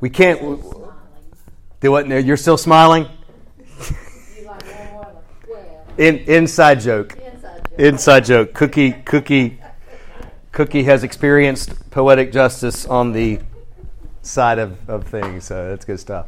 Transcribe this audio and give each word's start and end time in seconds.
We 0.00 0.10
can't. 0.10 0.40
Do 1.80 1.90
what? 1.90 2.08
You're 2.08 2.36
still 2.36 2.56
smiling. 2.56 3.08
In, 5.96 6.18
inside 6.18 6.80
joke. 6.80 7.18
Inside 7.76 8.24
joke. 8.24 8.54
Cookie. 8.54 8.92
Cookie. 8.92 9.60
Cookie 10.52 10.84
has 10.84 11.04
experienced 11.04 11.90
poetic 11.90 12.32
justice 12.32 12.86
on 12.86 13.12
the 13.12 13.40
side 14.22 14.58
of, 14.58 14.88
of 14.88 15.06
things, 15.06 15.44
so 15.44 15.70
that's 15.70 15.84
good 15.84 16.00
stuff. 16.00 16.26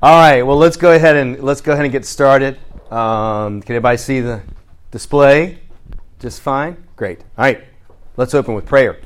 All 0.00 0.18
right. 0.18 0.42
Well, 0.42 0.56
let's 0.56 0.76
go 0.76 0.92
ahead 0.92 1.16
and 1.16 1.42
let's 1.42 1.60
go 1.60 1.72
ahead 1.72 1.84
and 1.84 1.92
get 1.92 2.04
started. 2.04 2.58
Um, 2.90 3.62
can 3.62 3.74
everybody 3.74 3.98
see 3.98 4.20
the 4.20 4.42
display? 4.90 5.58
Just 6.18 6.40
fine. 6.40 6.82
Great. 6.96 7.20
All 7.36 7.44
right. 7.44 7.64
Let's 8.16 8.34
open 8.34 8.54
with 8.54 8.66
prayer. 8.66 9.00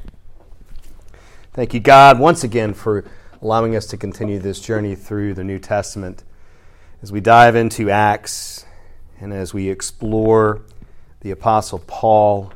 Thank 1.53 1.75
you, 1.75 1.81
God, 1.81 2.19
once 2.19 2.45
again 2.45 2.73
for 2.73 3.05
allowing 3.43 3.75
us 3.75 3.87
to 3.87 3.97
continue 3.97 4.39
this 4.39 4.61
journey 4.61 4.95
through 4.95 5.35
the 5.35 5.43
New 5.43 5.59
Testament 5.59 6.23
as 7.03 7.11
we 7.11 7.21
dive 7.21 7.57
into 7.57 7.91
Acts 7.91 8.65
and 9.21 9.33
as 9.33 9.53
we 9.53 9.69
explore 9.69 10.63
the 11.21 11.33
Apostle 11.33 11.81
Paul. 11.81 12.53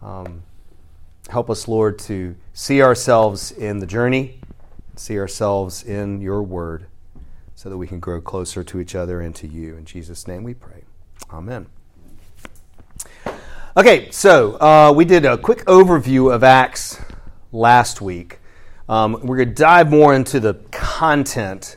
Um, 0.00 0.42
help 1.28 1.50
us, 1.50 1.68
Lord, 1.68 1.98
to 2.00 2.34
see 2.54 2.82
ourselves 2.82 3.52
in 3.52 3.78
the 3.78 3.86
journey, 3.86 4.40
see 4.96 5.18
ourselves 5.18 5.82
in 5.82 6.22
your 6.22 6.42
word 6.42 6.86
so 7.54 7.68
that 7.68 7.76
we 7.76 7.86
can 7.86 8.00
grow 8.00 8.20
closer 8.22 8.64
to 8.64 8.80
each 8.80 8.94
other 8.94 9.20
and 9.20 9.34
to 9.34 9.46
you. 9.46 9.76
In 9.76 9.84
Jesus' 9.84 10.26
name 10.26 10.44
we 10.44 10.54
pray. 10.54 10.84
Amen. 11.30 11.66
Okay, 13.76 14.10
so 14.10 14.54
uh, 14.54 14.94
we 14.96 15.04
did 15.04 15.26
a 15.26 15.36
quick 15.36 15.66
overview 15.66 16.34
of 16.34 16.42
Acts 16.42 16.98
last 17.52 18.00
week. 18.00 18.38
Um, 18.88 19.18
we're 19.24 19.36
going 19.36 19.48
to 19.48 19.54
dive 19.54 19.90
more 19.90 20.14
into 20.14 20.38
the 20.38 20.54
content, 20.70 21.76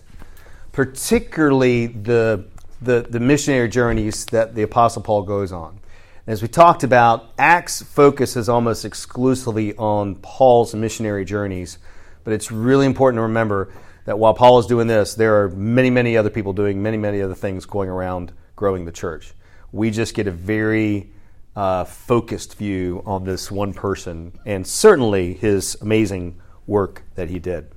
particularly 0.71 1.87
the, 1.87 2.45
the, 2.83 3.07
the 3.09 3.19
missionary 3.19 3.67
journeys 3.67 4.25
that 4.27 4.53
the 4.53 4.61
Apostle 4.61 5.01
Paul 5.01 5.23
goes 5.23 5.51
on. 5.51 5.79
As 6.27 6.43
we 6.43 6.47
talked 6.47 6.83
about, 6.83 7.31
Acts 7.39 7.81
focuses 7.81 8.47
almost 8.47 8.85
exclusively 8.85 9.75
on 9.77 10.15
Paul's 10.15 10.75
missionary 10.75 11.25
journeys, 11.25 11.79
but 12.23 12.31
it's 12.31 12.51
really 12.51 12.85
important 12.85 13.17
to 13.17 13.23
remember 13.23 13.73
that 14.05 14.19
while 14.19 14.35
Paul 14.35 14.59
is 14.59 14.67
doing 14.67 14.85
this, 14.85 15.15
there 15.15 15.41
are 15.41 15.49
many, 15.49 15.89
many 15.89 16.15
other 16.15 16.29
people 16.29 16.53
doing 16.53 16.83
many, 16.83 16.97
many 16.97 17.23
other 17.23 17.33
things 17.33 17.65
going 17.65 17.89
around 17.89 18.33
growing 18.55 18.85
the 18.85 18.91
church. 18.91 19.33
We 19.71 19.89
just 19.89 20.13
get 20.13 20.27
a 20.27 20.31
very 20.31 21.11
uh, 21.55 21.85
focused 21.85 22.55
view 22.55 23.01
on 23.07 23.23
this 23.23 23.49
one 23.49 23.73
person 23.73 24.37
and 24.45 24.65
certainly 24.65 25.33
his 25.33 25.75
amazing 25.81 26.39
work 26.69 27.03
that 27.15 27.29
he 27.29 27.39
did. 27.39 27.67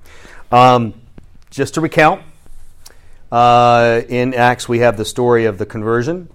Um, 0.51 0.93
just 1.49 1.73
to 1.73 1.81
recount, 1.81 2.21
uh, 3.31 4.01
in 4.07 4.33
Acts 4.33 4.69
we 4.69 4.79
have 4.79 4.95
the 4.95 5.05
story 5.05 5.45
of 5.45 5.57
the 5.57 5.65
conversion. 5.65 6.29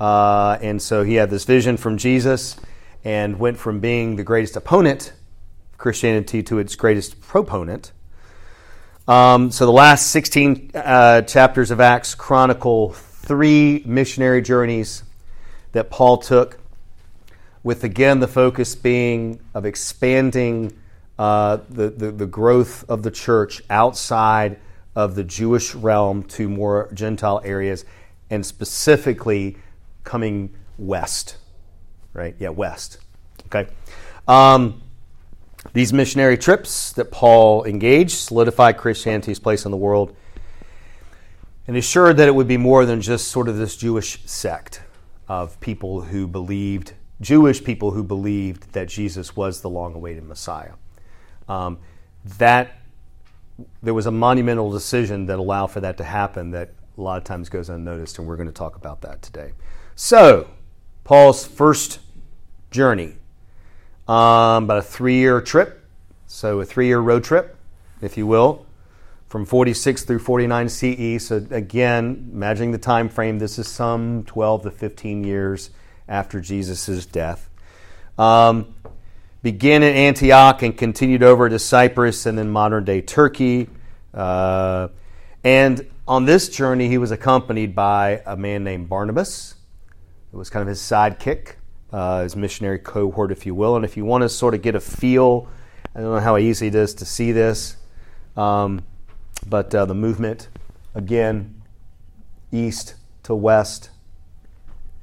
Uh, 0.00 0.58
and 0.60 0.80
so 0.80 1.04
he 1.04 1.14
had 1.14 1.30
this 1.30 1.44
vision 1.44 1.76
from 1.76 1.96
Jesus 1.96 2.56
and 3.04 3.38
went 3.38 3.58
from 3.58 3.80
being 3.80 4.16
the 4.16 4.24
greatest 4.24 4.56
opponent 4.56 5.12
of 5.72 5.78
Christianity 5.78 6.42
to 6.44 6.58
its 6.58 6.74
greatest 6.74 7.20
proponent. 7.20 7.92
Um, 9.06 9.50
so 9.50 9.66
the 9.66 9.72
last 9.72 10.10
16 10.10 10.70
uh, 10.74 11.22
chapters 11.22 11.70
of 11.70 11.80
Acts 11.80 12.14
chronicle 12.14 12.92
three 12.92 13.82
missionary 13.86 14.42
journeys 14.42 15.02
that 15.72 15.90
Paul 15.90 16.18
took, 16.18 16.58
with 17.62 17.84
again 17.84 18.20
the 18.20 18.28
focus 18.28 18.74
being 18.74 19.40
of 19.54 19.66
expanding 19.66 20.76
uh, 21.20 21.58
the, 21.68 21.90
the, 21.90 22.10
the 22.12 22.26
growth 22.26 22.82
of 22.88 23.02
the 23.02 23.10
church 23.10 23.60
outside 23.68 24.58
of 24.96 25.14
the 25.14 25.22
Jewish 25.22 25.74
realm 25.74 26.22
to 26.22 26.48
more 26.48 26.90
Gentile 26.94 27.42
areas, 27.44 27.84
and 28.30 28.44
specifically 28.44 29.58
coming 30.02 30.56
west. 30.78 31.36
Right? 32.14 32.34
Yeah, 32.38 32.48
west. 32.48 33.00
Okay. 33.46 33.70
Um, 34.26 34.80
these 35.74 35.92
missionary 35.92 36.38
trips 36.38 36.92
that 36.94 37.10
Paul 37.10 37.64
engaged 37.64 38.12
solidified 38.12 38.78
Christianity's 38.78 39.38
place 39.38 39.66
in 39.66 39.72
the 39.72 39.76
world 39.76 40.16
and 41.66 41.76
assured 41.76 42.16
that 42.16 42.28
it 42.28 42.34
would 42.34 42.48
be 42.48 42.56
more 42.56 42.86
than 42.86 43.02
just 43.02 43.28
sort 43.28 43.46
of 43.46 43.58
this 43.58 43.76
Jewish 43.76 44.24
sect 44.24 44.80
of 45.28 45.60
people 45.60 46.00
who 46.00 46.26
believed, 46.26 46.94
Jewish 47.20 47.62
people 47.62 47.90
who 47.90 48.02
believed 48.02 48.72
that 48.72 48.88
Jesus 48.88 49.36
was 49.36 49.60
the 49.60 49.68
long 49.68 49.94
awaited 49.94 50.24
Messiah. 50.24 50.72
Um, 51.50 51.78
that 52.38 52.76
there 53.82 53.94
was 53.94 54.06
a 54.06 54.10
monumental 54.10 54.70
decision 54.70 55.26
that 55.26 55.38
allowed 55.38 55.68
for 55.68 55.80
that 55.80 55.96
to 55.98 56.04
happen 56.04 56.52
that 56.52 56.70
a 56.96 57.00
lot 57.00 57.18
of 57.18 57.24
times 57.24 57.48
goes 57.48 57.68
unnoticed, 57.68 58.18
and 58.18 58.28
we're 58.28 58.36
going 58.36 58.46
to 58.48 58.52
talk 58.52 58.76
about 58.76 59.00
that 59.00 59.20
today. 59.22 59.52
So, 59.96 60.48
Paul's 61.02 61.46
first 61.46 61.98
journey 62.70 63.16
um, 64.06 64.64
about 64.64 64.78
a 64.78 64.82
three 64.82 65.16
year 65.16 65.40
trip. 65.40 65.84
So, 66.26 66.60
a 66.60 66.64
three 66.64 66.86
year 66.86 67.00
road 67.00 67.24
trip, 67.24 67.56
if 68.00 68.16
you 68.16 68.26
will, 68.26 68.64
from 69.26 69.44
46 69.44 70.04
through 70.04 70.20
49 70.20 70.68
CE. 70.68 71.24
So, 71.24 71.44
again, 71.50 72.30
imagining 72.32 72.70
the 72.70 72.78
time 72.78 73.08
frame, 73.08 73.40
this 73.40 73.58
is 73.58 73.66
some 73.66 74.22
12 74.24 74.62
to 74.62 74.70
15 74.70 75.24
years 75.24 75.70
after 76.08 76.40
Jesus' 76.40 77.06
death. 77.06 77.48
Um, 78.18 78.74
began 79.42 79.82
in 79.82 79.94
Antioch 79.94 80.62
and 80.62 80.76
continued 80.76 81.22
over 81.22 81.48
to 81.48 81.58
Cyprus 81.58 82.26
and 82.26 82.36
then 82.36 82.50
modern 82.50 82.84
day 82.84 83.00
Turkey. 83.00 83.68
Uh, 84.12 84.88
and 85.44 85.88
on 86.06 86.24
this 86.24 86.48
journey, 86.48 86.88
he 86.88 86.98
was 86.98 87.10
accompanied 87.10 87.74
by 87.74 88.22
a 88.26 88.36
man 88.36 88.64
named 88.64 88.88
Barnabas. 88.88 89.54
It 90.32 90.36
was 90.36 90.50
kind 90.50 90.62
of 90.62 90.68
his 90.68 90.80
sidekick 90.80 91.54
uh, 91.92 92.22
his 92.22 92.36
missionary 92.36 92.78
cohort, 92.78 93.32
if 93.32 93.46
you 93.46 93.54
will. 93.54 93.76
And 93.76 93.84
if 93.84 93.96
you 93.96 94.04
want 94.04 94.22
to 94.22 94.28
sort 94.28 94.54
of 94.54 94.62
get 94.62 94.74
a 94.74 94.80
feel, 94.80 95.48
I 95.94 96.00
don't 96.00 96.14
know 96.14 96.20
how 96.20 96.36
easy 96.36 96.68
it 96.68 96.74
is 96.74 96.94
to 96.94 97.04
see 97.04 97.32
this, 97.32 97.76
um, 98.36 98.82
but 99.46 99.74
uh, 99.74 99.86
the 99.86 99.94
movement, 99.94 100.48
again, 100.94 101.62
east 102.52 102.94
to 103.24 103.34
west. 103.34 103.90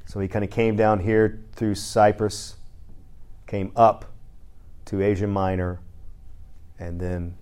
So 0.05 0.19
he 0.19 0.27
kind 0.27 0.45
of 0.45 0.51
came 0.51 0.75
down 0.75 0.99
here 0.99 1.43
through 1.53 1.75
Cyprus, 1.75 2.55
came 3.45 3.71
up 3.75 4.05
to 4.87 5.01
Asia 5.01 5.27
Minor, 5.27 5.79
and 6.79 6.99
then 6.99 7.35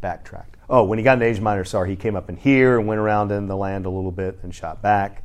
backtracked. 0.00 0.56
Oh, 0.68 0.84
when 0.84 0.98
he 0.98 1.04
got 1.04 1.14
into 1.14 1.26
Asia 1.26 1.42
Minor, 1.42 1.64
sorry, 1.64 1.90
he 1.90 1.96
came 1.96 2.16
up 2.16 2.28
in 2.28 2.36
here 2.36 2.78
and 2.78 2.86
went 2.86 3.00
around 3.00 3.32
in 3.32 3.46
the 3.46 3.56
land 3.56 3.86
a 3.86 3.90
little 3.90 4.12
bit 4.12 4.38
and 4.42 4.54
shot 4.54 4.82
back, 4.82 5.24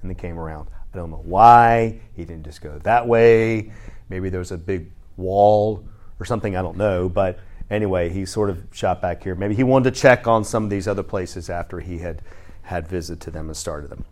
and 0.00 0.10
then 0.10 0.16
came 0.16 0.38
around. 0.38 0.68
I 0.92 0.96
don't 0.96 1.10
know 1.10 1.22
why. 1.24 2.00
He 2.14 2.24
didn't 2.24 2.44
just 2.44 2.60
go 2.60 2.78
that 2.84 3.06
way. 3.06 3.72
Maybe 4.08 4.30
there 4.30 4.38
was 4.38 4.52
a 4.52 4.58
big 4.58 4.90
wall 5.16 5.84
or 6.18 6.26
something. 6.26 6.56
I 6.56 6.62
don't 6.62 6.76
know. 6.76 7.08
But 7.08 7.38
anyway, 7.70 8.08
he 8.08 8.24
sort 8.24 8.50
of 8.50 8.64
shot 8.72 9.02
back 9.02 9.22
here. 9.22 9.34
Maybe 9.34 9.54
he 9.54 9.64
wanted 9.64 9.94
to 9.94 10.00
check 10.00 10.26
on 10.26 10.44
some 10.44 10.64
of 10.64 10.70
these 10.70 10.88
other 10.88 11.02
places 11.02 11.50
after 11.50 11.80
he 11.80 11.98
had 11.98 12.22
had 12.62 12.88
visit 12.88 13.20
to 13.20 13.30
them 13.30 13.48
and 13.48 13.56
started 13.56 13.90
them. 13.90 14.04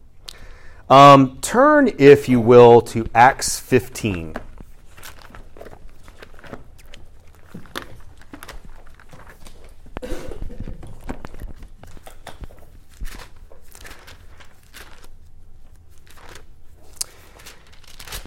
Um, 0.89 1.39
turn, 1.41 1.91
if 1.99 2.29
you 2.29 2.41
will, 2.41 2.81
to 2.83 3.09
Acts 3.15 3.59
15. 3.59 4.37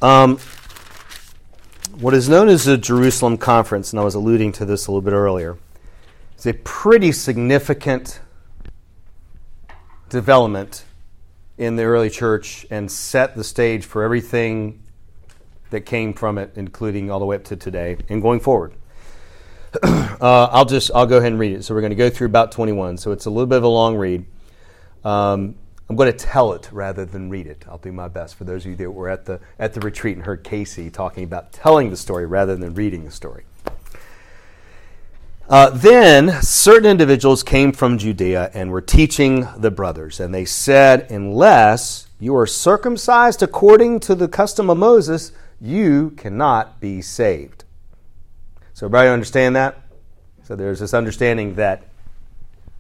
Um, 0.01 0.39
what 1.99 2.13
is 2.13 2.29
known 2.29 2.47
as 2.47 2.63
the 2.63 2.77
Jerusalem 2.77 3.37
Conference, 3.37 3.91
and 3.91 3.99
I 3.99 4.03
was 4.03 4.15
alluding 4.15 4.53
to 4.53 4.65
this 4.65 4.87
a 4.87 4.91
little 4.91 5.01
bit 5.01 5.13
earlier, 5.13 5.57
is 6.37 6.45
a 6.45 6.53
pretty 6.53 7.12
significant 7.12 8.21
development 10.07 10.85
in 11.57 11.75
the 11.75 11.83
early 11.83 12.09
church 12.09 12.65
and 12.71 12.89
set 12.89 13.35
the 13.35 13.44
stage 13.44 13.83
for 13.83 14.01
everything 14.01 14.81
that 15.71 15.81
came 15.81 16.13
from 16.13 16.38
it, 16.38 16.53
including 16.56 17.12
all 17.12 17.19
the 17.19 17.25
way 17.25 17.35
up 17.35 17.44
to 17.44 17.57
today 17.57 17.97
and 18.07 18.21
going 18.21 18.39
forward. 18.39 18.74
uh, 19.83 20.18
I'll 20.21 20.65
just 20.65 20.89
I'll 20.95 21.06
go 21.06 21.18
ahead 21.18 21.33
and 21.33 21.39
read 21.39 21.51
it. 21.51 21.63
So 21.65 21.75
we're 21.75 21.81
going 21.81 21.91
to 21.91 21.97
go 21.97 22.09
through 22.09 22.27
about 22.27 22.53
21. 22.53 22.97
So 22.97 23.12
it's 23.12 23.25
a 23.25 23.29
little 23.29 23.45
bit 23.45 23.57
of 23.57 23.63
a 23.65 23.68
long 23.68 23.97
read. 23.97 24.25
Um, 25.03 25.56
I'm 25.89 25.95
going 25.95 26.12
to 26.12 26.18
tell 26.18 26.53
it 26.53 26.69
rather 26.71 27.03
than 27.03 27.31
read 27.31 27.47
it. 27.47 27.65
I'll 27.68 27.80
do 27.80 27.91
my 27.91 28.07
best. 28.07 28.36
For 28.36 28.44
those 28.44 28.63
of 28.63 28.71
you 28.71 28.77
that 28.77 28.91
were 28.91 29.09
at 29.09 29.25
the 29.25 29.39
at 29.57 29.74
the 29.74 29.80
retreat 29.80 30.15
and 30.15 30.25
heard 30.25 30.44
Casey 30.44 30.91
talking 30.91 31.24
about 31.24 31.51
telling 31.51 31.89
the 31.89 31.97
story 31.97 32.27
rather 32.27 32.56
than 32.56 32.75
reading 32.75 33.06
the 33.06 33.12
story. 33.12 33.45
Uh, 35.50 35.71
then 35.71 36.44
certain 36.44 36.91
individuals 36.91 37.41
came 37.41 37.71
from 37.71 37.97
Judea 37.97 38.51
and 38.53 38.69
were 38.69 38.81
teaching 38.81 39.47
the 39.57 39.71
brothers, 39.71 40.19
and 40.19 40.31
they 40.31 40.45
said, 40.45 41.09
"Unless 41.09 42.07
you 42.19 42.36
are 42.36 42.45
circumcised 42.45 43.41
according 43.41 44.00
to 44.01 44.13
the 44.13 44.27
custom 44.27 44.69
of 44.69 44.77
Moses, 44.77 45.31
you 45.59 46.12
cannot 46.12 46.80
be 46.80 47.01
saved." 47.01 47.63
So, 48.75 48.86
everybody 48.86 49.09
understand 49.09 49.56
that? 49.56 49.81
So, 50.44 50.56
there's 50.56 50.81
this 50.81 50.94
understanding 50.94 51.56
that 51.56 51.81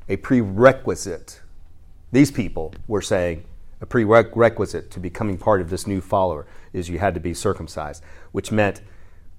a 0.07 0.17
prerequisite. 0.17 1.41
These 2.11 2.31
people 2.31 2.73
were 2.87 3.01
saying 3.01 3.43
a 3.81 3.85
prerequisite 3.85 4.91
to 4.91 4.99
becoming 4.99 5.37
part 5.37 5.61
of 5.61 5.69
this 5.69 5.87
new 5.87 6.01
follower 6.01 6.45
is 6.73 6.89
you 6.89 6.99
had 6.99 7.13
to 7.13 7.19
be 7.19 7.33
circumcised, 7.33 8.03
which 8.31 8.51
meant 8.51 8.81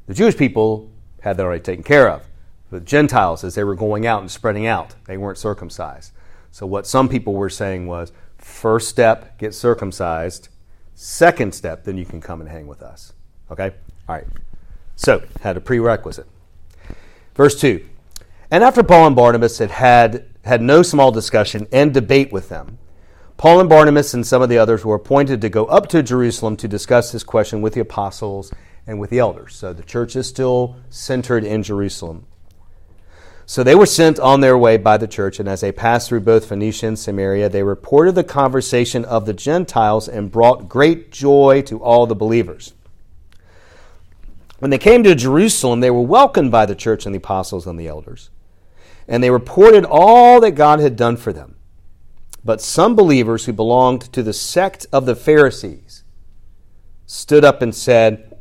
the 0.06 0.14
Jewish 0.14 0.36
people 0.36 0.90
had 1.20 1.36
that 1.36 1.44
already 1.44 1.62
taken 1.62 1.84
care 1.84 2.08
of. 2.08 2.26
The 2.70 2.80
Gentiles, 2.80 3.44
as 3.44 3.54
they 3.54 3.64
were 3.64 3.74
going 3.74 4.06
out 4.06 4.20
and 4.20 4.30
spreading 4.30 4.66
out, 4.66 4.94
they 5.06 5.16
weren't 5.16 5.38
circumcised. 5.38 6.12
So, 6.52 6.66
what 6.66 6.86
some 6.86 7.08
people 7.08 7.34
were 7.34 7.50
saying 7.50 7.86
was 7.86 8.12
first 8.38 8.88
step, 8.88 9.38
get 9.38 9.54
circumcised. 9.54 10.48
Second 10.94 11.54
step, 11.54 11.84
then 11.84 11.96
you 11.96 12.04
can 12.04 12.20
come 12.20 12.40
and 12.40 12.48
hang 12.48 12.66
with 12.66 12.82
us. 12.82 13.12
Okay? 13.50 13.72
All 14.08 14.14
right. 14.14 14.26
So, 14.96 15.22
had 15.40 15.56
a 15.56 15.60
prerequisite. 15.60 16.26
Verse 17.34 17.60
2 17.60 17.84
And 18.50 18.62
after 18.62 18.82
Paul 18.82 19.08
and 19.08 19.16
Barnabas 19.16 19.58
had 19.58 19.70
had, 19.70 20.29
had 20.44 20.62
no 20.62 20.82
small 20.82 21.12
discussion 21.12 21.66
and 21.72 21.92
debate 21.92 22.32
with 22.32 22.48
them, 22.48 22.78
Paul 23.40 23.60
and 23.60 23.70
Barnabas 23.70 24.12
and 24.12 24.26
some 24.26 24.42
of 24.42 24.50
the 24.50 24.58
others 24.58 24.84
were 24.84 24.96
appointed 24.96 25.40
to 25.40 25.48
go 25.48 25.64
up 25.64 25.88
to 25.88 26.02
Jerusalem 26.02 26.58
to 26.58 26.68
discuss 26.68 27.10
this 27.10 27.22
question 27.22 27.62
with 27.62 27.72
the 27.72 27.80
apostles 27.80 28.52
and 28.86 29.00
with 29.00 29.08
the 29.08 29.18
elders. 29.18 29.54
So 29.54 29.72
the 29.72 29.82
church 29.82 30.14
is 30.14 30.28
still 30.28 30.76
centered 30.90 31.42
in 31.42 31.62
Jerusalem. 31.62 32.26
So 33.46 33.64
they 33.64 33.74
were 33.74 33.86
sent 33.86 34.18
on 34.20 34.42
their 34.42 34.58
way 34.58 34.76
by 34.76 34.98
the 34.98 35.08
church, 35.08 35.40
and 35.40 35.48
as 35.48 35.62
they 35.62 35.72
passed 35.72 36.08
through 36.08 36.20
both 36.20 36.44
Phoenicia 36.44 36.86
and 36.86 36.98
Samaria, 36.98 37.48
they 37.48 37.62
reported 37.62 38.14
the 38.14 38.24
conversation 38.24 39.06
of 39.06 39.24
the 39.24 39.32
Gentiles 39.32 40.06
and 40.06 40.30
brought 40.30 40.68
great 40.68 41.10
joy 41.10 41.62
to 41.62 41.82
all 41.82 42.06
the 42.06 42.14
believers. 42.14 42.74
When 44.58 44.70
they 44.70 44.76
came 44.76 45.02
to 45.04 45.14
Jerusalem, 45.14 45.80
they 45.80 45.90
were 45.90 46.02
welcomed 46.02 46.52
by 46.52 46.66
the 46.66 46.76
church 46.76 47.06
and 47.06 47.14
the 47.14 47.18
apostles 47.18 47.66
and 47.66 47.80
the 47.80 47.88
elders, 47.88 48.28
and 49.10 49.22
they 49.22 49.30
reported 49.30 49.84
all 49.84 50.40
that 50.40 50.52
God 50.52 50.78
had 50.78 50.94
done 50.94 51.16
for 51.16 51.32
them. 51.32 51.56
But 52.44 52.62
some 52.62 52.94
believers 52.94 53.44
who 53.44 53.52
belonged 53.52 54.02
to 54.12 54.22
the 54.22 54.32
sect 54.32 54.86
of 54.92 55.04
the 55.04 55.16
Pharisees 55.16 56.04
stood 57.06 57.44
up 57.44 57.60
and 57.60 57.74
said, 57.74 58.38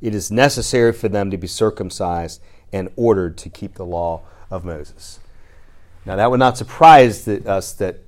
It 0.00 0.14
is 0.14 0.30
necessary 0.30 0.92
for 0.92 1.08
them 1.08 1.30
to 1.32 1.36
be 1.36 1.48
circumcised 1.48 2.40
and 2.72 2.88
ordered 2.94 3.36
to 3.38 3.50
keep 3.50 3.74
the 3.74 3.84
law 3.84 4.22
of 4.48 4.64
Moses. 4.64 5.18
Now, 6.06 6.16
that 6.16 6.30
would 6.30 6.40
not 6.40 6.56
surprise 6.56 7.26
us 7.26 7.72
that 7.74 7.98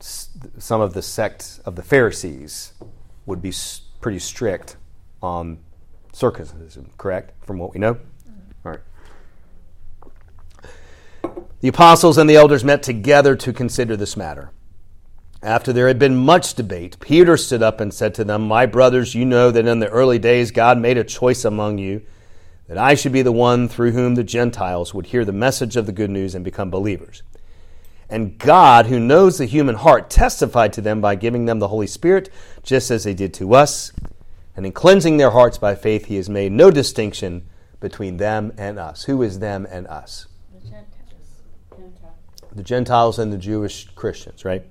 some 0.00 0.80
of 0.80 0.94
the 0.94 1.02
sect 1.02 1.60
of 1.64 1.76
the 1.76 1.82
Pharisees 1.82 2.72
would 3.24 3.40
be 3.40 3.52
pretty 4.00 4.18
strict 4.18 4.76
on 5.22 5.58
circumcision, 6.12 6.90
correct? 6.98 7.32
From 7.46 7.58
what 7.58 7.72
we 7.72 7.78
know? 7.78 7.98
All 8.64 8.72
right. 8.72 8.80
The 11.60 11.68
apostles 11.68 12.18
and 12.18 12.28
the 12.28 12.36
elders 12.36 12.64
met 12.64 12.82
together 12.82 13.36
to 13.36 13.52
consider 13.52 13.96
this 13.96 14.16
matter. 14.16 14.50
After 15.42 15.72
there 15.72 15.88
had 15.88 15.98
been 15.98 16.16
much 16.16 16.54
debate, 16.54 16.98
Peter 17.00 17.36
stood 17.36 17.62
up 17.62 17.80
and 17.80 17.92
said 17.92 18.14
to 18.14 18.24
them, 18.24 18.46
My 18.46 18.66
brothers, 18.66 19.14
you 19.14 19.24
know 19.24 19.50
that 19.50 19.66
in 19.66 19.78
the 19.78 19.88
early 19.88 20.18
days 20.18 20.50
God 20.50 20.78
made 20.78 20.96
a 20.96 21.04
choice 21.04 21.44
among 21.44 21.78
you 21.78 22.02
that 22.68 22.78
I 22.78 22.94
should 22.94 23.12
be 23.12 23.22
the 23.22 23.32
one 23.32 23.68
through 23.68 23.92
whom 23.92 24.14
the 24.14 24.24
Gentiles 24.24 24.94
would 24.94 25.06
hear 25.06 25.24
the 25.24 25.32
message 25.32 25.76
of 25.76 25.86
the 25.86 25.92
good 25.92 26.10
news 26.10 26.34
and 26.34 26.44
become 26.44 26.70
believers. 26.70 27.22
And 28.08 28.38
God, 28.38 28.86
who 28.86 29.00
knows 29.00 29.38
the 29.38 29.44
human 29.44 29.76
heart, 29.76 30.08
testified 30.08 30.72
to 30.74 30.80
them 30.80 31.00
by 31.00 31.14
giving 31.14 31.46
them 31.46 31.58
the 31.58 31.68
Holy 31.68 31.86
Spirit, 31.86 32.30
just 32.62 32.90
as 32.90 33.04
He 33.04 33.14
did 33.14 33.34
to 33.34 33.54
us. 33.54 33.92
And 34.56 34.64
in 34.64 34.72
cleansing 34.72 35.16
their 35.16 35.30
hearts 35.30 35.58
by 35.58 35.74
faith, 35.74 36.06
He 36.06 36.16
has 36.16 36.28
made 36.30 36.52
no 36.52 36.70
distinction 36.70 37.48
between 37.80 38.16
them 38.18 38.52
and 38.56 38.78
us. 38.78 39.04
Who 39.04 39.22
is 39.22 39.40
them 39.40 39.66
and 39.70 39.86
us? 39.86 40.26
The 42.54 42.62
Gentiles. 42.62 43.18
And 43.18 43.32
the 43.32 43.38
Jewish 43.38 43.88
Christians, 43.94 44.44
right? 44.44 44.64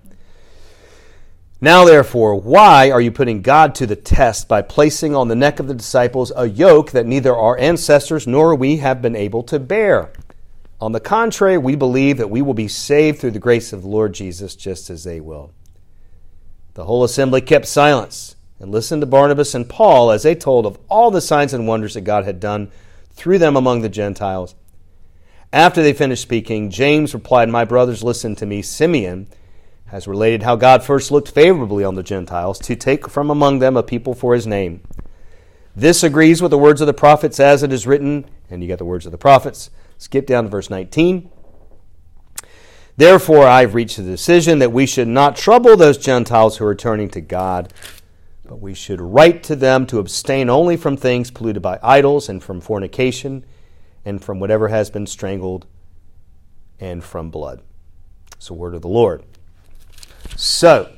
Now, 1.62 1.86
therefore, 1.86 2.36
why 2.36 2.92
are 2.92 3.00
you 3.00 3.10
putting 3.10 3.42
God 3.42 3.74
to 3.76 3.88
the 3.88 3.96
test 3.96 4.50
by 4.50 4.62
placing 4.62 5.16
on 5.16 5.30
the 5.30 5.36
neck 5.36 5.62
of 5.62 5.68
the 5.70 5.74
disciples 5.74 6.30
a 6.36 6.46
yoke 6.46 6.92
that 6.92 7.06
neither 7.06 7.34
our 7.34 7.58
ancestors 7.58 8.28
nor 8.28 8.54
we 8.54 8.78
have 8.78 9.02
been 9.02 9.16
able 9.16 9.44
to 9.44 9.60
bear? 9.60 10.12
On 10.82 10.92
the 10.92 11.00
contrary, 11.00 11.58
we 11.58 11.78
believe 11.78 12.18
that 12.18 12.30
we 12.30 12.42
will 12.42 12.54
be 12.54 12.68
saved 12.68 13.20
through 13.20 13.32
the 13.32 13.40
grace 13.40 13.72
of 13.72 13.84
the 13.84 13.88
Lord 13.88 14.14
Jesus, 14.14 14.58
just 14.58 14.90
as 14.90 15.06
they 15.06 15.22
will. 15.22 15.54
The 16.74 16.84
whole 16.84 17.06
assembly 17.06 17.40
kept 17.40 17.68
silence 17.68 18.36
and 18.60 18.70
listened 18.70 19.02
to 19.02 19.06
Barnabas 19.06 19.56
and 19.56 19.70
Paul 19.70 20.12
as 20.12 20.24
they 20.24 20.36
told 20.36 20.66
of 20.66 20.78
all 20.90 21.12
the 21.12 21.22
signs 21.22 21.54
and 21.54 21.66
wonders 21.66 21.94
that 21.94 22.02
God 22.02 22.26
had 22.26 22.42
done 22.42 22.72
through 23.14 23.38
them 23.38 23.56
among 23.56 23.82
the 23.82 23.88
Gentiles. 23.88 24.56
After 25.54 25.84
they 25.84 25.94
finished 25.94 26.24
speaking, 26.24 26.72
James 26.72 27.14
replied, 27.14 27.48
My 27.48 27.64
brothers, 27.64 28.02
listen 28.04 28.36
to 28.38 28.46
me. 28.48 28.64
Simeon 28.64 29.28
has 29.86 30.08
related 30.08 30.42
how 30.42 30.56
God 30.56 30.84
first 30.84 31.12
looked 31.12 31.30
favorably 31.30 31.84
on 31.84 31.94
the 31.94 32.02
Gentiles 32.02 32.58
to 32.58 32.76
take 32.76 33.08
from 33.08 33.30
among 33.30 33.60
them 33.60 33.78
a 33.78 33.84
people 33.84 34.16
for 34.16 34.34
his 34.34 34.48
name. 34.48 34.82
This 35.76 36.02
agrees 36.02 36.42
with 36.42 36.50
the 36.50 36.58
words 36.58 36.82
of 36.82 36.88
the 36.88 36.94
prophets 36.94 37.40
as 37.40 37.62
it 37.62 37.72
is 37.72 37.86
written, 37.86 38.26
and 38.50 38.64
you 38.64 38.68
got 38.68 38.80
the 38.80 38.86
words 38.86 39.06
of 39.06 39.12
the 39.12 39.18
prophets. 39.20 39.70
Skip 40.00 40.26
down 40.26 40.46
to 40.46 40.50
verse 40.50 40.72
19. 40.72 41.30
Therefore, 42.98 43.46
I've 43.46 43.76
reached 43.76 43.98
the 43.98 44.04
decision 44.04 44.58
that 44.58 44.72
we 44.72 44.88
should 44.88 45.08
not 45.08 45.36
trouble 45.36 45.78
those 45.78 46.00
Gentiles 46.00 46.58
who 46.58 46.66
are 46.66 46.74
turning 46.74 47.10
to 47.10 47.22
God, 47.22 47.72
but 48.44 48.60
we 48.60 48.74
should 48.74 49.00
write 49.00 49.44
to 49.44 49.56
them 49.56 49.86
to 49.86 50.00
abstain 50.00 50.50
only 50.50 50.78
from 50.78 50.98
things 50.98 51.30
polluted 51.30 51.62
by 51.62 51.78
idols, 51.84 52.28
and 52.28 52.42
from 52.42 52.60
fornication, 52.60 53.46
and 54.06 54.24
from 54.24 54.40
whatever 54.40 54.68
has 54.68 54.90
been 54.90 55.08
strangled, 55.08 55.66
and 56.80 57.04
from 57.04 57.30
blood. 57.30 57.62
It's 58.34 58.48
the 58.48 58.54
word 58.54 58.76
of 58.76 58.82
the 58.82 58.90
Lord. 58.90 59.24
So, 60.36 60.92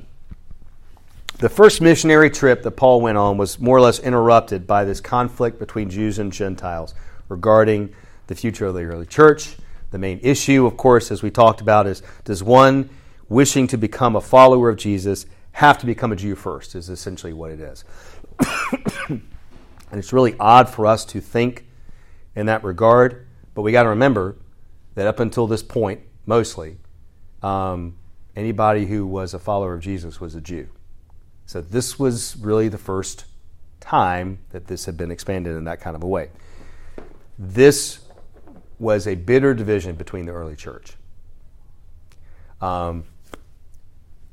the 1.37 1.49
first 1.49 1.81
missionary 1.81 2.29
trip 2.29 2.63
that 2.63 2.71
Paul 2.71 3.01
went 3.01 3.17
on 3.17 3.37
was 3.37 3.59
more 3.59 3.77
or 3.77 3.81
less 3.81 3.99
interrupted 3.99 4.65
by 4.65 4.85
this 4.85 5.01
conflict 5.01 5.59
between 5.59 5.89
Jews 5.89 6.17
and 6.17 6.31
Gentiles 6.31 6.95
regarding 7.27 7.93
the 8.27 8.35
future 8.35 8.65
of 8.65 8.73
the 8.73 8.83
early 8.83 9.05
church. 9.05 9.57
The 9.91 9.99
main 9.99 10.19
issue, 10.23 10.65
of 10.65 10.77
course, 10.77 11.11
as 11.11 11.21
we 11.21 11.29
talked 11.29 11.61
about, 11.61 11.87
is 11.87 12.01
does 12.23 12.41
one 12.41 12.89
wishing 13.27 13.67
to 13.67 13.77
become 13.77 14.15
a 14.15 14.21
follower 14.21 14.69
of 14.69 14.77
Jesus 14.77 15.25
have 15.51 15.77
to 15.79 15.85
become 15.85 16.11
a 16.11 16.15
Jew 16.15 16.35
first, 16.35 16.75
is 16.75 16.89
essentially 16.89 17.33
what 17.33 17.51
it 17.51 17.59
is. 17.59 17.83
and 19.09 19.21
it's 19.91 20.11
really 20.11 20.35
odd 20.39 20.69
for 20.69 20.85
us 20.85 21.05
to 21.05 21.21
think 21.21 21.65
in 22.35 22.45
that 22.47 22.63
regard, 22.63 23.25
but 23.53 23.61
we 23.61 23.71
got 23.71 23.83
to 23.83 23.89
remember 23.89 24.37
that 24.95 25.07
up 25.07 25.19
until 25.19 25.47
this 25.47 25.63
point, 25.63 26.01
mostly, 26.25 26.77
um, 27.41 27.95
anybody 28.35 28.85
who 28.85 29.05
was 29.05 29.33
a 29.33 29.39
follower 29.39 29.73
of 29.73 29.81
Jesus 29.81 30.19
was 30.19 30.35
a 30.35 30.41
Jew. 30.41 30.67
So 31.45 31.61
this 31.61 31.99
was 31.99 32.35
really 32.37 32.69
the 32.69 32.77
first 32.77 33.25
time 33.79 34.39
that 34.49 34.67
this 34.67 34.85
had 34.85 34.97
been 34.97 35.11
expanded 35.11 35.55
in 35.55 35.65
that 35.65 35.79
kind 35.79 35.95
of 35.95 36.03
a 36.03 36.07
way. 36.07 36.29
This 37.37 37.99
was 38.79 39.07
a 39.07 39.15
bitter 39.15 39.53
division 39.53 39.95
between 39.95 40.25
the 40.25 40.31
early 40.31 40.55
church. 40.55 40.93
Um, 42.61 43.05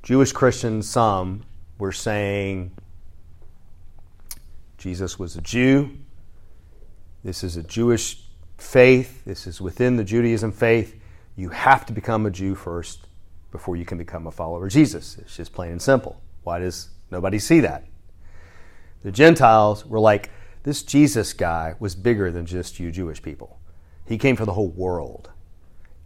Jewish 0.03 0.33
Christians, 0.33 0.89
some 0.89 1.45
were 1.79 1.93
saying 1.93 2.73
Jesus 4.79 5.19
was 5.19 5.37
a 5.37 5.41
Jew. 5.41 5.91
This 7.25 7.45
is 7.45 7.57
a 7.57 7.63
Jewish 7.63 8.25
faith. 8.59 9.25
This 9.25 9.47
is 9.47 9.61
within 9.61 9.97
the 9.97 10.05
Judaism 10.05 10.53
faith. 10.53 11.01
You 11.37 11.51
have 11.51 11.87
to 11.87 11.93
become 11.93 12.27
a 12.27 12.31
Jew 12.31 12.55
first 12.55 13.07
before 13.51 13.77
you 13.77 13.85
can 13.85 13.99
become 13.99 14.27
a 14.27 14.31
follower 14.31 14.67
of 14.67 14.73
Jesus. 14.73 15.19
It's 15.19 15.37
just 15.37 15.53
plain 15.53 15.73
and 15.73 15.83
simple. 15.83 16.21
Why 16.43 16.59
does 16.59 16.89
nobody 17.11 17.39
see 17.39 17.61
that? 17.61 17.85
The 19.05 19.13
Gentiles 19.13 19.87
were 19.87 20.01
like, 20.01 20.31
this 20.63 20.83
Jesus 20.83 21.33
guy 21.33 21.75
was 21.81 21.95
bigger 21.95 22.31
than 22.31 22.47
just 22.47 22.79
you 22.79 22.91
Jewish 22.91 23.23
people. 23.23 23.59
He 24.07 24.19
came 24.19 24.37
for 24.37 24.45
the 24.45 24.53
whole 24.53 24.69
world. 24.69 25.31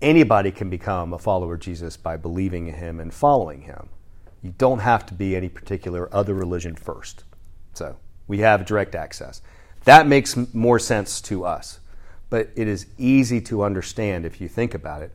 Anybody 0.02 0.50
can 0.50 0.70
become 0.70 1.12
a 1.12 1.18
follower 1.18 1.54
of 1.54 1.60
Jesus 1.60 1.96
by 1.96 2.16
believing 2.16 2.66
in 2.66 2.74
him 2.74 3.00
and 3.00 3.12
following 3.12 3.62
him. 3.62 3.88
You 4.42 4.54
don't 4.58 4.78
have 4.80 5.06
to 5.06 5.14
be 5.14 5.34
any 5.34 5.48
particular 5.48 6.14
other 6.14 6.34
religion 6.34 6.74
first. 6.74 7.24
So 7.72 7.96
we 8.28 8.38
have 8.38 8.66
direct 8.66 8.94
access. 8.94 9.42
That 9.86 10.08
makes 10.08 10.36
more 10.52 10.80
sense 10.80 11.20
to 11.22 11.44
us. 11.44 11.78
But 12.28 12.50
it 12.56 12.66
is 12.66 12.86
easy 12.98 13.40
to 13.42 13.62
understand 13.62 14.26
if 14.26 14.40
you 14.40 14.48
think 14.48 14.74
about 14.74 15.02
it 15.02 15.14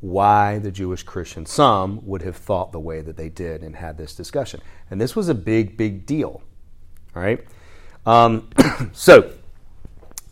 why 0.00 0.58
the 0.58 0.70
Jewish 0.70 1.02
Christian, 1.02 1.44
some 1.44 2.04
would 2.06 2.22
have 2.22 2.36
thought 2.36 2.72
the 2.72 2.80
way 2.80 3.02
that 3.02 3.16
they 3.16 3.28
did 3.28 3.62
and 3.62 3.76
had 3.76 3.98
this 3.98 4.14
discussion. 4.14 4.60
And 4.90 5.00
this 5.00 5.14
was 5.14 5.28
a 5.28 5.34
big, 5.34 5.76
big 5.76 6.06
deal. 6.06 6.42
All 7.14 7.22
right? 7.22 7.44
Um, 8.06 8.48
so 8.92 9.32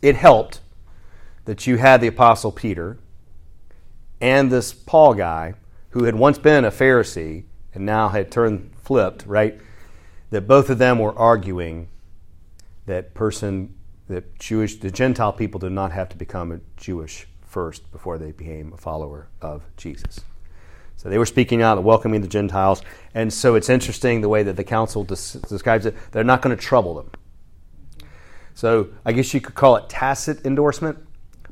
it 0.01 0.17
helped 0.17 0.61
that 1.45 1.67
you 1.67 1.77
had 1.77 2.01
the 2.01 2.07
Apostle 2.07 2.53
Peter 2.53 2.99
and 4.19 4.51
this 4.51 4.73
Paul 4.73 5.13
guy 5.13 5.55
who 5.91 6.05
had 6.05 6.15
once 6.15 6.39
been 6.39 6.65
a 6.65 6.71
Pharisee 6.71 7.45
and 7.75 7.85
now 7.85 8.09
had 8.09 8.31
turned 8.31 8.71
flipped, 8.83 9.27
right? 9.27 9.59
That 10.31 10.49
both 10.49 10.71
of 10.71 10.79
them 10.79 10.99
were 10.99 11.17
arguing 11.19 11.89
that 12.87 13.15
person, 13.15 13.75
that 14.09 14.39
Jewish, 14.39 14.77
the 14.77 14.91
Gentile 14.91 15.33
people 15.33 15.59
did 15.59 15.73
not 15.73 15.93
have 15.93 16.09
to 16.11 16.17
become 16.17 16.53
a 16.53 16.61
Jewish 16.77 17.27
first 17.47 17.91
before 17.93 18.19
they 18.19 18.33
became 18.33 18.73
a 18.73 18.77
follower 18.77 19.29
of 19.41 19.63
Jesus. 19.77 20.21
So 20.97 21.09
they 21.09 21.19
were 21.19 21.27
speaking 21.27 21.63
out 21.63 21.77
and 21.77 21.87
welcoming 21.87 22.21
the 22.21 22.29
Gentiles. 22.29 22.83
And 23.15 23.33
so 23.33 23.55
it's 23.55 23.69
interesting 23.69 24.21
the 24.21 24.29
way 24.29 24.43
that 24.43 24.57
the 24.57 24.65
council 24.65 25.05
des- 25.05 25.39
describes 25.49 25.87
it. 25.87 25.95
They're 26.13 26.25
not 26.25 26.43
going 26.43 26.57
to 26.57 26.63
trouble 26.63 26.95
them. 26.95 27.11
So 28.55 28.89
I 29.05 29.13
guess 29.13 29.35
you 29.35 29.41
could 29.41 29.55
call 29.55 29.77
it 29.77 29.89
tacit 29.89 30.45
endorsement. 30.47 30.99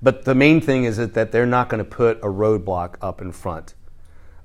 But 0.01 0.25
the 0.25 0.35
main 0.35 0.61
thing 0.61 0.85
is 0.85 0.97
that, 0.97 1.15
that 1.15 1.33
they're 1.33 1.47
not 1.47 1.69
going 1.69 1.85
to 1.85 1.89
put 1.89 2.19
a 2.19 2.27
roadblock 2.27 2.97
up 3.01 3.21
in 3.21 3.33
front 3.33 3.75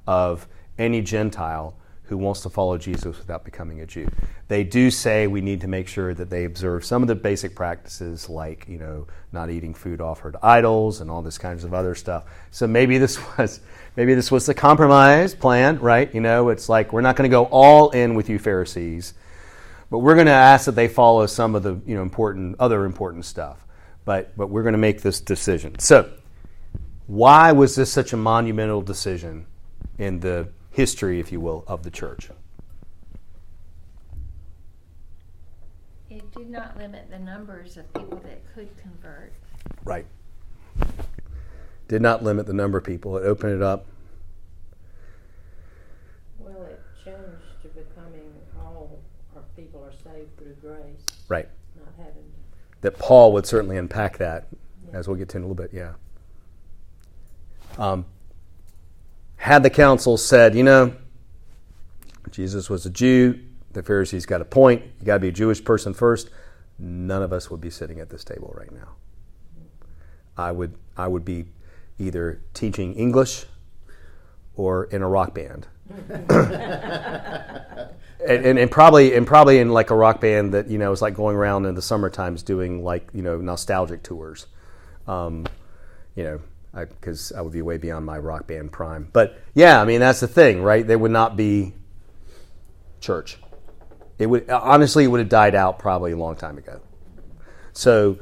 of 0.06 0.48
any 0.78 1.02
Gentile 1.02 1.76
who 2.08 2.18
wants 2.18 2.42
to 2.42 2.50
follow 2.50 2.78
Jesus 2.78 3.18
without 3.18 3.44
becoming 3.44 3.82
a 3.82 3.86
Jew. 3.86 4.08
They 4.48 4.64
do 4.64 4.90
say 4.90 5.28
we 5.28 5.42
need 5.42 5.62
to 5.62 5.68
make 5.68 5.88
sure 5.88 6.14
that 6.14 6.30
they 6.30 6.46
observe 6.46 6.86
some 6.86 7.02
of 7.02 7.08
the 7.08 7.16
basic 7.16 7.56
practices 7.56 8.30
like, 8.30 8.66
you 8.68 8.78
know, 8.78 9.08
not 9.32 9.50
eating 9.50 9.74
food 9.74 10.00
offered 10.00 10.34
to 10.34 10.46
idols 10.46 11.02
and 11.02 11.12
all 11.12 11.22
this 11.22 11.38
kinds 11.38 11.64
of 11.64 11.74
other 11.74 11.96
stuff. 11.96 12.24
So 12.52 12.66
maybe 12.66 12.98
this 12.98 13.20
was 13.38 13.60
maybe 13.96 14.14
this 14.14 14.32
was 14.32 14.46
the 14.46 14.54
compromise 14.54 15.36
plan, 15.36 15.80
right? 15.80 16.14
You 16.14 16.22
know, 16.22 16.50
it's 16.50 16.70
like 16.70 16.94
we're 16.94 17.02
not 17.02 17.16
going 17.16 17.30
to 17.30 17.34
go 17.34 17.46
all 17.46 17.90
in 17.90 18.16
with 18.16 18.30
you 18.30 18.40
Pharisees, 18.40 19.14
but 19.90 20.00
we're 20.00 20.16
going 20.16 20.28
to 20.28 20.32
ask 20.32 20.66
that 20.66 20.76
they 20.76 20.88
follow 20.88 21.26
some 21.26 21.56
of 21.56 21.64
the, 21.64 21.80
you 21.86 21.96
know, 21.96 22.02
important 22.02 22.56
other 22.60 22.86
important 22.86 23.26
stuff. 23.26 23.66
But 24.06 24.36
but 24.38 24.48
we're 24.48 24.64
going 24.64 24.74
to 24.74 24.80
make 24.80 25.02
this 25.02 25.20
decision. 25.20 25.78
So, 25.80 26.10
why 27.08 27.52
was 27.52 27.76
this 27.76 27.92
such 27.92 28.14
a 28.14 28.18
monumental 28.18 28.82
decision 28.82 29.46
in 29.98 30.20
the 30.20 30.48
history, 30.78 31.20
if 31.20 31.32
you 31.32 31.42
will, 31.42 31.64
of 31.66 31.82
the 31.82 31.90
church. 31.90 32.30
It 36.08 36.32
did 36.36 36.52
not 36.52 36.78
limit 36.78 37.10
the 37.10 37.18
numbers 37.18 37.78
of 37.78 37.92
people 37.96 38.22
that 38.24 38.44
could 38.54 38.70
convert. 38.78 39.34
Right. 39.84 40.06
Did 41.88 42.04
not 42.04 42.24
limit 42.24 42.46
the 42.46 42.54
number 42.54 42.78
of 42.78 42.84
people. 42.84 43.18
It 43.18 43.26
opened 43.26 43.54
it 43.54 43.64
up. 43.64 43.88
Well, 46.38 46.62
it 46.62 46.80
changed 47.04 47.64
to 47.64 47.70
becoming 47.70 48.32
all 48.60 49.00
our 49.36 49.42
people 49.56 49.84
are 49.84 49.92
saved 49.92 50.38
through 50.38 50.58
grace. 50.62 51.02
Right. 51.28 51.50
Not 51.76 51.88
having. 51.98 52.32
That 52.82 53.00
Paul 53.00 53.34
would 53.34 53.48
certainly 53.48 53.78
unpack 53.78 54.20
that, 54.20 54.46
yeah. 54.86 55.00
as 55.00 55.08
we'll 55.08 55.18
get 55.18 55.30
to 55.30 55.38
in 55.38 55.44
a 55.44 55.48
little 55.48 55.56
bit. 55.56 55.74
Yeah. 55.74 55.94
Um, 57.80 58.06
had 59.38 59.64
the 59.64 59.70
council 59.70 60.18
said, 60.18 60.56
you 60.56 60.64
know, 60.64 60.94
Jesus 62.32 62.70
was 62.70 62.86
a 62.86 62.90
Jew, 62.90 63.40
the 63.72 63.82
Pharisees 63.82 64.26
got 64.26 64.42
a 64.42 64.46
point, 64.46 64.84
you 65.00 65.06
got 65.06 65.16
to 65.16 65.20
be 65.20 65.30
a 65.30 65.32
Jewish 65.32 65.64
person 65.64 65.94
first, 65.94 66.30
none 66.78 67.24
of 67.24 67.32
us 67.32 67.50
would 67.50 67.62
be 67.62 67.70
sitting 67.70 68.00
at 68.00 68.10
this 68.10 68.24
table 68.24 68.54
right 68.58 68.72
now. 68.72 68.90
I 70.36 70.52
would, 70.52 70.76
I 70.96 71.08
would 71.08 71.26
be 71.26 71.46
either 71.98 72.42
teaching 72.54 72.94
English 72.96 73.46
or 74.56 74.86
in 74.86 75.02
a 75.02 75.08
rock 75.08 75.34
band. 75.34 75.68
and, 76.20 76.30
and, 78.46 78.60
and, 78.60 78.70
probably 78.70 79.16
and 79.16 79.26
probably 79.26 79.60
in 79.60 79.70
like 79.70 79.90
a 79.90 79.96
rock 79.96 80.20
band 80.20 80.54
that 80.54 80.70
you 80.70 80.78
know 80.78 80.92
is 80.92 81.02
like 81.02 81.14
going 81.14 81.36
around 81.36 81.66
in 81.66 81.76
the 81.76 81.82
summer 81.82 82.10
times 82.10 82.44
doing 82.44 82.84
like 82.84 83.08
you 83.14 83.22
know 83.22 83.38
nostalgic 83.38 84.04
tours, 84.04 84.48
um, 85.08 85.46
you 86.14 86.24
know 86.24 86.42
because 86.86 87.32
I, 87.32 87.40
I, 87.40 87.42
would 87.42 87.54
be 87.54 87.62
way 87.62 87.78
beyond 87.78 88.06
my 88.06 88.18
rock 88.18 88.48
band 88.48 88.72
prime. 88.72 89.10
But 89.12 89.40
yeah, 89.54 89.82
I 89.82 89.86
mean 89.86 90.00
that's 90.00 90.20
the 90.20 90.28
thing, 90.28 90.62
right? 90.62 90.86
There 90.86 90.98
would 90.98 91.12
not 91.12 91.36
be 91.36 91.74
church. 93.00 93.38
It 94.18 94.28
would 94.28 94.50
honestly 94.50 95.04
it 95.04 95.08
would 95.08 95.20
have 95.20 95.30
died 95.30 95.56
out 95.56 95.80
probably 95.80 96.12
a 96.12 96.18
long 96.18 96.36
time 96.36 96.58
ago. 96.58 96.82
So, 97.74 98.18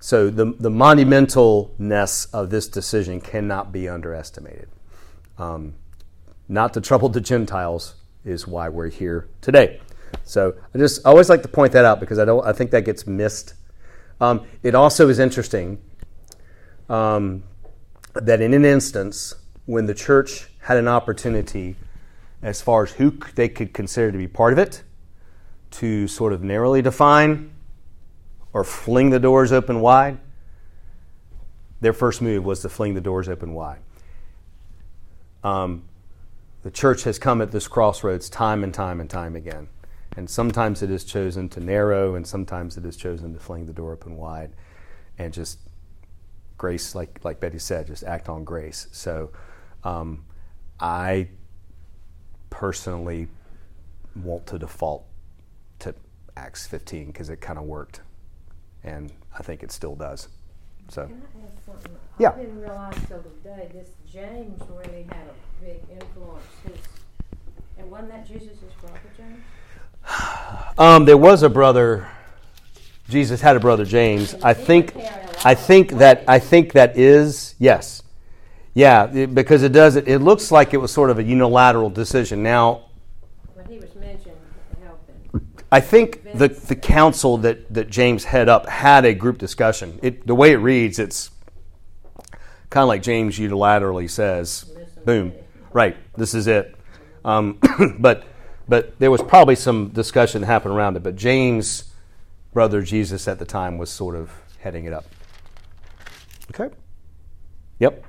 so 0.00 0.30
the 0.30 0.46
the 0.58 0.70
monumentalness 0.70 2.32
of 2.32 2.50
this 2.50 2.68
decision 2.68 3.20
cannot 3.20 3.72
be 3.72 3.88
underestimated. 3.88 4.68
Um, 5.38 5.74
not 6.48 6.74
to 6.74 6.80
trouble 6.80 7.08
the 7.08 7.20
Gentiles 7.20 7.94
is 8.24 8.46
why 8.46 8.68
we're 8.68 8.88
here 8.88 9.28
today. 9.40 9.80
So 10.24 10.54
I 10.74 10.78
just 10.78 11.06
I 11.06 11.10
always 11.10 11.28
like 11.28 11.42
to 11.42 11.48
point 11.48 11.72
that 11.72 11.84
out 11.84 12.00
because 12.00 12.18
I 12.18 12.24
don't 12.24 12.44
I 12.44 12.52
think 12.52 12.70
that 12.72 12.84
gets 12.84 13.06
missed. 13.06 13.54
Um, 14.20 14.46
it 14.62 14.74
also 14.74 15.08
is 15.08 15.18
interesting. 15.18 15.78
Um, 16.88 17.42
that 18.22 18.40
in 18.40 18.54
an 18.54 18.64
instance 18.64 19.34
when 19.66 19.86
the 19.86 19.94
church 19.94 20.48
had 20.60 20.76
an 20.76 20.88
opportunity 20.88 21.76
as 22.42 22.62
far 22.62 22.84
as 22.84 22.92
who 22.92 23.10
they 23.34 23.48
could 23.48 23.72
consider 23.72 24.12
to 24.12 24.18
be 24.18 24.28
part 24.28 24.52
of 24.52 24.58
it 24.58 24.82
to 25.70 26.06
sort 26.06 26.32
of 26.32 26.42
narrowly 26.42 26.82
define 26.82 27.50
or 28.52 28.64
fling 28.64 29.10
the 29.10 29.18
doors 29.18 29.52
open 29.52 29.80
wide, 29.80 30.18
their 31.80 31.92
first 31.92 32.22
move 32.22 32.44
was 32.44 32.60
to 32.60 32.68
fling 32.68 32.94
the 32.94 33.00
doors 33.00 33.28
open 33.28 33.52
wide. 33.52 33.80
Um, 35.44 35.84
the 36.62 36.70
church 36.70 37.04
has 37.04 37.18
come 37.18 37.42
at 37.42 37.52
this 37.52 37.68
crossroads 37.68 38.28
time 38.30 38.64
and 38.64 38.72
time 38.72 39.00
and 39.00 39.10
time 39.10 39.36
again. 39.36 39.68
And 40.16 40.28
sometimes 40.28 40.82
it 40.82 40.90
is 40.90 41.04
chosen 41.04 41.48
to 41.50 41.60
narrow, 41.60 42.14
and 42.14 42.26
sometimes 42.26 42.78
it 42.78 42.86
is 42.86 42.96
chosen 42.96 43.34
to 43.34 43.40
fling 43.40 43.66
the 43.66 43.72
door 43.72 43.92
open 43.92 44.16
wide 44.16 44.52
and 45.18 45.32
just 45.32 45.58
grace, 46.58 46.94
like 46.94 47.20
like 47.24 47.40
Betty 47.40 47.58
said, 47.58 47.86
just 47.86 48.04
act 48.04 48.28
on 48.28 48.44
grace. 48.44 48.88
So, 48.92 49.30
um, 49.84 50.24
I 50.80 51.28
personally 52.50 53.28
want 54.14 54.46
to 54.46 54.58
default 54.58 55.04
to 55.80 55.94
Acts 56.36 56.66
15 56.66 57.06
because 57.08 57.28
it 57.28 57.40
kind 57.40 57.58
of 57.58 57.64
worked, 57.64 58.00
and 58.82 59.12
I 59.38 59.42
think 59.42 59.62
it 59.62 59.72
still 59.72 59.94
does. 59.94 60.28
So, 60.88 61.06
Can 61.06 61.22
I 61.42 61.46
ask 61.46 61.64
something? 61.66 61.92
Yeah. 62.18 62.30
I 62.30 62.38
didn't 62.38 62.60
realize 62.60 62.94
till 63.08 63.22
today 63.22 63.68
this 63.72 63.90
James 64.10 64.60
really 64.70 65.06
had 65.08 65.28
a 65.28 65.64
big 65.64 65.80
influence. 65.90 66.44
His, 66.64 66.78
and 67.78 67.90
wasn't 67.90 68.10
that 68.10 68.26
Jesus' 68.26 68.58
brother, 68.80 69.00
James? 69.16 69.42
Um, 70.78 71.06
there 71.06 71.16
was 71.16 71.42
a 71.42 71.48
brother. 71.48 72.06
Jesus 73.08 73.40
had 73.40 73.56
a 73.56 73.60
brother 73.60 73.84
James. 73.84 74.34
I 74.42 74.54
think 74.54 74.94
I 75.44 75.54
think 75.54 75.92
that 75.92 76.24
I 76.26 76.38
think 76.38 76.72
that 76.72 76.96
is 76.96 77.54
yes, 77.58 78.02
yeah, 78.74 79.10
it, 79.10 79.34
because 79.34 79.62
it 79.62 79.72
does. 79.72 79.96
It, 79.96 80.08
it 80.08 80.18
looks 80.18 80.50
like 80.50 80.74
it 80.74 80.78
was 80.78 80.92
sort 80.92 81.10
of 81.10 81.18
a 81.18 81.22
unilateral 81.22 81.88
decision. 81.88 82.42
Now, 82.42 82.86
when 83.54 83.66
he 83.66 83.78
was 83.78 83.94
mentioned, 83.94 84.36
helping. 84.82 85.48
I 85.72 85.80
think 85.80 86.32
the 86.34 86.48
the 86.48 86.76
council 86.76 87.38
that 87.38 87.72
that 87.72 87.88
James 87.88 88.24
head 88.24 88.48
up 88.48 88.68
had 88.68 89.04
a 89.04 89.14
group 89.14 89.38
discussion. 89.38 89.98
It 90.02 90.26
the 90.26 90.34
way 90.34 90.52
it 90.52 90.56
reads, 90.56 90.98
it's 90.98 91.30
kind 92.68 92.82
of 92.82 92.88
like 92.88 93.02
James 93.02 93.38
unilaterally 93.38 94.10
says, 94.10 94.70
"Boom, 95.04 95.32
right, 95.72 95.96
this 96.16 96.34
is 96.34 96.46
it." 96.46 96.76
Um, 97.24 97.58
but 97.98 98.24
but 98.68 98.98
there 98.98 99.10
was 99.10 99.22
probably 99.22 99.56
some 99.56 99.88
discussion 99.88 100.42
that 100.42 100.48
happened 100.48 100.74
around 100.74 100.96
it. 100.96 101.02
But 101.02 101.16
James, 101.16 101.84
brother 102.56 102.80
Jesus 102.80 103.28
at 103.28 103.38
the 103.38 103.44
time, 103.44 103.76
was 103.76 103.90
sort 103.90 104.16
of 104.16 104.30
heading 104.60 104.86
it 104.86 104.92
up. 104.94 105.04
Okay? 106.50 106.74
Yep. 107.80 108.02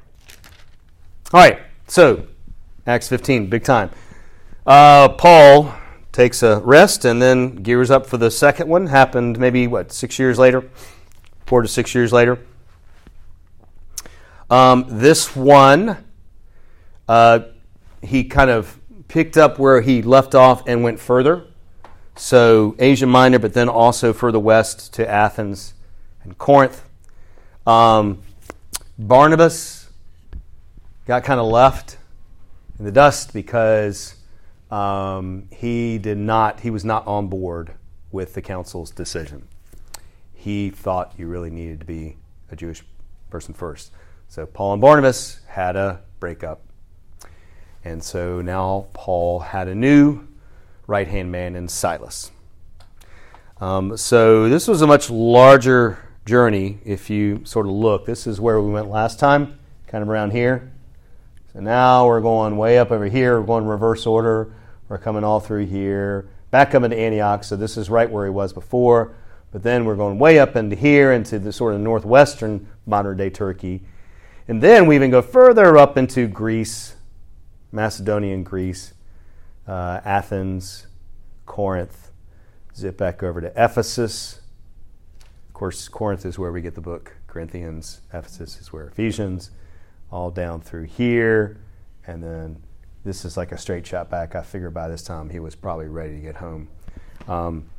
All 1.34 1.42
right, 1.42 1.60
so 1.88 2.26
Acts 2.86 3.10
15, 3.10 3.50
big 3.50 3.66
time. 3.66 3.90
Uh, 4.66 5.10
Paul 5.10 5.76
takes 6.14 6.44
a 6.44 6.62
rest 6.62 7.04
and 7.04 7.22
then 7.22 7.56
gears 7.56 7.92
up 7.92 8.06
for 8.06 8.16
the 8.16 8.32
second 8.32 8.70
one. 8.70 8.88
Happened 8.88 9.38
maybe, 9.38 9.68
what, 9.68 9.92
six 9.92 10.18
years 10.18 10.40
later? 10.40 10.64
Four 11.46 11.64
to 11.64 11.68
six 11.68 11.94
years 11.94 12.14
later. 12.14 12.40
Um, 14.50 14.86
this 14.88 15.36
one, 15.36 16.06
uh, 17.10 17.40
he 18.02 18.24
kind 18.24 18.50
of 18.50 18.80
picked 19.10 19.36
up 19.36 19.60
where 19.60 19.82
he 19.82 20.02
left 20.02 20.36
off 20.36 20.64
and 20.70 20.84
went 20.84 21.02
further. 21.02 21.48
So 22.18 22.76
Asia 22.80 23.06
Minor, 23.06 23.40
but 23.40 23.54
then 23.54 23.70
also 23.70 24.12
further 24.12 24.40
west 24.40 24.94
to 24.96 25.10
Athens 25.10 25.76
and 26.24 26.38
Corinth. 26.38 26.82
Um, 27.66 28.24
Barnabas 28.98 29.90
got 31.06 31.24
kind 31.24 31.40
of 31.40 31.46
left 31.46 31.98
in 32.80 32.86
the 32.86 32.92
dust 32.92 33.34
because 33.34 34.16
um, 34.72 35.48
he 35.52 35.98
did 35.98 36.18
not, 36.18 36.62
he 36.62 36.70
was 36.70 36.84
not 36.84 37.06
on 37.06 37.28
board 37.28 37.74
with 38.12 38.34
the 38.34 38.42
council's 38.42 38.92
decision. 38.92 39.48
He 40.34 40.70
thought 40.70 41.14
you 41.18 41.28
really 41.28 41.50
needed 41.50 41.80
to 41.82 41.86
be 41.86 42.18
a 42.52 42.56
Jewish 42.56 42.84
person 43.30 43.54
first. 43.54 43.92
So 44.28 44.46
Paul 44.46 44.74
and 44.74 44.82
Barnabas 44.82 45.42
had 45.48 45.76
a 45.76 46.02
breakup. 46.20 46.62
And 47.86 48.04
so 48.04 48.42
now 48.42 48.88
Paul 48.94 49.40
had 49.40 49.68
a 49.68 49.76
new 49.76 50.27
right 50.88 51.08
hand 51.08 51.32
man 51.32 51.56
in 51.56 51.68
Silas. 51.68 52.32
Um, 53.60 53.98
so 53.98 54.50
this 54.50 54.68
was 54.68 54.82
a 54.82 54.88
much 54.88 55.10
larger 55.10 56.00
journey, 56.26 56.80
if 56.86 57.10
you 57.10 57.42
sort 57.46 57.66
of 57.66 57.72
look, 57.72 58.06
this 58.06 58.28
is 58.28 58.40
where 58.40 58.62
we 58.62 58.72
went 58.72 58.90
last 58.90 59.20
time, 59.20 59.60
kind 59.88 60.02
of 60.02 60.10
around 60.10 60.32
here. 60.32 60.72
So 61.54 61.60
now 61.60 62.06
we're 62.06 62.22
going 62.22 62.58
way 62.58 62.78
up 62.78 62.92
over 62.92 63.06
here. 63.06 63.40
We're 63.40 63.48
going 63.48 63.66
reverse 63.66 64.06
order. 64.06 64.54
We're 64.90 64.98
coming 64.98 65.24
all 65.24 65.40
through 65.40 65.66
here, 65.66 66.30
back 66.52 66.76
up 66.76 66.84
into 66.84 66.98
Antioch. 66.98 67.44
So 67.44 67.56
this 67.56 67.78
is 67.78 67.90
right 67.90 68.10
where 68.10 68.26
he 68.26 68.32
was 68.32 68.54
before. 68.54 69.16
But 69.52 69.64
then 69.64 69.86
we're 69.86 69.96
going 69.96 70.20
way 70.20 70.40
up 70.40 70.56
into 70.56 70.76
here, 70.76 71.12
into 71.12 71.40
the 71.40 71.52
sort 71.52 71.74
of 71.74 71.80
northwestern 71.80 72.68
modern 72.86 73.18
day 73.18 73.30
Turkey. 73.30 73.82
And 74.48 74.62
then 74.62 74.86
we 74.86 74.96
even 74.96 75.10
go 75.10 75.22
further 75.22 75.78
up 75.78 75.98
into 75.98 76.28
Greece 76.28 76.96
Macedonian 77.72 78.44
Greece, 78.44 78.94
uh, 79.68 80.02
Athens, 80.06 80.88
Corinth, 81.46 82.12
zip 82.76 82.98
back 82.98 83.24
over 83.24 83.42
to 83.42 83.52
Ephesus. 83.56 84.42
Of 85.48 85.54
course, 85.54 85.88
Corinth 85.88 86.26
is 86.26 86.40
where 86.40 86.52
we 86.52 86.62
get 86.62 86.76
the 86.76 86.82
book 86.82 87.16
Corinthians, 87.28 88.02
Ephesus 88.14 88.60
is 88.60 88.74
where 88.74 88.88
Ephesians, 88.88 89.52
all 90.12 90.32
down 90.32 90.62
through 90.62 90.86
here, 90.86 91.58
and 92.06 92.24
then 92.24 92.64
this 93.04 93.26
is 93.26 93.38
like 93.38 93.52
a 93.52 93.58
straight 93.58 93.86
shot 93.86 94.10
back. 94.10 94.36
I 94.36 94.42
figure 94.42 94.72
by 94.72 94.88
this 94.88 95.04
time 95.04 95.30
he 95.30 95.40
was 95.40 95.54
probably 95.54 95.88
ready 95.88 96.16
to 96.16 96.22
get 96.22 96.36
home 96.36 96.68
because 97.20 97.48
um, 97.48 97.70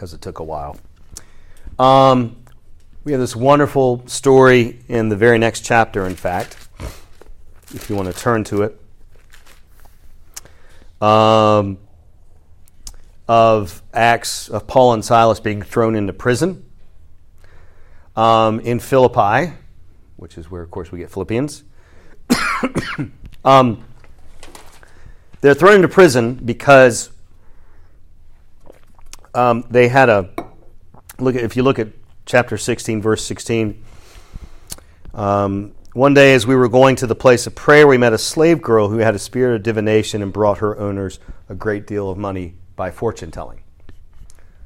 it 0.00 0.20
took 0.20 0.40
a 0.40 0.44
while. 0.44 0.76
Um, 1.78 2.36
we 3.04 3.12
have 3.12 3.20
this 3.20 3.34
wonderful 3.34 4.06
story 4.06 4.80
in 4.88 5.08
the 5.08 5.16
very 5.16 5.38
next 5.38 5.64
chapter, 5.64 6.06
in 6.06 6.14
fact, 6.14 6.56
if 7.74 7.88
you 7.88 7.96
want 7.96 8.12
to 8.14 8.20
turn 8.20 8.44
to 8.44 8.62
it, 8.62 8.78
um, 11.02 11.78
of 13.26 13.82
Acts 13.92 14.48
of 14.48 14.66
Paul 14.66 14.94
and 14.94 15.04
Silas 15.04 15.40
being 15.40 15.60
thrown 15.62 15.96
into 15.96 16.12
prison 16.12 16.64
um, 18.14 18.60
in 18.60 18.78
Philippi, 18.78 19.52
which 20.16 20.38
is 20.38 20.50
where, 20.50 20.62
of 20.62 20.70
course, 20.70 20.92
we 20.92 21.00
get 21.00 21.10
Philippians. 21.10 21.64
um, 23.44 23.84
they're 25.40 25.54
thrown 25.54 25.76
into 25.76 25.88
prison 25.88 26.34
because 26.34 27.10
um, 29.34 29.64
they 29.70 29.88
had 29.88 30.08
a 30.08 30.30
look. 31.18 31.34
At, 31.34 31.42
if 31.42 31.56
you 31.56 31.64
look 31.64 31.80
at 31.80 31.88
chapter 32.26 32.56
16, 32.56 33.02
verse 33.02 33.24
16. 33.24 33.82
Um, 35.14 35.74
one 35.94 36.14
day, 36.14 36.32
as 36.32 36.46
we 36.46 36.56
were 36.56 36.68
going 36.68 36.96
to 36.96 37.06
the 37.06 37.14
place 37.14 37.46
of 37.46 37.54
prayer, 37.54 37.86
we 37.86 37.98
met 37.98 38.14
a 38.14 38.18
slave 38.18 38.62
girl 38.62 38.88
who 38.88 38.98
had 38.98 39.14
a 39.14 39.18
spirit 39.18 39.56
of 39.56 39.62
divination 39.62 40.22
and 40.22 40.32
brought 40.32 40.58
her 40.58 40.78
owners 40.78 41.18
a 41.50 41.54
great 41.54 41.86
deal 41.86 42.10
of 42.10 42.16
money 42.16 42.54
by 42.76 42.90
fortune 42.90 43.30
telling. 43.30 43.62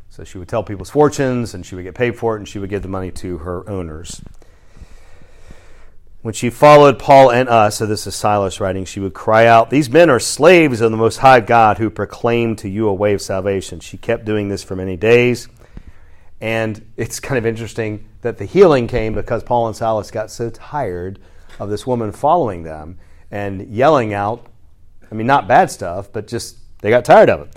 So 0.08 0.22
she 0.22 0.38
would 0.38 0.48
tell 0.48 0.62
people's 0.62 0.90
fortunes 0.90 1.52
and 1.52 1.66
she 1.66 1.74
would 1.74 1.82
get 1.82 1.96
paid 1.96 2.16
for 2.16 2.36
it 2.36 2.38
and 2.38 2.48
she 2.48 2.60
would 2.60 2.70
give 2.70 2.82
the 2.82 2.88
money 2.88 3.10
to 3.10 3.38
her 3.38 3.68
owners. 3.68 4.22
When 6.22 6.32
she 6.32 6.48
followed 6.48 6.98
Paul 6.98 7.30
and 7.30 7.48
us, 7.48 7.76
so 7.76 7.86
this 7.86 8.06
is 8.06 8.14
Silas 8.14 8.60
writing, 8.60 8.84
she 8.84 9.00
would 9.00 9.14
cry 9.14 9.46
out, 9.46 9.68
These 9.70 9.90
men 9.90 10.08
are 10.08 10.20
slaves 10.20 10.80
of 10.80 10.92
the 10.92 10.96
Most 10.96 11.18
High 11.18 11.40
God 11.40 11.78
who 11.78 11.90
proclaim 11.90 12.54
to 12.56 12.68
you 12.68 12.88
a 12.88 12.94
way 12.94 13.14
of 13.14 13.20
salvation. 13.20 13.80
She 13.80 13.96
kept 13.96 14.24
doing 14.24 14.48
this 14.48 14.62
for 14.62 14.76
many 14.76 14.96
days. 14.96 15.48
And 16.40 16.92
it's 16.96 17.18
kind 17.18 17.38
of 17.38 17.46
interesting 17.46 18.08
that 18.20 18.38
the 18.38 18.44
healing 18.44 18.86
came 18.86 19.14
because 19.14 19.42
Paul 19.42 19.66
and 19.66 19.76
Silas 19.76 20.10
got 20.10 20.30
so 20.30 20.50
tired 20.50 21.18
of 21.58 21.70
this 21.70 21.86
woman 21.86 22.12
following 22.12 22.62
them 22.62 22.98
and 23.30 23.68
yelling 23.68 24.12
out, 24.12 24.46
I 25.10 25.14
mean, 25.14 25.26
not 25.26 25.48
bad 25.48 25.70
stuff, 25.70 26.12
but 26.12 26.26
just 26.26 26.58
they 26.80 26.90
got 26.90 27.04
tired 27.04 27.30
of 27.30 27.40
it. 27.40 27.56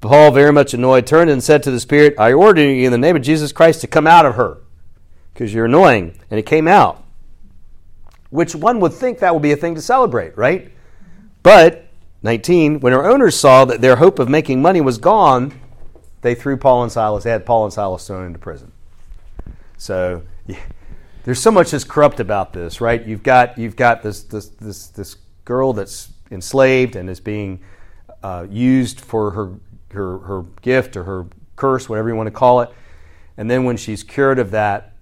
Paul, 0.00 0.30
very 0.30 0.52
much 0.52 0.74
annoyed, 0.74 1.06
turned 1.06 1.30
and 1.30 1.42
said 1.42 1.62
to 1.62 1.70
the 1.70 1.80
Spirit, 1.80 2.14
I 2.18 2.32
order 2.32 2.62
you 2.62 2.86
in 2.86 2.92
the 2.92 2.98
name 2.98 3.16
of 3.16 3.22
Jesus 3.22 3.50
Christ 3.50 3.80
to 3.80 3.86
come 3.86 4.06
out 4.06 4.26
of 4.26 4.34
her 4.34 4.58
because 5.32 5.54
you're 5.54 5.64
annoying. 5.64 6.18
And 6.30 6.38
it 6.38 6.44
came 6.44 6.68
out, 6.68 7.02
which 8.30 8.54
one 8.54 8.78
would 8.80 8.92
think 8.92 9.18
that 9.18 9.32
would 9.32 9.42
be 9.42 9.52
a 9.52 9.56
thing 9.56 9.74
to 9.74 9.82
celebrate, 9.82 10.36
right? 10.36 10.70
But, 11.42 11.88
19, 12.22 12.80
when 12.80 12.92
her 12.92 13.04
owners 13.04 13.36
saw 13.36 13.64
that 13.64 13.80
their 13.80 13.96
hope 13.96 14.18
of 14.18 14.28
making 14.28 14.60
money 14.60 14.80
was 14.80 14.98
gone, 14.98 15.58
they 16.26 16.34
threw 16.34 16.56
Paul 16.56 16.82
and 16.82 16.90
Silas, 16.90 17.22
they 17.22 17.30
had 17.30 17.46
Paul 17.46 17.66
and 17.66 17.72
Silas 17.72 18.04
thrown 18.04 18.26
into 18.26 18.40
prison. 18.40 18.72
So 19.76 20.22
yeah, 20.48 20.58
there's 21.22 21.40
so 21.40 21.52
much 21.52 21.70
that's 21.70 21.84
corrupt 21.84 22.18
about 22.18 22.52
this, 22.52 22.80
right? 22.80 23.06
You've 23.06 23.22
got, 23.22 23.56
you've 23.56 23.76
got 23.76 24.02
this, 24.02 24.24
this, 24.24 24.48
this, 24.48 24.88
this 24.88 25.16
girl 25.44 25.72
that's 25.72 26.08
enslaved 26.32 26.96
and 26.96 27.08
is 27.08 27.20
being 27.20 27.60
uh, 28.24 28.44
used 28.50 29.00
for 29.00 29.30
her, 29.30 29.52
her, 29.92 30.18
her 30.18 30.42
gift 30.62 30.96
or 30.96 31.04
her 31.04 31.26
curse, 31.54 31.88
whatever 31.88 32.08
you 32.08 32.16
want 32.16 32.26
to 32.26 32.32
call 32.32 32.60
it. 32.60 32.70
And 33.36 33.48
then 33.48 33.62
when 33.62 33.76
she's 33.76 34.02
cured 34.02 34.40
of 34.40 34.50
that, 34.50 34.94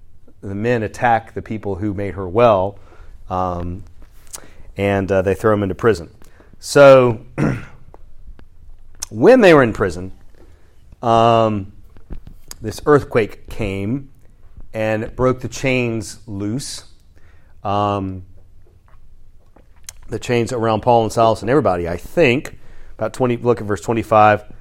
the 0.43 0.55
men 0.55 0.83
attack 0.83 1.33
the 1.33 1.41
people 1.41 1.77
who 1.77 1.95
made 1.95 2.13
her 2.15 2.29
well, 2.29 2.79
um, 3.31 3.83
and 4.77 5.11
uh, 5.11 5.23
they 5.23 5.35
throw 5.35 5.53
them 5.53 5.63
into 5.63 5.75
prison. 5.75 6.11
So 6.59 7.25
when 9.09 9.41
they 9.41 9.55
were 9.55 9.63
in 9.63 9.73
prison, 9.73 10.13
um, 11.05 11.73
this 12.63 12.81
earthquake 12.87 13.49
came 13.51 14.11
and 14.73 15.15
broke 15.15 15.41
the 15.41 15.49
chains 15.49 16.27
loose. 16.27 16.85
Um, 17.63 18.25
the 20.09 20.19
chains 20.19 20.53
around 20.53 20.81
Paul 20.81 21.03
and 21.03 21.13
Silas 21.13 21.43
and 21.43 21.51
everybody, 21.51 21.89
I 21.89 21.97
think. 21.97 22.59
About 22.97 23.13
20, 23.13 23.39
look 23.39 23.61
at 23.61 23.67
verse 23.67 23.81
25. 23.81 24.53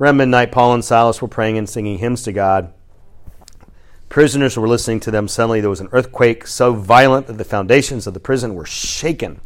Around 0.00 0.16
midnight, 0.16 0.52
Paul 0.52 0.74
and 0.74 0.84
Silas 0.84 1.20
were 1.20 1.28
praying 1.28 1.58
and 1.58 1.68
singing 1.68 1.98
hymns 1.98 2.22
to 2.22 2.32
God. 2.32 2.72
Prisoners 4.08 4.56
were 4.56 4.68
listening 4.68 5.00
to 5.00 5.10
them. 5.10 5.26
Suddenly, 5.26 5.60
there 5.60 5.70
was 5.70 5.80
an 5.80 5.88
earthquake 5.90 6.46
so 6.46 6.72
violent 6.72 7.26
that 7.26 7.38
the 7.38 7.44
foundations 7.44 8.06
of 8.06 8.14
the 8.14 8.20
prison 8.20 8.54
were 8.54 8.66
shaken. 8.66 9.40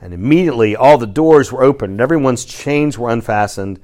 And 0.00 0.14
immediately, 0.14 0.76
all 0.76 0.96
the 0.96 1.06
doors 1.06 1.50
were 1.50 1.64
opened, 1.64 1.92
and 1.92 2.00
everyone's 2.00 2.44
chains 2.44 2.98
were 2.98 3.10
unfastened. 3.10 3.80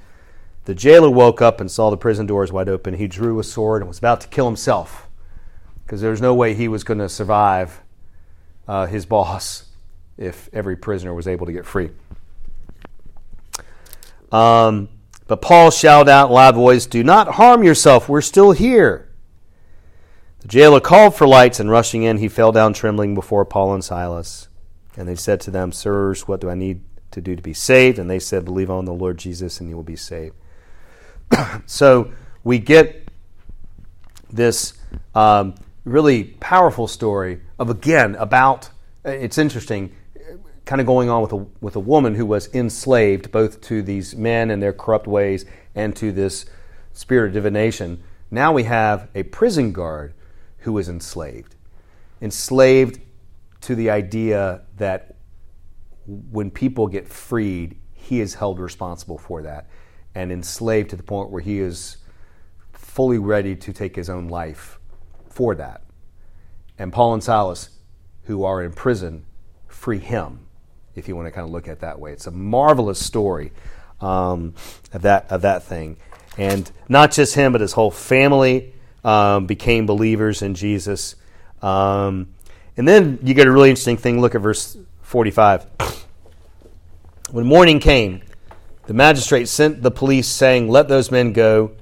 The 0.66 0.74
jailer 0.74 1.08
woke 1.08 1.40
up 1.40 1.60
and 1.60 1.70
saw 1.70 1.90
the 1.90 1.96
prison 1.96 2.26
doors 2.26 2.52
wide 2.52 2.68
open. 2.68 2.94
He 2.94 3.06
drew 3.06 3.38
a 3.38 3.44
sword 3.44 3.82
and 3.82 3.88
was 3.88 3.98
about 3.98 4.20
to 4.22 4.28
kill 4.28 4.46
himself 4.46 5.08
because 5.84 6.00
there 6.00 6.10
was 6.10 6.20
no 6.20 6.34
way 6.34 6.54
he 6.54 6.66
was 6.66 6.82
going 6.82 6.98
to 6.98 7.08
survive 7.08 7.80
uh, 8.66 8.86
his 8.86 9.06
boss 9.06 9.66
if 10.18 10.50
every 10.52 10.76
prisoner 10.76 11.14
was 11.14 11.28
able 11.28 11.46
to 11.46 11.52
get 11.52 11.64
free. 11.64 11.90
Um, 14.32 14.88
but 15.28 15.40
Paul 15.40 15.70
shouted 15.70 16.10
out 16.10 16.30
in 16.30 16.34
loud 16.34 16.56
voice, 16.56 16.84
Do 16.84 17.04
not 17.04 17.34
harm 17.34 17.62
yourself, 17.62 18.08
we're 18.08 18.20
still 18.20 18.50
here. 18.50 19.08
The 20.40 20.48
jailer 20.48 20.80
called 20.80 21.14
for 21.14 21.28
lights, 21.28 21.60
and 21.60 21.70
rushing 21.70 22.02
in, 22.02 22.18
he 22.18 22.26
fell 22.26 22.50
down 22.50 22.72
trembling 22.72 23.14
before 23.14 23.44
Paul 23.44 23.72
and 23.72 23.84
Silas. 23.84 24.48
And 24.96 25.06
they 25.06 25.14
said 25.14 25.40
to 25.42 25.52
them, 25.52 25.70
Sirs, 25.70 26.26
what 26.26 26.40
do 26.40 26.50
I 26.50 26.56
need 26.56 26.80
to 27.12 27.20
do 27.20 27.36
to 27.36 27.42
be 27.42 27.54
saved? 27.54 28.00
And 28.00 28.10
they 28.10 28.18
said, 28.18 28.44
Believe 28.44 28.70
on 28.70 28.84
the 28.84 28.92
Lord 28.92 29.16
Jesus, 29.16 29.60
and 29.60 29.68
you 29.68 29.76
will 29.76 29.84
be 29.84 29.94
saved. 29.94 30.34
so 31.66 32.12
we 32.44 32.58
get 32.58 33.08
this 34.30 34.74
um, 35.14 35.54
really 35.84 36.24
powerful 36.24 36.88
story 36.88 37.40
of 37.58 37.70
again 37.70 38.14
about 38.16 38.70
it's 39.04 39.38
interesting 39.38 39.94
kind 40.66 40.80
of 40.80 40.86
going 40.86 41.08
on 41.08 41.22
with 41.22 41.32
a, 41.32 41.46
with 41.60 41.76
a 41.76 41.80
woman 41.80 42.16
who 42.16 42.26
was 42.26 42.52
enslaved 42.52 43.30
both 43.30 43.60
to 43.60 43.82
these 43.82 44.16
men 44.16 44.50
and 44.50 44.60
their 44.60 44.72
corrupt 44.72 45.06
ways 45.06 45.46
and 45.76 45.94
to 45.94 46.10
this 46.10 46.44
spirit 46.92 47.28
of 47.28 47.34
divination. 47.34 48.02
Now 48.32 48.52
we 48.52 48.64
have 48.64 49.08
a 49.14 49.22
prison 49.22 49.72
guard 49.72 50.12
who 50.58 50.76
is 50.78 50.88
enslaved. 50.88 51.54
Enslaved 52.20 53.00
to 53.60 53.76
the 53.76 53.90
idea 53.90 54.62
that 54.76 55.14
when 56.06 56.50
people 56.50 56.88
get 56.88 57.08
freed 57.08 57.78
he 57.92 58.20
is 58.20 58.34
held 58.34 58.58
responsible 58.58 59.18
for 59.18 59.42
that 59.42 59.68
and 60.16 60.32
enslaved 60.32 60.88
to 60.90 60.96
the 60.96 61.02
point 61.02 61.30
where 61.30 61.42
he 61.42 61.60
is 61.60 61.98
fully 62.72 63.18
ready 63.18 63.54
to 63.54 63.70
take 63.70 63.94
his 63.94 64.08
own 64.08 64.28
life 64.28 64.78
for 65.28 65.54
that. 65.54 65.82
And 66.78 66.90
Paul 66.90 67.12
and 67.12 67.22
Silas, 67.22 67.68
who 68.22 68.42
are 68.42 68.62
in 68.62 68.72
prison, 68.72 69.26
free 69.68 69.98
him, 69.98 70.46
if 70.94 71.06
you 71.06 71.14
want 71.14 71.26
to 71.26 71.30
kind 71.30 71.44
of 71.44 71.50
look 71.50 71.68
at 71.68 71.72
it 71.72 71.80
that 71.80 72.00
way. 72.00 72.12
It's 72.12 72.26
a 72.26 72.30
marvelous 72.30 72.98
story 72.98 73.52
um, 74.00 74.54
of, 74.94 75.02
that, 75.02 75.30
of 75.30 75.42
that 75.42 75.64
thing. 75.64 75.98
And 76.38 76.70
not 76.88 77.12
just 77.12 77.34
him, 77.34 77.52
but 77.52 77.60
his 77.60 77.74
whole 77.74 77.90
family 77.90 78.72
um, 79.04 79.44
became 79.44 79.84
believers 79.84 80.40
in 80.40 80.54
Jesus. 80.54 81.14
Um, 81.60 82.28
and 82.78 82.88
then 82.88 83.18
you 83.22 83.34
get 83.34 83.46
a 83.46 83.52
really 83.52 83.68
interesting 83.68 83.98
thing. 83.98 84.22
Look 84.22 84.34
at 84.34 84.40
verse 84.40 84.78
45. 85.02 85.66
When 87.32 87.44
morning 87.44 87.80
came, 87.80 88.22
the 88.86 88.94
magistrate 88.94 89.48
sent 89.48 89.82
the 89.82 89.90
police, 89.90 90.28
saying, 90.28 90.68
Let 90.68 90.88
those 90.88 91.10
men 91.10 91.32
go. 91.32 91.72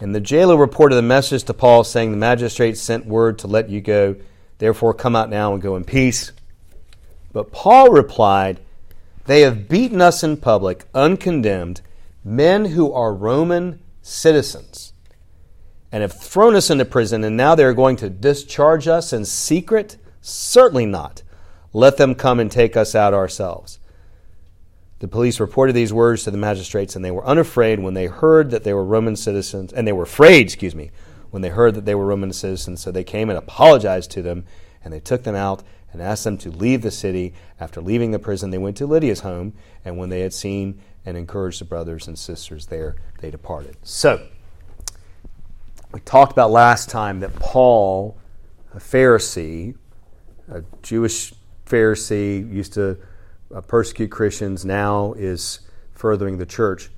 And 0.00 0.14
the 0.14 0.20
jailer 0.20 0.56
reported 0.56 0.94
the 0.94 1.02
message 1.02 1.44
to 1.44 1.54
Paul, 1.54 1.84
saying, 1.84 2.10
The 2.10 2.16
magistrate 2.16 2.78
sent 2.78 3.06
word 3.06 3.38
to 3.40 3.46
let 3.46 3.68
you 3.68 3.80
go. 3.80 4.16
Therefore, 4.58 4.94
come 4.94 5.14
out 5.14 5.30
now 5.30 5.52
and 5.52 5.62
go 5.62 5.76
in 5.76 5.84
peace. 5.84 6.32
But 7.32 7.52
Paul 7.52 7.90
replied, 7.90 8.60
They 9.26 9.42
have 9.42 9.68
beaten 9.68 10.00
us 10.00 10.22
in 10.22 10.38
public, 10.38 10.86
uncondemned, 10.94 11.82
men 12.24 12.66
who 12.66 12.92
are 12.92 13.14
Roman 13.14 13.80
citizens, 14.00 14.92
and 15.92 16.00
have 16.00 16.14
thrown 16.14 16.56
us 16.56 16.70
into 16.70 16.84
prison, 16.84 17.24
and 17.24 17.36
now 17.36 17.54
they 17.54 17.64
are 17.64 17.74
going 17.74 17.96
to 17.96 18.10
discharge 18.10 18.88
us 18.88 19.12
in 19.12 19.24
secret? 19.24 19.96
Certainly 20.22 20.86
not. 20.86 21.22
Let 21.72 21.98
them 21.98 22.14
come 22.14 22.40
and 22.40 22.50
take 22.50 22.76
us 22.76 22.94
out 22.94 23.12
ourselves. 23.12 23.78
The 25.00 25.08
police 25.08 25.38
reported 25.38 25.74
these 25.74 25.92
words 25.92 26.24
to 26.24 26.30
the 26.30 26.38
magistrates, 26.38 26.96
and 26.96 27.04
they 27.04 27.10
were 27.10 27.24
unafraid 27.24 27.78
when 27.78 27.94
they 27.94 28.06
heard 28.06 28.50
that 28.50 28.64
they 28.64 28.74
were 28.74 28.84
Roman 28.84 29.14
citizens, 29.14 29.72
and 29.72 29.86
they 29.86 29.92
were 29.92 30.02
afraid, 30.02 30.46
excuse 30.46 30.74
me, 30.74 30.90
when 31.30 31.42
they 31.42 31.50
heard 31.50 31.74
that 31.74 31.84
they 31.84 31.94
were 31.94 32.06
Roman 32.06 32.32
citizens. 32.32 32.80
So 32.80 32.90
they 32.90 33.04
came 33.04 33.30
and 33.30 33.38
apologized 33.38 34.10
to 34.12 34.22
them, 34.22 34.44
and 34.82 34.92
they 34.92 35.00
took 35.00 35.22
them 35.22 35.36
out 35.36 35.62
and 35.92 36.02
asked 36.02 36.24
them 36.24 36.36
to 36.38 36.50
leave 36.50 36.82
the 36.82 36.90
city. 36.90 37.32
After 37.60 37.80
leaving 37.80 38.10
the 38.10 38.18
prison, 38.18 38.50
they 38.50 38.58
went 38.58 38.76
to 38.78 38.86
Lydia's 38.86 39.20
home, 39.20 39.52
and 39.84 39.98
when 39.98 40.08
they 40.08 40.20
had 40.20 40.32
seen 40.32 40.80
and 41.06 41.16
encouraged 41.16 41.60
the 41.60 41.64
brothers 41.64 42.08
and 42.08 42.18
sisters 42.18 42.66
there, 42.66 42.96
they 43.20 43.30
departed. 43.30 43.76
So, 43.82 44.26
we 45.92 46.00
talked 46.00 46.32
about 46.32 46.50
last 46.50 46.90
time 46.90 47.20
that 47.20 47.34
Paul, 47.36 48.18
a 48.74 48.78
Pharisee, 48.78 49.76
a 50.50 50.64
Jewish 50.82 51.32
Pharisee, 51.66 52.52
used 52.52 52.74
to 52.74 52.98
uh, 53.54 53.60
persecute 53.60 54.10
Christians, 54.10 54.64
now 54.64 55.14
is 55.14 55.60
furthering 55.92 56.38
the 56.38 56.46
church, 56.46 56.90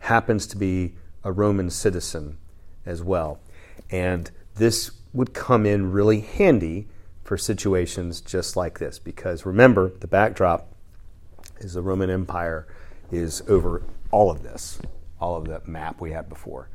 happens 0.00 0.46
to 0.48 0.56
be 0.56 0.94
a 1.22 1.32
Roman 1.32 1.70
citizen 1.70 2.36
as 2.84 3.02
well. 3.02 3.40
And 3.90 4.30
this 4.56 4.90
would 5.12 5.32
come 5.32 5.64
in 5.64 5.92
really 5.92 6.20
handy 6.20 6.88
for 7.22 7.38
situations 7.38 8.20
just 8.20 8.56
like 8.56 8.78
this 8.78 8.98
because 8.98 9.46
remember, 9.46 9.90
the 10.00 10.06
backdrop 10.06 10.72
is 11.58 11.74
the 11.74 11.82
Roman 11.82 12.10
Empire 12.10 12.66
is 13.10 13.42
over 13.48 13.82
all 14.10 14.30
of 14.30 14.42
this, 14.42 14.78
all 15.20 15.36
of 15.36 15.46
that 15.48 15.66
map 15.66 16.00
we 16.00 16.12
had 16.12 16.28
before. 16.28 16.68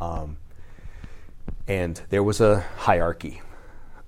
Um, 0.00 0.38
and 1.68 2.00
there 2.10 2.22
was 2.22 2.40
a 2.40 2.60
hierarchy. 2.78 3.40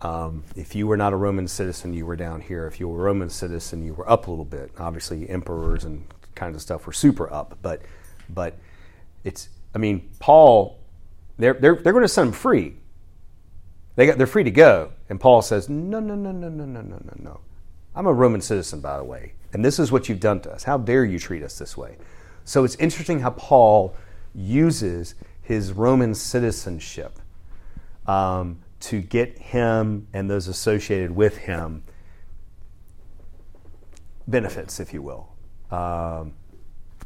Um, 0.00 0.44
if 0.54 0.74
you 0.74 0.86
were 0.86 0.96
not 0.96 1.12
a 1.12 1.16
Roman 1.16 1.48
citizen, 1.48 1.92
you 1.92 2.06
were 2.06 2.16
down 2.16 2.40
here. 2.40 2.66
If 2.66 2.78
you 2.78 2.88
were 2.88 3.00
a 3.00 3.04
Roman 3.04 3.30
citizen, 3.30 3.84
you 3.84 3.94
were 3.94 4.08
up 4.08 4.28
a 4.28 4.30
little 4.30 4.44
bit. 4.44 4.70
Obviously, 4.78 5.28
emperors 5.28 5.84
and 5.84 6.06
kinds 6.34 6.54
of 6.54 6.62
stuff 6.62 6.86
were 6.86 6.92
super 6.92 7.32
up, 7.32 7.58
but 7.62 7.82
but 8.28 8.56
it's. 9.24 9.48
I 9.74 9.78
mean, 9.78 10.08
Paul, 10.18 10.78
they're 11.36 11.54
they're 11.54 11.76
they're 11.76 11.92
going 11.92 12.04
to 12.04 12.08
set 12.08 12.26
him 12.26 12.32
free. 12.32 12.76
They 13.96 14.06
got, 14.06 14.16
they're 14.18 14.28
free 14.28 14.44
to 14.44 14.50
go, 14.52 14.92
and 15.08 15.18
Paul 15.18 15.42
says, 15.42 15.68
no, 15.68 15.98
no, 15.98 16.14
no, 16.14 16.30
no, 16.30 16.48
no, 16.48 16.64
no, 16.64 16.80
no, 16.80 16.98
no, 17.02 17.12
no. 17.18 17.40
I'm 17.96 18.06
a 18.06 18.12
Roman 18.12 18.40
citizen, 18.40 18.80
by 18.80 18.96
the 18.96 19.02
way, 19.02 19.32
and 19.52 19.64
this 19.64 19.80
is 19.80 19.90
what 19.90 20.08
you've 20.08 20.20
done 20.20 20.38
to 20.42 20.52
us. 20.52 20.62
How 20.62 20.78
dare 20.78 21.04
you 21.04 21.18
treat 21.18 21.42
us 21.42 21.58
this 21.58 21.76
way? 21.76 21.96
So 22.44 22.62
it's 22.62 22.76
interesting 22.76 23.18
how 23.18 23.30
Paul 23.30 23.96
uses 24.36 25.16
his 25.42 25.72
Roman 25.72 26.14
citizenship 26.14 27.18
um, 28.06 28.60
to 28.80 29.00
get 29.00 29.38
him 29.38 30.06
and 30.12 30.30
those 30.30 30.48
associated 30.48 31.10
with 31.10 31.38
him 31.38 31.82
benefits, 34.26 34.78
if 34.78 34.92
you 34.92 35.02
will. 35.02 35.32
Um, 35.70 36.34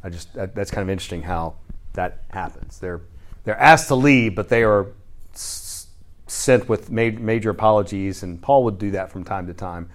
I 0.03 0.09
just 0.09 0.33
that, 0.33 0.53
that's 0.53 0.71
kind 0.71 0.83
of 0.83 0.89
interesting 0.89 1.21
how 1.23 1.55
that 1.93 2.23
happens. 2.29 2.79
They're 2.79 3.01
they're 3.43 3.59
asked 3.59 3.87
to 3.87 3.95
leave, 3.95 4.35
but 4.35 4.49
they 4.49 4.63
are 4.63 4.87
s- 5.33 5.87
sent 6.27 6.69
with 6.69 6.91
ma- 6.91 7.11
major 7.11 7.49
apologies, 7.49 8.23
and 8.23 8.41
Paul 8.41 8.63
would 8.65 8.77
do 8.77 8.91
that 8.91 9.11
from 9.11 9.23
time 9.23 9.47
to 9.47 9.53
time, 9.53 9.89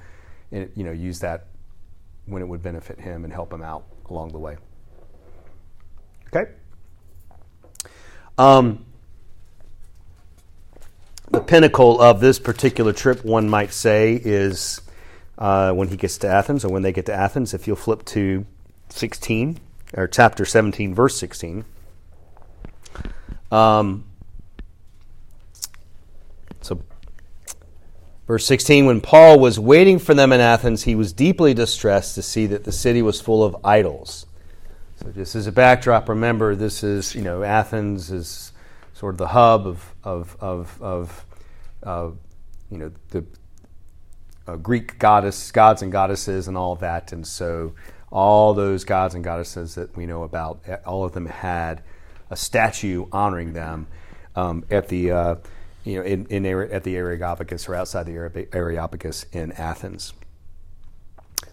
and 0.51 0.71
you 0.75 0.85
know 0.85 0.93
use 0.93 1.21
that 1.21 1.47
when 2.27 2.43
it 2.43 2.47
would 2.47 2.63
benefit 2.63 3.01
him 3.01 3.25
and 3.25 3.33
help 3.33 3.53
him 3.53 3.63
out 3.63 3.85
along 4.11 4.33
the 4.33 4.39
way. 4.39 4.57
Okay. 6.35 6.51
Um, 8.37 8.85
the 11.31 11.41
pinnacle 11.41 12.01
of 12.01 12.21
this 12.21 12.39
particular 12.39 12.93
trip, 12.93 13.25
one 13.25 13.49
might 13.49 13.73
say, 13.73 14.15
is 14.15 14.81
uh, 15.37 15.73
when 15.73 15.89
he 15.89 15.97
gets 15.97 16.19
to 16.19 16.29
Athens, 16.29 16.65
or 16.65 16.69
when 16.69 16.83
they 16.83 16.93
get 16.93 17.07
to 17.07 17.15
Athens. 17.15 17.55
If 17.55 17.67
you'll 17.67 17.77
flip 17.77 18.05
to 18.07 18.47
16, 18.89 19.61
or 19.97 20.09
chapter 20.09 20.45
17, 20.45 20.95
verse 20.95 21.17
16. 21.19 21.65
Um, 23.51 24.05
so, 26.61 26.83
verse 28.27 28.47
16 28.47 28.87
When 28.87 29.01
Paul 29.01 29.39
was 29.39 29.59
waiting 29.59 29.99
for 29.99 30.15
them 30.15 30.33
in 30.33 30.41
Athens, 30.41 30.85
he 30.85 30.95
was 30.95 31.13
deeply 31.13 31.55
distressed 31.55 32.15
to 32.17 32.23
see 32.23 32.47
that 32.47 32.65
the 32.65 32.73
city 32.73 33.03
was 33.03 33.21
full 33.21 33.45
of 33.45 33.57
idols. 33.65 34.27
So, 34.97 35.11
just 35.11 35.35
as 35.35 35.47
a 35.47 35.53
backdrop, 35.53 36.09
remember 36.09 36.55
this 36.55 36.83
is, 36.83 37.15
you 37.15 37.23
know, 37.23 37.43
Athens 37.43 38.11
is 38.11 38.53
sort 38.99 39.15
of 39.15 39.19
the 39.19 39.29
hub 39.29 39.65
of, 39.65 39.95
of, 40.03 40.37
of, 40.41 40.83
of 40.83 41.27
uh, 41.85 42.11
you 42.69 42.79
know, 42.79 42.91
the 43.11 43.25
uh, 44.49 44.57
Greek 44.57 44.99
goddess, 44.99 45.53
gods 45.53 45.83
and 45.83 45.93
goddesses, 45.93 46.49
and 46.49 46.57
all 46.57 46.75
that. 46.75 47.13
And 47.13 47.25
so, 47.25 47.75
all 48.11 48.55
those 48.55 48.85
gods 48.85 49.15
and 49.15 49.23
goddesses 49.23 49.77
that 49.77 49.97
we 49.97 50.05
know 50.05 50.25
about, 50.25 50.65
all 50.85 51.05
of 51.05 51.13
them 51.13 51.27
had 51.27 51.83
a 52.31 52.37
statue 52.37 53.07
honoring 53.13 53.53
them 53.53 53.87
um, 54.35 54.65
at 54.69 54.89
the, 54.89 55.13
uh, 55.13 55.35
you 55.85 55.99
know, 55.99 56.03
in, 56.03 56.27
in, 56.27 56.45
at 56.45 56.83
the 56.83 56.97
Areopagus 56.97 57.69
or 57.69 57.77
outside 57.77 58.07
the 58.07 58.49
Areopagus 58.53 59.27
in 59.31 59.53
Athens. 59.53 60.13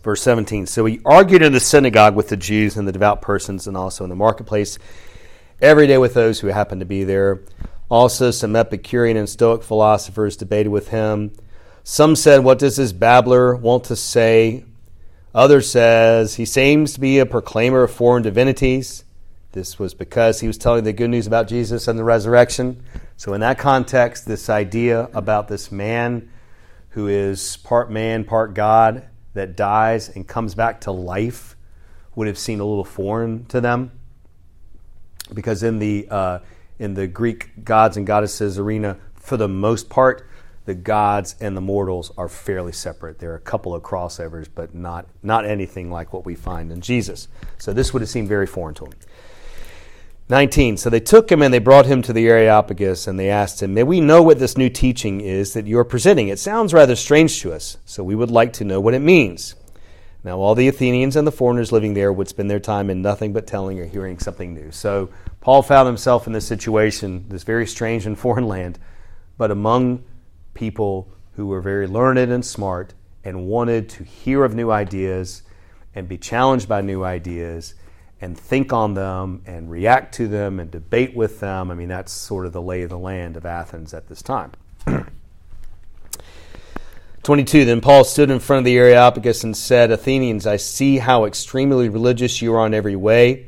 Verse 0.01 0.21
17 0.23 0.65
So 0.65 0.85
he 0.85 0.99
argued 1.05 1.43
in 1.43 1.53
the 1.53 1.59
synagogue 1.59 2.15
with 2.15 2.29
the 2.29 2.37
Jews 2.37 2.75
and 2.75 2.87
the 2.87 2.91
devout 2.91 3.21
persons, 3.21 3.67
and 3.67 3.77
also 3.77 4.03
in 4.03 4.09
the 4.09 4.15
marketplace 4.15 4.79
every 5.61 5.87
day 5.87 5.97
with 5.97 6.13
those 6.13 6.39
who 6.39 6.47
happened 6.47 6.81
to 6.81 6.85
be 6.85 7.03
there. 7.03 7.41
Also, 7.89 8.31
some 8.31 8.55
Epicurean 8.55 9.17
and 9.17 9.29
Stoic 9.29 9.63
philosophers 9.63 10.35
debated 10.35 10.69
with 10.69 10.89
him. 10.89 11.31
Some 11.83 12.15
said, 12.15 12.43
What 12.43 12.59
does 12.59 12.77
this 12.77 12.91
babbler 12.91 13.55
want 13.55 13.85
to 13.85 13.95
say? 13.95 14.65
Others 15.33 15.69
says, 15.69 16.35
He 16.35 16.45
seems 16.45 16.93
to 16.93 16.99
be 16.99 17.19
a 17.19 17.25
proclaimer 17.25 17.83
of 17.83 17.91
foreign 17.91 18.23
divinities. 18.23 19.03
This 19.51 19.79
was 19.79 19.93
because 19.93 20.41
he 20.41 20.47
was 20.47 20.57
telling 20.57 20.83
the 20.83 20.91
good 20.91 21.09
news 21.09 21.27
about 21.27 21.47
Jesus 21.47 21.87
and 21.87 21.97
the 21.97 22.03
resurrection. 22.03 22.83
So, 23.15 23.33
in 23.33 23.41
that 23.41 23.57
context, 23.57 24.25
this 24.25 24.49
idea 24.49 25.09
about 25.13 25.47
this 25.47 25.71
man 25.71 26.29
who 26.89 27.07
is 27.07 27.57
part 27.57 27.89
man, 27.89 28.25
part 28.25 28.53
God, 28.53 29.07
that 29.33 29.55
dies 29.55 30.09
and 30.09 30.27
comes 30.27 30.55
back 30.55 30.81
to 30.81 30.91
life 30.91 31.55
would 32.15 32.27
have 32.27 32.37
seemed 32.37 32.61
a 32.61 32.65
little 32.65 32.83
foreign 32.83 33.45
to 33.45 33.61
them 33.61 33.91
because 35.33 35.63
in 35.63 35.79
the 35.79 36.07
uh, 36.09 36.39
in 36.79 36.93
the 36.93 37.07
Greek 37.07 37.63
gods 37.63 37.97
and 37.97 38.05
goddesses 38.05 38.59
arena, 38.59 38.97
for 39.15 39.37
the 39.37 39.47
most 39.47 39.89
part, 39.89 40.27
the 40.65 40.75
gods 40.75 41.35
and 41.39 41.55
the 41.55 41.61
mortals 41.61 42.11
are 42.17 42.27
fairly 42.27 42.71
separate. 42.71 43.19
There 43.19 43.31
are 43.31 43.35
a 43.35 43.39
couple 43.41 43.73
of 43.73 43.83
crossovers, 43.83 44.47
but 44.53 44.75
not 44.75 45.07
not 45.23 45.45
anything 45.45 45.91
like 45.91 46.13
what 46.13 46.25
we 46.25 46.35
find 46.35 46.71
in 46.71 46.81
Jesus. 46.81 47.27
So 47.57 47.73
this 47.73 47.93
would 47.93 48.01
have 48.01 48.09
seemed 48.09 48.27
very 48.27 48.47
foreign 48.47 48.75
to 48.75 48.85
him. 48.85 48.93
19. 50.27 50.77
So 50.77 50.89
they 50.89 50.99
took 50.99 51.31
him 51.31 51.43
and 51.43 51.53
they 51.53 51.59
brought 51.59 51.85
him 51.85 52.01
to 52.01 52.13
the 52.13 52.27
Areopagus 52.27 53.05
and 53.05 53.19
they 53.19 53.29
asked 53.29 53.61
him, 53.61 53.75
May 53.75 53.83
we 53.83 54.01
know 54.01 54.23
what 54.23 54.39
this 54.39 54.57
new 54.57 54.69
teaching 54.69 55.21
is 55.21 55.53
that 55.53 55.67
you're 55.67 55.83
presenting? 55.83 56.29
It 56.29 56.39
sounds 56.39 56.73
rather 56.73 56.95
strange 56.95 57.39
to 57.41 57.53
us, 57.53 57.77
so 57.85 58.03
we 58.03 58.15
would 58.15 58.31
like 58.31 58.51
to 58.53 58.63
know 58.63 58.81
what 58.81 58.95
it 58.95 59.01
means. 59.01 59.53
Now, 60.25 60.39
all 60.39 60.55
the 60.55 60.67
Athenians 60.67 61.15
and 61.15 61.27
the 61.27 61.31
foreigners 61.31 61.71
living 61.71 61.93
there 61.93 62.11
would 62.11 62.27
spend 62.27 62.49
their 62.49 62.59
time 62.59 62.89
in 62.89 63.03
nothing 63.03 63.31
but 63.31 63.45
telling 63.45 63.79
or 63.79 63.85
hearing 63.85 64.17
something 64.17 64.55
new. 64.55 64.71
So, 64.71 65.09
Paul 65.39 65.61
found 65.61 65.85
himself 65.85 66.25
in 66.25 66.33
this 66.33 66.47
situation, 66.47 67.25
this 67.29 67.43
very 67.43 67.67
strange 67.67 68.07
and 68.07 68.17
foreign 68.25 68.47
land, 68.47 68.79
but 69.37 69.51
among 69.51 70.03
people 70.55 71.13
who 71.35 71.45
were 71.45 71.61
very 71.61 71.85
learned 71.85 72.31
and 72.31 72.43
smart 72.43 72.95
and 73.23 73.45
wanted 73.45 73.87
to 73.89 74.03
hear 74.03 74.43
of 74.43 74.55
new 74.55 74.71
ideas 74.71 75.43
and 75.93 76.07
be 76.07 76.17
challenged 76.17 76.67
by 76.67 76.81
new 76.81 77.03
ideas 77.03 77.75
and 78.19 78.35
think 78.35 78.73
on 78.73 78.95
them 78.95 79.43
and 79.45 79.69
react 79.69 80.15
to 80.15 80.27
them 80.27 80.59
and 80.59 80.71
debate 80.71 81.15
with 81.15 81.39
them. 81.39 81.69
I 81.69 81.75
mean, 81.75 81.89
that's 81.89 82.11
sort 82.11 82.47
of 82.47 82.51
the 82.51 82.63
lay 82.63 82.81
of 82.81 82.89
the 82.89 82.97
land 82.97 83.37
of 83.37 83.45
Athens 83.45 83.93
at 83.93 84.07
this 84.07 84.23
time. 84.23 84.53
22 87.25 87.65
Then 87.65 87.81
Paul 87.81 88.03
stood 88.03 88.29
in 88.29 88.39
front 88.39 88.59
of 88.59 88.65
the 88.65 88.77
Areopagus 88.77 89.43
and 89.43 89.57
said, 89.57 89.89
Athenians, 89.89 90.45
I 90.45 90.57
see 90.57 90.99
how 90.99 91.25
extremely 91.25 91.89
religious 91.89 92.39
you 92.39 92.53
are 92.53 92.59
on 92.59 92.75
every 92.75 92.95
way. 92.95 93.47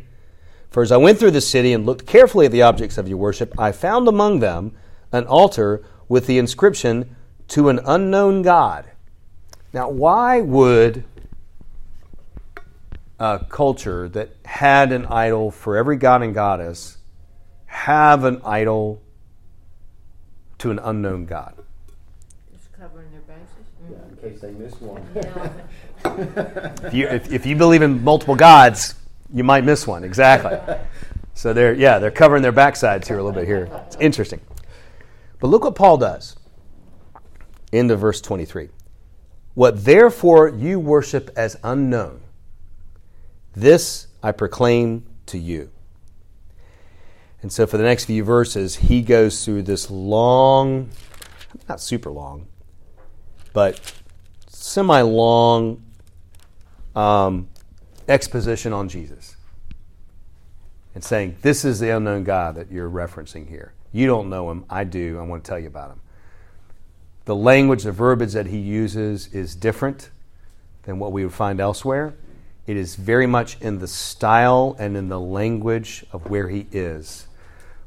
For 0.71 0.81
as 0.81 0.91
I 0.91 0.97
went 0.97 1.19
through 1.19 1.29
the 1.29 1.41
city 1.41 1.73
and 1.73 1.85
looked 1.85 2.07
carefully 2.07 2.47
at 2.47 2.51
the 2.51 2.63
objects 2.63 2.97
of 2.97 3.07
your 3.07 3.19
worship, 3.19 3.53
I 3.59 3.71
found 3.71 4.07
among 4.07 4.39
them 4.39 4.75
an 5.11 5.27
altar 5.27 5.85
with 6.09 6.25
the 6.25 6.39
inscription, 6.39 7.15
To 7.49 7.69
an 7.69 7.79
unknown 7.85 8.41
God. 8.41 8.85
Now, 9.73 9.89
why 9.89 10.41
would 10.41 11.03
a 13.19 13.45
culture 13.47 14.09
that 14.09 14.31
had 14.43 14.91
an 14.91 15.05
idol 15.05 15.51
for 15.51 15.77
every 15.77 15.97
god 15.97 16.23
and 16.23 16.33
goddess 16.33 16.97
have 17.67 18.23
an 18.23 18.41
idol 18.43 19.03
to 20.57 20.71
an 20.71 20.79
unknown 20.79 21.27
God? 21.27 21.56
In 24.27 24.33
case 24.33 24.41
they 24.41 24.51
miss 24.51 24.73
one. 24.81 25.03
if, 26.85 26.93
you, 26.93 27.07
if, 27.07 27.31
if 27.31 27.45
you 27.45 27.55
believe 27.55 27.81
in 27.81 28.03
multiple 28.03 28.35
gods, 28.35 28.95
you 29.33 29.43
might 29.43 29.63
miss 29.63 29.87
one. 29.87 30.03
Exactly. 30.03 30.57
So 31.33 31.53
they're 31.53 31.73
yeah 31.73 31.99
they're 31.99 32.09
covering 32.09 32.41
their 32.41 32.53
backsides 32.53 33.07
here 33.07 33.19
a 33.19 33.23
little 33.23 33.39
bit 33.39 33.47
here. 33.47 33.69
It's 33.85 33.97
interesting. 33.99 34.41
But 35.39 35.47
look 35.47 35.63
what 35.63 35.75
Paul 35.75 35.97
does. 35.97 36.35
End 37.71 37.91
of 37.91 37.99
verse 37.99 38.21
23. 38.21 38.69
What 39.53 39.85
therefore 39.85 40.49
you 40.49 40.79
worship 40.79 41.29
as 41.35 41.57
unknown, 41.63 42.21
this 43.55 44.07
I 44.23 44.31
proclaim 44.31 45.05
to 45.27 45.37
you. 45.37 45.69
And 47.43 47.53
so 47.53 47.67
for 47.67 47.77
the 47.77 47.83
next 47.83 48.05
few 48.05 48.23
verses, 48.23 48.75
he 48.77 49.01
goes 49.03 49.45
through 49.45 49.63
this 49.63 49.91
long, 49.91 50.89
not 51.69 51.79
super 51.79 52.09
long, 52.09 52.47
but 53.53 53.93
semi 54.67 55.01
long 55.01 55.81
um, 56.95 57.47
exposition 58.07 58.73
on 58.73 58.89
Jesus 58.89 59.37
and 60.93 61.03
saying, 61.03 61.37
This 61.41 61.63
is 61.63 61.79
the 61.79 61.95
unknown 61.95 62.25
God 62.25 62.55
that 62.55 62.69
you're 62.71 62.89
referencing 62.89 63.47
here. 63.47 63.73
You 63.93 64.07
don't 64.07 64.29
know 64.29 64.51
him. 64.51 64.65
I 64.69 64.83
do. 64.83 65.17
I 65.19 65.23
want 65.23 65.43
to 65.43 65.49
tell 65.49 65.57
you 65.57 65.67
about 65.67 65.91
him. 65.91 66.01
The 67.25 67.35
language, 67.35 67.83
the 67.83 67.93
verbiage 67.93 68.33
that 68.33 68.47
he 68.47 68.57
uses 68.57 69.27
is 69.33 69.55
different 69.55 70.09
than 70.83 70.99
what 70.99 71.13
we 71.13 71.23
would 71.23 71.33
find 71.33 71.61
elsewhere. 71.61 72.13
It 72.65 72.75
is 72.75 72.95
very 72.95 73.25
much 73.25 73.59
in 73.61 73.79
the 73.79 73.87
style 73.87 74.75
and 74.77 74.97
in 74.97 75.07
the 75.07 75.19
language 75.19 76.05
of 76.11 76.29
where 76.29 76.49
he 76.49 76.67
is, 76.73 77.27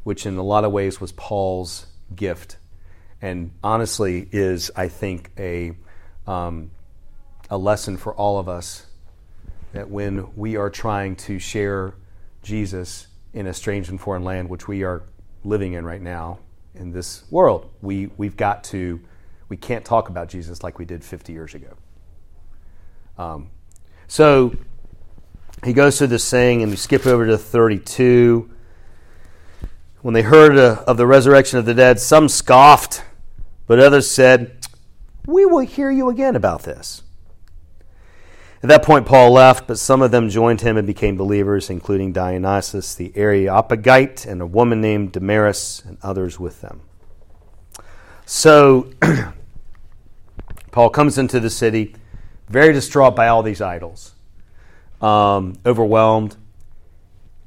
which 0.02 0.24
in 0.24 0.38
a 0.38 0.42
lot 0.42 0.64
of 0.64 0.72
ways 0.72 0.98
was 0.98 1.12
Paul's 1.12 1.86
gift. 2.16 2.56
And 3.20 3.50
honestly, 3.62 4.28
is, 4.32 4.70
I 4.74 4.88
think, 4.88 5.30
a, 5.38 5.72
um, 6.30 6.70
a 7.50 7.58
lesson 7.58 7.96
for 7.96 8.14
all 8.14 8.38
of 8.38 8.48
us 8.48 8.86
that 9.72 9.90
when 9.90 10.28
we 10.36 10.56
are 10.56 10.70
trying 10.70 11.16
to 11.16 11.40
share 11.40 11.94
Jesus 12.42 13.08
in 13.34 13.48
a 13.48 13.54
strange 13.54 13.88
and 13.88 14.00
foreign 14.00 14.22
land, 14.22 14.48
which 14.48 14.68
we 14.68 14.84
are 14.84 15.02
living 15.42 15.72
in 15.72 15.84
right 15.84 16.00
now 16.00 16.38
in 16.74 16.92
this 16.92 17.24
world, 17.30 17.68
we, 17.82 18.10
we've 18.16 18.36
got 18.36 18.62
to, 18.64 19.00
we 19.48 19.56
can't 19.56 19.84
talk 19.84 20.08
about 20.08 20.28
Jesus 20.28 20.62
like 20.62 20.78
we 20.78 20.84
did 20.84 21.02
50 21.02 21.32
years 21.32 21.54
ago. 21.54 21.76
Um, 23.18 23.50
so 24.06 24.54
he 25.64 25.72
goes 25.72 25.98
through 25.98 26.08
this 26.08 26.24
saying, 26.24 26.62
and 26.62 26.70
we 26.70 26.76
skip 26.76 27.06
over 27.06 27.26
to 27.26 27.38
32. 27.38 28.48
When 30.02 30.14
they 30.14 30.22
heard 30.22 30.56
uh, 30.56 30.84
of 30.86 30.96
the 30.96 31.06
resurrection 31.08 31.58
of 31.58 31.64
the 31.64 31.74
dead, 31.74 31.98
some 31.98 32.28
scoffed, 32.28 33.02
but 33.66 33.80
others 33.80 34.08
said, 34.08 34.59
We 35.30 35.46
will 35.46 35.60
hear 35.60 35.92
you 35.92 36.08
again 36.08 36.34
about 36.34 36.64
this. 36.64 37.02
At 38.64 38.68
that 38.68 38.82
point, 38.82 39.06
Paul 39.06 39.30
left, 39.30 39.68
but 39.68 39.78
some 39.78 40.02
of 40.02 40.10
them 40.10 40.28
joined 40.28 40.62
him 40.62 40.76
and 40.76 40.84
became 40.84 41.16
believers, 41.16 41.70
including 41.70 42.12
Dionysius 42.12 42.96
the 42.96 43.12
Areopagite 43.14 44.26
and 44.26 44.42
a 44.42 44.46
woman 44.46 44.80
named 44.80 45.12
Damaris 45.12 45.84
and 45.86 45.98
others 46.02 46.40
with 46.40 46.60
them. 46.60 46.80
So, 48.26 48.90
Paul 50.72 50.90
comes 50.90 51.16
into 51.16 51.38
the 51.38 51.48
city, 51.48 51.94
very 52.48 52.72
distraught 52.72 53.14
by 53.14 53.28
all 53.28 53.44
these 53.44 53.60
idols, 53.60 54.14
um, 55.00 55.54
overwhelmed. 55.64 56.36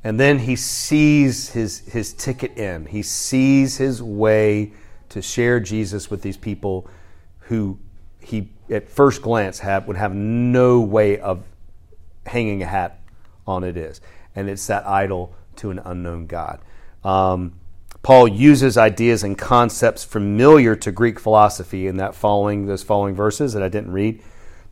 And 0.05 0.17
then 0.17 0.39
he 0.39 0.55
sees 0.55 1.49
his, 1.49 1.79
his 1.79 2.13
ticket 2.13 2.57
in. 2.57 2.85
He 2.85 3.03
sees 3.03 3.75
his 3.75 4.01
way 4.01 4.71
to 5.09 5.21
share 5.21 5.59
Jesus 5.59 6.09
with 6.09 6.21
these 6.21 6.37
people 6.37 6.89
who 7.47 7.79
he 8.19 8.49
at 8.69 8.89
first 8.89 9.21
glance 9.21 9.59
have, 9.59 9.87
would 9.87 9.97
have 9.97 10.13
no 10.13 10.81
way 10.81 11.19
of 11.19 11.43
hanging 12.25 12.63
a 12.63 12.65
hat 12.65 12.99
on 13.45 13.63
it 13.63 13.77
is. 13.77 14.01
And 14.35 14.49
it's 14.49 14.65
that 14.67 14.87
idol 14.87 15.35
to 15.57 15.69
an 15.69 15.79
unknown 15.79 16.27
God. 16.27 16.59
Um, 17.03 17.53
Paul 18.01 18.27
uses 18.27 18.77
ideas 18.77 19.23
and 19.23 19.37
concepts 19.37 20.03
familiar 20.03 20.75
to 20.77 20.91
Greek 20.91 21.19
philosophy 21.19 21.87
in 21.87 21.97
that 21.97 22.15
following 22.15 22.65
those 22.65 22.83
following 22.83 23.15
verses 23.15 23.53
that 23.53 23.63
I 23.63 23.69
didn't 23.69 23.91
read 23.91 24.21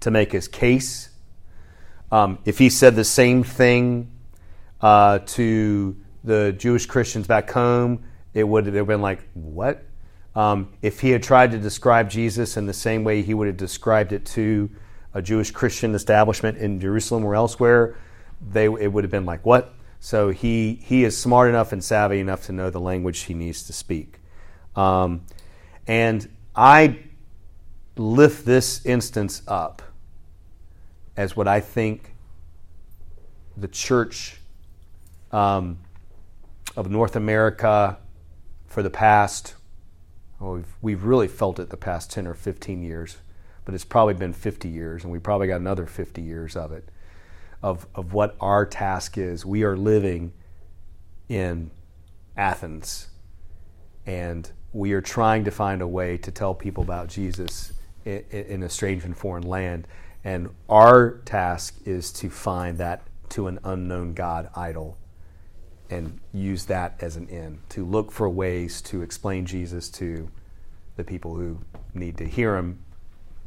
to 0.02 0.12
make 0.12 0.32
his 0.32 0.48
case. 0.48 1.10
Um, 2.12 2.40
if 2.44 2.58
he 2.58 2.70
said 2.70 2.96
the 2.96 3.06
same 3.06 3.44
thing 3.44 4.12
uh, 4.82 5.20
to 5.20 5.96
the 6.24 6.54
Jewish 6.58 6.86
Christians 6.86 7.26
back 7.26 7.50
home, 7.52 8.04
it 8.34 8.44
would 8.44 8.66
have 8.66 8.88
been 8.88 9.02
like, 9.02 9.24
"What? 9.34 9.86
Um, 10.36 10.74
if 10.82 11.02
he 11.02 11.10
had 11.10 11.24
tried 11.24 11.52
to 11.52 11.58
describe 11.58 12.10
Jesus 12.10 12.56
in 12.56 12.66
the 12.66 12.74
same 12.74 13.04
way 13.04 13.22
he 13.22 13.34
would 13.34 13.48
have 13.48 13.58
described 13.58 14.14
it 14.14 14.26
to 14.28 14.70
a 15.14 15.22
Jewish 15.22 15.52
Christian 15.52 15.94
establishment 15.94 16.58
in 16.58 16.80
Jerusalem 16.80 17.26
or 17.26 17.36
elsewhere, 17.36 17.98
they, 18.42 18.66
it 18.66 18.92
would 18.92 19.04
have 19.04 19.12
been 19.12 19.26
like, 19.26 19.46
what? 19.46 19.74
So 20.00 20.30
he, 20.30 20.80
he 20.84 21.04
is 21.04 21.18
smart 21.18 21.50
enough 21.50 21.74
and 21.74 21.84
savvy 21.84 22.20
enough 22.20 22.46
to 22.46 22.54
know 22.54 22.70
the 22.70 22.80
language 22.80 23.20
he 23.24 23.34
needs 23.34 23.64
to 23.64 23.74
speak. 23.74 24.20
Um, 24.76 25.26
and 25.86 26.30
I 26.56 27.00
lift 27.98 28.46
this 28.46 28.86
instance 28.86 29.42
up 29.48 29.82
as 31.18 31.36
what 31.36 31.48
I 31.48 31.60
think 31.60 32.16
the 33.58 33.68
church 33.68 34.40
um, 35.32 35.78
of 36.76 36.90
North 36.90 37.16
America 37.16 37.98
for 38.68 38.82
the 38.82 38.90
past 38.90 39.56
well, 40.42 40.54
we've, 40.54 40.76
we've 40.82 41.04
really 41.04 41.28
felt 41.28 41.60
it 41.60 41.70
the 41.70 41.78
past 41.78 42.12
10 42.12 42.26
or 42.26 42.34
15 42.34 42.82
years, 42.82 43.18
but 43.64 43.76
it's 43.76 43.86
probably 43.86 44.16
been 44.16 44.34
50 44.34 44.68
years, 44.68 45.04
and 45.04 45.14
we 45.14 45.20
probably 45.20 45.48
got 45.48 45.62
another 45.62 45.86
50 45.86 46.20
years 46.20 46.56
of 46.56 46.72
it, 46.72 46.90
of, 47.62 47.86
of 47.94 48.14
what 48.14 48.36
our 48.42 48.66
task 48.66 49.20
is. 49.20 49.46
We 49.46 49.64
are 49.64 49.78
living 49.78 50.34
in 51.30 51.70
Athens, 52.36 53.10
and 54.08 54.50
we 54.74 54.94
are 54.94 55.02
trying 55.02 55.44
to 55.44 55.52
find 55.52 55.80
a 55.80 55.88
way 55.88 56.18
to 56.18 56.32
tell 56.32 56.56
people 56.56 56.84
about 56.84 57.08
Jesus 57.08 57.74
in, 58.04 58.24
in 58.32 58.64
a 58.64 58.70
strange 58.70 59.06
and 59.06 59.16
foreign 59.16 59.44
land. 59.44 59.88
And 60.24 60.50
our 60.68 61.20
task 61.20 61.80
is 61.86 62.12
to 62.14 62.32
find 62.32 62.80
that 62.80 63.04
to 63.30 63.46
an 63.46 63.60
unknown 63.64 64.14
God 64.14 64.50
idol 64.56 64.98
and 65.92 66.20
use 66.34 66.66
that 66.66 66.96
as 67.02 67.18
an 67.18 67.30
end 67.30 67.60
to 67.70 67.86
look 67.86 68.12
for 68.12 68.30
ways 68.30 68.82
to 68.82 69.02
explain 69.02 69.46
Jesus 69.46 69.90
to 69.90 70.30
the 70.96 71.04
people 71.04 71.36
who 71.36 71.60
need 71.94 72.18
to 72.18 72.26
hear 72.26 72.56
him 72.56 72.80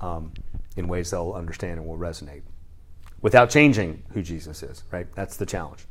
um, 0.00 0.32
in 0.76 0.86
ways 0.86 1.10
they'll 1.10 1.32
understand 1.32 1.78
and 1.78 1.86
will 1.86 1.98
resonate 1.98 2.42
without 3.22 3.48
changing 3.48 4.02
who 4.12 4.22
Jesus 4.22 4.62
is, 4.62 4.84
right? 4.90 5.06
That's 5.14 5.36
the 5.36 5.46
challenge. 5.46 5.86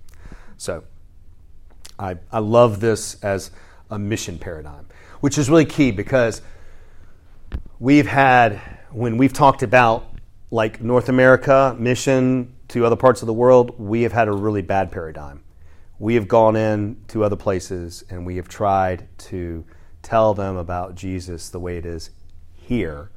So 0.57 0.83
I, 1.97 2.17
I 2.31 2.39
love 2.39 2.79
this 2.79 3.21
as 3.23 3.49
a 3.89 3.97
mission 3.97 4.37
paradigm, 4.37 4.85
which 5.19 5.37
is 5.37 5.49
really 5.49 5.65
key 5.65 5.91
because 5.91 6.41
we've 7.79 8.07
had, 8.07 8.61
when 8.91 9.17
we've 9.17 9.33
talked 9.33 9.63
about 9.63 10.05
like 10.51 10.81
North 10.81 11.09
America 11.09 11.75
mission 11.79 12.53
to 12.67 12.85
other 12.85 12.95
parts 12.95 13.23
of 13.23 13.25
the 13.25 13.33
world, 13.33 13.79
we 13.79 14.03
have 14.03 14.11
had 14.11 14.27
a 14.27 14.31
really 14.31 14.61
bad 14.61 14.91
paradigm 14.91 15.43
we 16.03 16.15
have 16.15 16.27
gone 16.27 16.57
in 16.57 16.97
to 17.07 17.23
other 17.23 17.37
places 17.37 18.03
and 18.09 18.25
we 18.25 18.35
have 18.35 18.49
tried 18.49 19.07
to 19.17 19.63
tell 20.01 20.33
them 20.33 20.57
about 20.57 20.95
Jesus 20.95 21.49
the 21.49 21.61
way 21.61 21.77
it 21.77 21.85
is 21.85 22.09
here, 22.51 23.09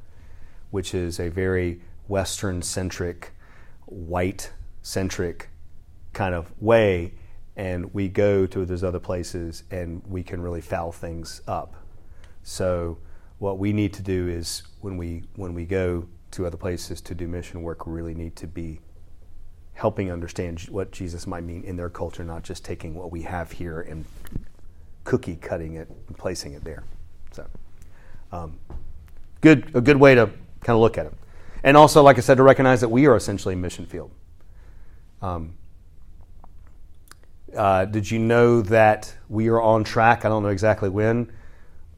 which 0.71 0.93
is 0.93 1.19
a 1.19 1.27
very 1.27 1.81
Western 2.07 2.61
centric, 2.61 3.33
white 3.87 4.53
centric 4.83 5.49
kind 6.13 6.33
of 6.33 6.49
way. 6.61 7.13
And 7.57 7.93
we 7.93 8.07
go 8.07 8.47
to 8.47 8.65
those 8.65 8.85
other 8.85 9.01
places 9.01 9.63
and 9.69 10.01
we 10.07 10.23
can 10.23 10.41
really 10.41 10.61
foul 10.61 10.93
things 10.93 11.41
up. 11.45 11.75
So, 12.43 12.99
what 13.37 13.59
we 13.59 13.73
need 13.73 13.91
to 13.95 14.01
do 14.01 14.29
is 14.29 14.63
when 14.79 14.95
we, 14.95 15.23
when 15.35 15.53
we 15.53 15.65
go 15.65 16.07
to 16.31 16.47
other 16.47 16.55
places 16.55 17.01
to 17.01 17.13
do 17.13 17.27
mission 17.27 17.63
work, 17.63 17.85
we 17.85 17.91
really 17.91 18.15
need 18.15 18.37
to 18.37 18.47
be 18.47 18.79
helping 19.77 20.11
understand 20.11 20.59
what 20.71 20.91
Jesus 20.91 21.27
might 21.27 21.43
mean 21.43 21.63
in 21.63 21.77
their 21.77 21.89
culture, 21.89 22.23
not 22.23 22.41
just 22.41 22.65
taking 22.65 22.95
what 22.95 23.11
we 23.11 23.21
have 23.21 23.51
here 23.51 23.81
and 23.81 24.05
cookie 25.03 25.35
cutting 25.35 25.75
it 25.75 25.87
and 26.07 26.17
placing 26.17 26.53
it 26.53 26.63
there. 26.63 26.83
So, 27.31 27.45
um, 28.31 28.57
good 29.39 29.69
a 29.75 29.81
good 29.81 29.97
way 29.97 30.15
to 30.15 30.25
kind 30.61 30.75
of 30.75 30.79
look 30.79 30.97
at 30.97 31.05
it, 31.05 31.13
and 31.63 31.77
also, 31.77 32.01
like 32.01 32.17
I 32.17 32.21
said, 32.21 32.37
to 32.37 32.43
recognize 32.43 32.81
that 32.81 32.89
we 32.89 33.05
are 33.05 33.15
essentially 33.15 33.53
a 33.53 33.57
mission 33.57 33.85
field. 33.85 34.09
Um, 35.21 35.53
uh, 37.55 37.85
did 37.85 38.09
you 38.09 38.17
know 38.17 38.63
that 38.63 39.15
we 39.29 39.47
are 39.47 39.61
on 39.61 39.83
track? 39.83 40.25
I 40.25 40.29
don't 40.29 40.41
know 40.41 40.49
exactly 40.49 40.89
when, 40.89 41.31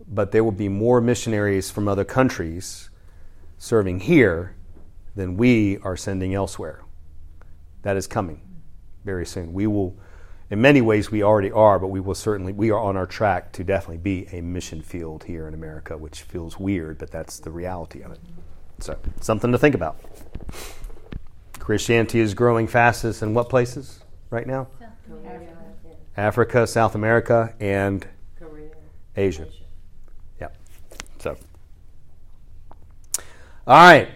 but 0.05 0.31
there 0.33 0.43
will 0.43 0.51
be 0.51 0.67
more 0.67 0.99
missionaries 0.99 1.71
from 1.71 1.87
other 1.87 2.03
countries 2.03 2.89
serving 3.57 4.01
here 4.01 4.53
than 5.15 5.37
we 5.37 5.77
are 5.77 5.95
sending 5.95 6.33
elsewhere 6.33 6.81
that 7.81 7.97
is 7.97 8.07
coming 8.07 8.41
very 9.05 9.25
soon. 9.25 9.53
We 9.53 9.67
will, 9.67 9.95
in 10.49 10.61
many 10.61 10.81
ways, 10.81 11.11
we 11.11 11.23
already 11.23 11.51
are, 11.51 11.79
but 11.79 11.87
we 11.87 11.99
will 11.99 12.15
certainly, 12.15 12.53
we 12.53 12.71
are 12.71 12.79
on 12.79 12.97
our 12.97 13.05
track 13.05 13.51
to 13.53 13.63
definitely 13.63 13.97
be 13.97 14.27
a 14.31 14.41
mission 14.41 14.81
field 14.81 15.23
here 15.23 15.47
in 15.47 15.53
America, 15.53 15.97
which 15.97 16.21
feels 16.21 16.59
weird, 16.59 16.97
but 16.97 17.11
that's 17.11 17.39
the 17.39 17.51
reality 17.51 18.01
of 18.01 18.11
it. 18.11 18.19
So, 18.79 18.97
something 19.21 19.51
to 19.51 19.57
think 19.57 19.75
about. 19.75 19.97
Christianity 21.59 22.19
is 22.19 22.33
growing 22.33 22.67
fastest 22.67 23.21
in 23.21 23.33
what 23.33 23.49
places 23.49 23.99
right 24.29 24.47
now? 24.47 24.67
Korea, 25.07 25.41
Africa, 26.17 26.67
South 26.67 26.95
America, 26.95 27.53
and 27.59 28.05
Korea. 28.39 28.69
Asia. 29.15 29.47
Yep. 30.39 30.57
So, 31.19 31.37
all 33.67 33.75
right. 33.75 34.09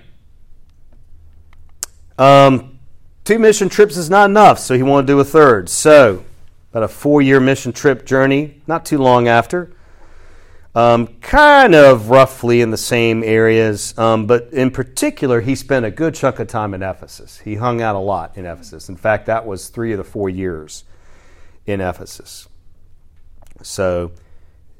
Um, 2.18 2.73
two 3.24 3.40
mission 3.40 3.70
trips 3.70 3.98
is 3.98 4.10
not 4.10 4.30
enough, 4.30 4.60
so 4.60 4.76
he 4.76 4.84
wanted 4.84 5.08
to 5.08 5.14
do 5.14 5.20
a 5.20 5.24
third. 5.24 5.70
So, 5.70 6.24
about 6.72 6.84
a 6.84 6.88
four 6.88 7.22
year 7.22 7.40
mission 7.40 7.72
trip 7.72 8.06
journey, 8.06 8.62
not 8.68 8.86
too 8.86 8.98
long 8.98 9.28
after, 9.28 9.72
um, 10.76 11.08
kind 11.22 11.76
of 11.76 12.10
roughly 12.10 12.62
in 12.62 12.72
the 12.72 12.78
same 12.78 13.24
areas, 13.24 13.98
um, 13.98 14.26
but 14.26 14.52
in 14.52 14.72
particular, 14.72 15.42
he 15.42 15.54
spent 15.54 15.86
a 15.86 15.92
good 15.92 16.16
chunk 16.16 16.40
of 16.40 16.48
time 16.48 16.74
in 16.74 16.82
Ephesus. 16.82 17.40
He 17.40 17.56
hung 17.56 17.82
out 17.82 17.96
a 17.96 18.00
lot 18.00 18.36
in 18.36 18.46
Ephesus. 18.46 18.90
In 18.90 18.96
fact, 18.96 19.28
that 19.28 19.46
was 19.46 19.70
three 19.70 19.92
of 19.92 20.00
the 20.00 20.04
four 20.04 20.30
years 20.30 20.84
in 21.68 21.80
Ephesus. 21.80 22.48
So, 23.62 24.12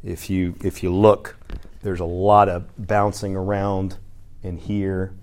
if 0.04 0.30
you 0.30 0.56
if 0.64 0.84
you 0.84 0.94
look, 0.94 1.38
there's 1.84 2.00
a 2.00 2.06
lot 2.06 2.50
of 2.50 2.66
bouncing 2.78 3.36
around 3.36 3.98
in 4.42 4.58
here, 4.58 5.14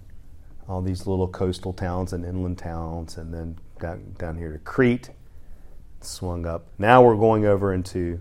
all 0.69 0.83
these 0.83 1.07
little 1.07 1.29
coastal 1.29 1.73
towns 1.73 2.13
and 2.13 2.25
inland 2.25 2.59
towns, 2.59 3.17
and 3.17 3.33
then 3.33 3.59
down, 3.81 4.15
down 4.19 4.37
here 4.37 4.53
to 4.53 4.59
Crete, 4.59 5.11
swung 6.01 6.47
up. 6.47 6.67
Now 6.79 7.03
we're 7.03 7.17
going 7.17 7.45
over 7.45 7.75
into 7.75 8.21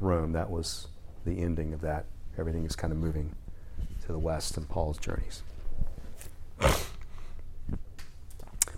Rome. 0.00 0.32
That 0.32 0.50
was 0.50 0.88
the 1.24 1.40
ending 1.40 1.72
of 1.72 1.80
that. 1.80 2.04
Everything 2.38 2.64
is 2.64 2.76
kind 2.76 2.92
of 2.92 2.98
moving 2.98 3.34
to 4.02 4.12
the 4.12 4.18
west 4.18 4.56
in 4.56 4.64
Paul's 4.64 4.98
journeys. 4.98 5.42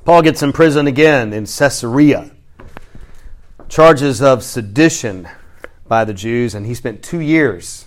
Paul 0.04 0.22
gets 0.22 0.42
in 0.42 0.52
prison 0.52 0.86
again 0.86 1.32
in 1.32 1.44
Caesarea. 1.44 2.30
Charges 3.68 4.20
of 4.22 4.42
sedition 4.42 5.28
by 5.86 6.04
the 6.04 6.14
Jews, 6.14 6.54
and 6.54 6.66
he 6.66 6.74
spent 6.74 7.02
two 7.02 7.20
years 7.20 7.86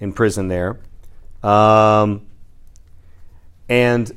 in 0.00 0.12
prison 0.12 0.48
there. 0.48 0.78
Um, 1.42 2.26
and 3.68 4.10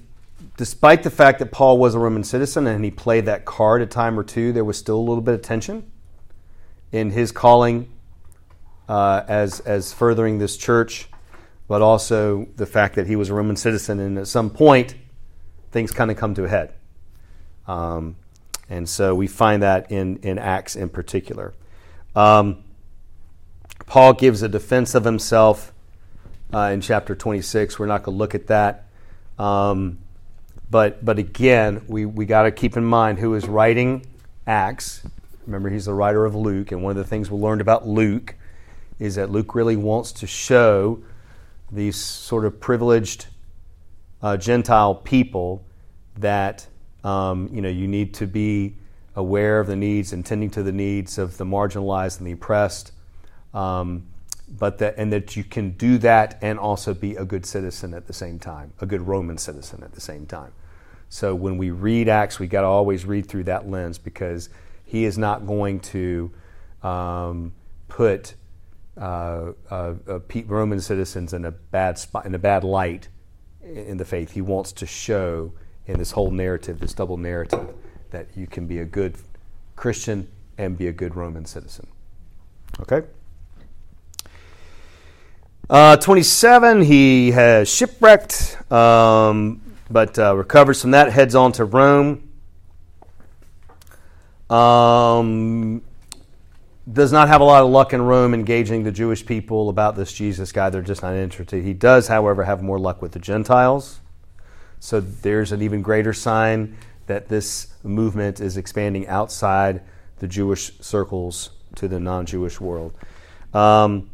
despite 0.57 1.03
the 1.03 1.09
fact 1.09 1.39
that 1.39 1.51
Paul 1.51 1.77
was 1.77 1.95
a 1.95 1.99
Roman 1.99 2.23
citizen 2.23 2.67
and 2.67 2.83
he 2.83 2.91
played 2.91 3.25
that 3.25 3.45
card 3.45 3.81
a 3.81 3.85
time 3.85 4.19
or 4.19 4.23
two, 4.23 4.53
there 4.53 4.63
was 4.63 4.77
still 4.77 4.97
a 4.97 5.01
little 5.01 5.21
bit 5.21 5.33
of 5.33 5.41
tension 5.41 5.89
in 6.91 7.11
his 7.11 7.31
calling 7.31 7.89
uh, 8.87 9.23
as, 9.27 9.59
as 9.61 9.93
furthering 9.93 10.37
this 10.37 10.57
church, 10.57 11.07
but 11.67 11.81
also 11.81 12.47
the 12.57 12.65
fact 12.65 12.95
that 12.95 13.07
he 13.07 13.15
was 13.15 13.29
a 13.29 13.33
Roman 13.33 13.55
citizen, 13.55 13.99
and 13.99 14.17
at 14.17 14.27
some 14.27 14.49
point, 14.49 14.95
things 15.71 15.91
kind 15.91 16.11
of 16.11 16.17
come 16.17 16.33
to 16.35 16.43
a 16.43 16.49
head. 16.49 16.73
Um, 17.67 18.17
and 18.69 18.87
so 18.87 19.15
we 19.15 19.27
find 19.27 19.63
that 19.63 19.91
in, 19.91 20.17
in 20.17 20.37
Acts 20.37 20.75
in 20.75 20.89
particular. 20.89 21.53
Um, 22.15 22.63
Paul 23.85 24.13
gives 24.13 24.41
a 24.41 24.49
defense 24.49 24.95
of 24.95 25.05
himself 25.05 25.73
uh, 26.53 26.71
in 26.73 26.81
chapter 26.81 27.15
26. 27.15 27.79
We're 27.79 27.85
not 27.85 28.03
going 28.03 28.15
to 28.15 28.19
look 28.19 28.35
at 28.35 28.47
that. 28.47 28.87
Um, 29.41 29.97
but, 30.69 31.03
but 31.03 31.17
again, 31.17 31.83
we, 31.87 32.05
we 32.05 32.25
got 32.25 32.43
to 32.43 32.51
keep 32.51 32.77
in 32.77 32.85
mind 32.85 33.17
who 33.17 33.33
is 33.33 33.47
writing 33.47 34.05
Acts. 34.45 35.01
Remember, 35.47 35.69
he's 35.69 35.85
the 35.85 35.93
writer 35.93 36.25
of 36.25 36.35
Luke. 36.35 36.71
And 36.71 36.83
one 36.83 36.91
of 36.91 36.97
the 36.97 37.03
things 37.03 37.31
we 37.31 37.39
learned 37.39 37.61
about 37.61 37.87
Luke 37.87 38.35
is 38.99 39.15
that 39.15 39.31
Luke 39.31 39.55
really 39.55 39.75
wants 39.75 40.11
to 40.11 40.27
show 40.27 41.01
these 41.71 41.95
sort 41.95 42.45
of 42.45 42.59
privileged 42.59 43.25
uh, 44.21 44.37
Gentile 44.37 44.93
people 44.93 45.65
that 46.17 46.67
um, 47.03 47.49
you 47.51 47.61
know 47.61 47.69
you 47.69 47.87
need 47.87 48.13
to 48.15 48.27
be 48.27 48.75
aware 49.15 49.59
of 49.59 49.65
the 49.65 49.75
needs 49.75 50.13
and 50.13 50.23
tending 50.23 50.51
to 50.51 50.61
the 50.61 50.71
needs 50.71 51.17
of 51.17 51.37
the 51.37 51.45
marginalized 51.45 52.19
and 52.19 52.27
the 52.27 52.33
oppressed, 52.33 52.91
um, 53.55 54.05
but 54.57 54.77
that 54.79 54.95
and 54.97 55.11
that 55.13 55.35
you 55.35 55.43
can 55.43 55.71
do 55.71 55.97
that 55.99 56.37
and 56.41 56.59
also 56.59 56.93
be 56.93 57.15
a 57.15 57.23
good 57.23 57.45
citizen 57.45 57.93
at 57.93 58.07
the 58.07 58.13
same 58.13 58.37
time, 58.37 58.73
a 58.81 58.85
good 58.85 59.01
Roman 59.01 59.37
citizen 59.37 59.83
at 59.83 59.93
the 59.93 60.01
same 60.01 60.25
time. 60.25 60.51
So 61.09 61.35
when 61.35 61.57
we 61.57 61.71
read 61.71 62.07
Acts, 62.09 62.39
we 62.39 62.47
got 62.47 62.61
to 62.61 62.67
always 62.67 63.05
read 63.05 63.27
through 63.27 63.45
that 63.45 63.69
lens 63.69 63.97
because 63.97 64.49
he 64.83 65.05
is 65.05 65.17
not 65.17 65.45
going 65.45 65.79
to 65.81 66.31
um, 66.83 67.53
put 67.87 68.35
uh, 68.97 69.51
uh, 69.69 69.93
uh, 70.07 70.19
Roman 70.45 70.79
citizens 70.81 71.33
in 71.33 71.45
a 71.45 71.51
bad 71.51 71.97
spot, 71.97 72.25
in 72.25 72.35
a 72.35 72.39
bad 72.39 72.63
light 72.63 73.07
in 73.61 73.97
the 73.97 74.05
faith. 74.05 74.31
He 74.31 74.41
wants 74.41 74.71
to 74.73 74.85
show 74.85 75.53
in 75.85 75.97
this 75.97 76.11
whole 76.11 76.31
narrative, 76.31 76.79
this 76.79 76.93
double 76.93 77.17
narrative, 77.17 77.73
that 78.11 78.27
you 78.35 78.47
can 78.47 78.67
be 78.67 78.79
a 78.79 78.85
good 78.85 79.15
Christian 79.75 80.29
and 80.57 80.77
be 80.77 80.87
a 80.87 80.93
good 80.93 81.15
Roman 81.15 81.45
citizen. 81.45 81.87
Okay. 82.79 83.01
Uh, 85.71 85.95
27, 85.95 86.81
he 86.81 87.31
has 87.31 87.73
shipwrecked, 87.73 88.57
um, 88.69 89.61
but 89.89 90.19
uh, 90.19 90.35
recovers 90.35 90.81
from 90.81 90.91
that, 90.91 91.09
heads 91.13 91.33
on 91.33 91.53
to 91.53 91.63
Rome. 91.63 92.29
Um, 94.49 95.81
does 96.91 97.13
not 97.13 97.29
have 97.29 97.39
a 97.39 97.45
lot 97.45 97.63
of 97.63 97.69
luck 97.69 97.93
in 97.93 98.01
Rome 98.01 98.33
engaging 98.33 98.83
the 98.83 98.91
Jewish 98.91 99.25
people 99.25 99.69
about 99.69 99.95
this 99.95 100.11
Jesus 100.11 100.51
guy. 100.51 100.69
They're 100.69 100.81
just 100.81 101.03
not 101.03 101.15
interested. 101.15 101.63
He 101.63 101.73
does, 101.73 102.09
however, 102.09 102.43
have 102.43 102.61
more 102.61 102.77
luck 102.77 103.01
with 103.01 103.13
the 103.13 103.19
Gentiles. 103.19 104.01
So 104.81 104.99
there's 104.99 105.53
an 105.53 105.61
even 105.61 105.81
greater 105.81 106.11
sign 106.11 106.75
that 107.07 107.29
this 107.29 107.73
movement 107.81 108.41
is 108.41 108.57
expanding 108.57 109.07
outside 109.07 109.83
the 110.19 110.27
Jewish 110.27 110.77
circles 110.81 111.51
to 111.75 111.87
the 111.87 112.01
non 112.01 112.25
Jewish 112.25 112.59
world. 112.59 112.93
Um, 113.53 114.10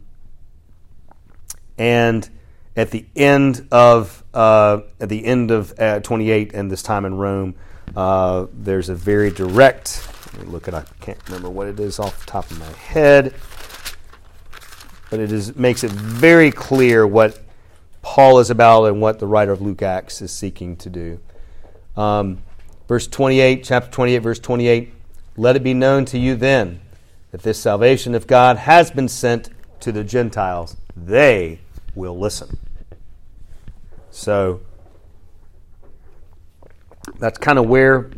and 1.78 2.28
at 2.76 2.92
the 2.92 3.06
end 3.16 3.68
of 3.72 4.24
uh, 4.34 4.82
at 5.00 5.10
the 5.10 5.26
end 5.26 5.52
of 5.52 5.74
uh, 5.80 6.00
28 6.00 6.54
and 6.54 6.72
this 6.72 6.84
time 6.84 7.06
in 7.06 7.16
Rome, 7.16 7.56
uh, 7.96 8.48
there's 8.54 8.90
a 8.90 8.96
very 8.96 9.32
direct 9.32 10.08
look 10.46 10.68
at 10.68 10.74
I 10.74 10.84
can't 11.02 11.18
remember 11.28 11.50
what 11.50 11.68
it 11.68 11.80
is 11.80 12.00
off 12.00 12.20
the 12.26 12.32
top 12.32 12.50
of 12.52 12.60
my 12.60 12.72
head. 12.72 13.34
But 15.10 15.20
it 15.20 15.32
is 15.32 15.56
makes 15.56 15.84
it 15.84 15.92
very 15.92 16.52
clear 16.52 17.08
what 17.08 17.42
Paul 18.02 18.40
is 18.40 18.50
about 18.50 18.86
and 18.86 19.02
what 19.02 19.20
the 19.20 19.28
writer 19.28 19.52
of 19.52 19.62
Luke 19.62 19.82
Acts 19.82 20.22
is 20.22 20.32
seeking 20.32 20.76
to 20.78 20.90
do. 20.90 21.20
Um, 21.96 22.40
verse 22.88 23.08
28, 23.08 23.64
chapter 23.64 23.90
28, 23.90 24.20
verse 24.20 24.40
28 24.40 24.94
Let 25.36 25.56
it 25.56 25.64
be 25.64 25.74
known 25.74 26.06
to 26.06 26.20
you 26.20 26.36
then 26.36 26.82
that 27.32 27.42
this 27.42 27.60
salvation 27.60 28.16
of 28.16 28.28
God 28.28 28.58
has 28.58 28.92
been 28.92 29.08
sent 29.08 29.50
to 29.80 29.92
the 29.92 30.04
Gentiles. 30.04 30.78
They 30.96 31.60
will 31.98 32.18
listen. 32.18 32.58
So 34.12 34.62
that's 37.20 37.38
kind 37.38 37.60
of 37.60 37.68
where 37.68 38.12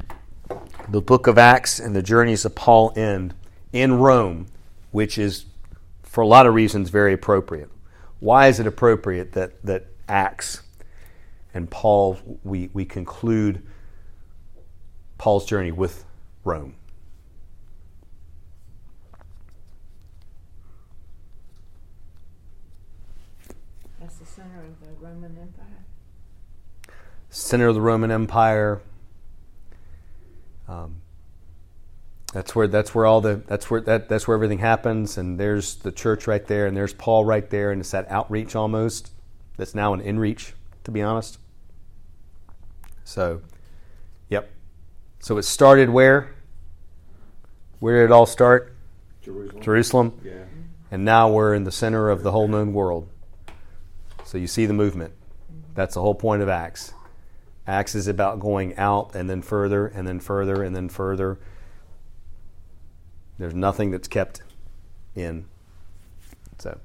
the 0.90 1.02
book 1.02 1.28
of 1.28 1.38
Acts 1.38 1.80
and 1.80 1.96
the 1.96 2.04
journeys 2.04 2.46
of 2.46 2.56
Paul 2.56 2.92
end 2.96 3.34
in 3.72 4.00
Rome, 4.00 4.48
which 4.92 5.18
is, 5.18 5.46
for 6.04 6.22
a 6.22 6.28
lot 6.28 6.46
of 6.46 6.54
reasons, 6.54 6.90
very 6.90 7.14
appropriate. 7.14 7.70
Why 8.20 8.48
is 8.48 8.60
it 8.60 8.68
appropriate 8.68 9.32
that, 9.34 9.64
that 9.64 9.88
Acts 10.08 10.64
and 11.54 11.70
Paul, 11.70 12.18
we, 12.44 12.70
we 12.74 12.86
conclude 12.86 13.66
Paul's 15.18 15.46
journey 15.46 15.72
with 15.72 16.06
Rome? 16.44 16.76
That's 24.00 24.18
the 24.18 24.26
center 24.26 24.62
of 24.62 24.80
the 24.80 25.06
Roman 25.06 25.38
Empire. 25.40 25.86
Center 27.30 27.68
of 27.68 27.76
the 27.76 27.82
Roman 27.82 28.12
Empire 28.12 28.82
um, 30.70 31.02
that's 32.32 32.56
where 32.56 32.68
that's 32.68 32.94
where 32.94 33.08
all 33.08 33.22
the 33.22 33.42
that's 33.48 33.72
where 33.72 33.82
that 33.82 34.08
that's 34.08 34.28
where 34.28 34.36
everything 34.36 34.60
happens 34.60 35.18
and 35.18 35.40
there's 35.40 35.76
the 35.76 35.92
church 35.92 36.28
right 36.28 36.46
there 36.46 36.68
and 36.68 36.78
there's 36.78 36.94
Paul 36.94 37.26
right 37.26 37.50
there 37.50 37.72
and 37.72 37.82
it's 37.82 37.92
that 37.92 38.10
outreach 38.12 38.56
almost 38.56 39.12
that's 39.58 39.74
now 39.74 39.94
an 39.94 40.02
inreach 40.02 40.52
to 40.84 40.92
be 40.92 41.02
honest. 41.02 41.40
So, 43.04 43.42
yep. 44.30 44.52
So 45.20 45.40
it 45.40 45.44
started 45.44 45.90
where? 45.90 46.36
Where 47.80 48.02
did 48.02 48.06
it 48.06 48.12
all 48.12 48.28
start? 48.28 48.76
Jerusalem. 49.24 49.62
Jerusalem. 49.64 50.22
Yeah. 50.24 50.44
And 50.92 51.06
now 51.06 51.32
we're 51.32 51.56
in 51.56 51.64
the 51.64 51.72
center 51.72 52.10
of 52.10 52.22
the 52.22 52.32
whole 52.32 52.48
known 52.48 52.74
world. 52.74 53.10
So 54.24 54.38
you 54.38 54.46
see 54.46 54.68
the 54.68 54.74
movement. 54.74 55.14
That's 55.74 55.96
the 55.96 56.02
whole 56.02 56.14
point 56.14 56.44
of 56.44 56.50
Acts. 56.50 56.94
Acts 57.70 57.94
is 57.94 58.08
about 58.08 58.40
going 58.40 58.76
out 58.78 59.14
and 59.14 59.30
then 59.30 59.44
further 59.44 59.86
and 59.86 60.08
then 60.08 60.20
further 60.20 60.64
and 60.64 60.76
then 60.76 60.90
further. 60.90 61.38
There's 63.38 63.54
nothing 63.54 63.92
that's 63.92 64.08
kept 64.08 64.42
in. 65.16 65.46
So 66.58 66.80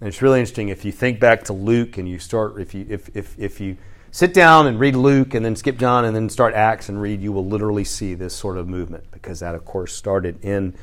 and 0.00 0.08
it's 0.08 0.22
really 0.22 0.40
interesting 0.40 0.70
if 0.70 0.84
you 0.84 0.92
think 0.92 1.20
back 1.20 1.44
to 1.44 1.52
Luke 1.52 1.98
and 1.98 2.08
you 2.08 2.18
start 2.18 2.58
if 2.58 2.74
you 2.74 2.86
if 2.88 3.14
if 3.14 3.38
if 3.38 3.60
you 3.60 3.76
sit 4.10 4.32
down 4.32 4.66
and 4.66 4.80
read 4.80 4.96
Luke 4.96 5.34
and 5.34 5.44
then 5.44 5.56
skip 5.56 5.76
John 5.76 6.06
and 6.06 6.16
then 6.16 6.30
start 6.30 6.54
Acts 6.54 6.88
and 6.88 7.00
read, 7.00 7.20
you 7.20 7.32
will 7.32 7.44
literally 7.44 7.84
see 7.84 8.14
this 8.14 8.34
sort 8.34 8.56
of 8.56 8.66
movement 8.66 9.04
because 9.10 9.40
that 9.40 9.54
of 9.54 9.66
course 9.66 9.92
started 9.92 10.42
in 10.42 10.74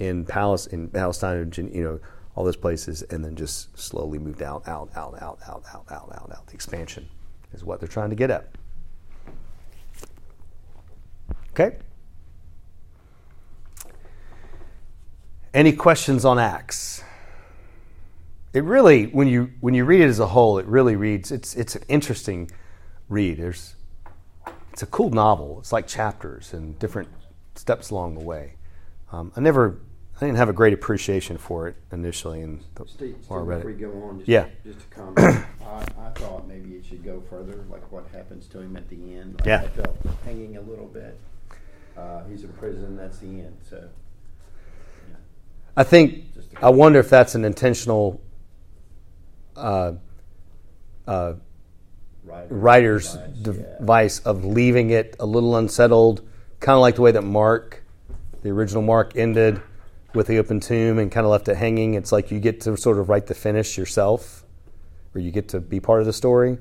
in 0.00 0.24
Palestine, 0.24 0.80
in 0.80 0.88
Palestine, 0.88 1.52
you 1.72 1.84
know, 1.84 2.00
all 2.34 2.44
those 2.44 2.56
places, 2.56 3.02
and 3.02 3.24
then 3.24 3.36
just 3.36 3.78
slowly 3.78 4.18
moved 4.18 4.42
out, 4.42 4.66
out, 4.66 4.90
out, 4.96 5.14
out, 5.22 5.38
out, 5.46 5.62
out, 5.72 5.84
out, 5.90 6.08
out, 6.12 6.32
out. 6.32 6.46
The 6.48 6.54
expansion 6.54 7.08
is 7.54 7.64
what 7.64 7.80
they're 7.80 7.88
trying 7.88 8.10
to 8.10 8.16
get 8.16 8.30
at. 8.30 8.48
Okay? 11.50 11.76
Any 15.52 15.72
questions 15.72 16.24
on 16.24 16.38
Acts? 16.38 17.04
it 18.52 18.64
really 18.64 19.06
when 19.06 19.28
you 19.28 19.50
when 19.60 19.74
you 19.74 19.84
read 19.84 20.00
it 20.00 20.08
as 20.08 20.18
a 20.18 20.26
whole, 20.26 20.58
it 20.58 20.66
really 20.66 20.96
reads. 20.96 21.32
It's 21.32 21.54
it's 21.54 21.74
an 21.74 21.82
interesting 21.88 22.50
read. 23.08 23.38
There's 23.38 23.74
it's 24.72 24.82
a 24.82 24.86
cool 24.86 25.10
novel. 25.10 25.58
It's 25.60 25.72
like 25.72 25.86
chapters 25.86 26.52
and 26.52 26.78
different 26.78 27.08
steps 27.54 27.90
along 27.90 28.14
the 28.14 28.24
way. 28.24 28.54
Um, 29.10 29.32
I 29.36 29.40
never 29.40 29.80
I 30.22 30.26
didn't 30.26 30.38
have 30.38 30.48
a 30.48 30.52
great 30.52 30.72
appreciation 30.72 31.36
for 31.36 31.66
it 31.66 31.74
initially, 31.90 32.42
and 32.42 32.62
the 32.76 32.86
Steve, 32.86 33.16
more 33.28 33.40
I 33.40 33.42
read 33.42 33.56
before 33.56 33.70
it. 33.72 33.80
you 33.80 33.86
go 33.88 34.02
on, 34.04 34.18
just, 34.18 34.28
Yeah. 34.28 34.46
just 34.64 34.78
a 34.78 34.94
comment. 34.94 35.18
I, 35.66 35.84
I 35.98 36.10
thought 36.14 36.46
maybe 36.46 36.74
it 36.76 36.84
should 36.84 37.02
go 37.04 37.20
further, 37.28 37.64
like 37.68 37.90
what 37.90 38.06
happens 38.12 38.46
to 38.48 38.60
him 38.60 38.76
at 38.76 38.88
the 38.88 39.16
end. 39.16 39.40
Like 39.40 39.46
Yeah. 39.46 39.62
I 39.62 39.68
felt 39.68 39.96
hanging 40.24 40.58
a 40.58 40.60
little 40.60 40.86
bit. 40.86 41.18
Uh, 41.96 42.22
he's 42.30 42.44
in 42.44 42.52
prison. 42.52 42.96
That's 42.96 43.18
the 43.18 43.26
end. 43.26 43.56
So 43.68 43.88
I 45.76 45.82
think 45.82 46.26
I 46.62 46.70
wonder 46.70 47.00
if 47.00 47.10
that's 47.10 47.34
an 47.34 47.44
intentional 47.44 48.20
uh, 49.56 49.94
uh, 51.08 51.34
writer, 52.24 52.54
writer's 52.54 53.16
yeah. 53.16 53.26
device 53.42 54.20
of 54.20 54.44
leaving 54.44 54.90
it 54.90 55.16
a 55.18 55.26
little 55.26 55.56
unsettled, 55.56 56.20
kind 56.60 56.76
of 56.76 56.80
like 56.80 56.94
the 56.94 57.02
way 57.02 57.10
that 57.10 57.22
Mark, 57.22 57.82
the 58.42 58.50
original 58.50 58.82
Mark, 58.82 59.16
ended 59.16 59.60
with 60.14 60.26
the 60.26 60.38
open 60.38 60.60
tomb 60.60 60.98
and 60.98 61.10
kind 61.10 61.24
of 61.24 61.30
left 61.30 61.48
it 61.48 61.56
hanging. 61.56 61.94
It's 61.94 62.12
like 62.12 62.30
you 62.30 62.40
get 62.40 62.60
to 62.62 62.76
sort 62.76 62.98
of 62.98 63.08
write 63.08 63.26
the 63.26 63.34
finish 63.34 63.76
yourself, 63.78 64.44
or 65.14 65.20
you 65.20 65.30
get 65.30 65.48
to 65.48 65.60
be 65.60 65.80
part 65.80 66.00
of 66.00 66.06
the 66.06 66.12
story. 66.12 66.58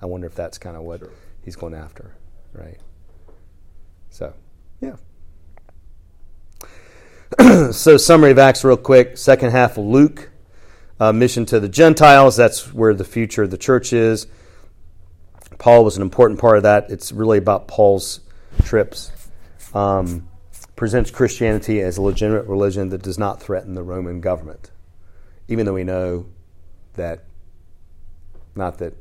I 0.00 0.06
wonder 0.06 0.26
if 0.26 0.34
that's 0.34 0.58
kind 0.58 0.76
of 0.76 0.82
what 0.82 1.00
Sure. 1.00 1.10
he's 1.42 1.56
going 1.56 1.74
after, 1.74 2.12
right? 2.52 2.78
So, 4.10 4.34
yeah. 4.80 4.96
so, 7.72 7.96
summary 7.96 8.30
of 8.30 8.38
Acts, 8.38 8.64
real 8.64 8.76
quick. 8.76 9.16
Second 9.16 9.50
half 9.50 9.78
of 9.78 9.84
Luke, 9.84 10.30
uh, 11.00 11.12
mission 11.12 11.44
to 11.46 11.60
the 11.60 11.68
Gentiles. 11.68 12.36
That's 12.36 12.72
where 12.72 12.94
the 12.94 13.04
future 13.04 13.42
of 13.42 13.50
the 13.50 13.58
church 13.58 13.92
is. 13.92 14.26
Paul 15.58 15.84
was 15.84 15.96
an 15.96 16.02
important 16.02 16.40
part 16.40 16.56
of 16.56 16.62
that. 16.64 16.90
It's 16.90 17.12
really 17.12 17.38
about 17.38 17.68
Paul's 17.68 18.20
trips. 18.64 19.10
Um, 19.74 20.28
presents 20.76 21.10
Christianity 21.10 21.80
as 21.80 21.96
a 21.96 22.02
legitimate 22.02 22.46
religion 22.46 22.90
that 22.90 23.02
does 23.02 23.18
not 23.18 23.42
threaten 23.42 23.74
the 23.74 23.82
Roman 23.82 24.20
government, 24.20 24.70
even 25.48 25.64
though 25.64 25.72
we 25.72 25.84
know 25.84 26.26
that, 26.94 27.24
not 28.54 28.78
that 28.78 28.94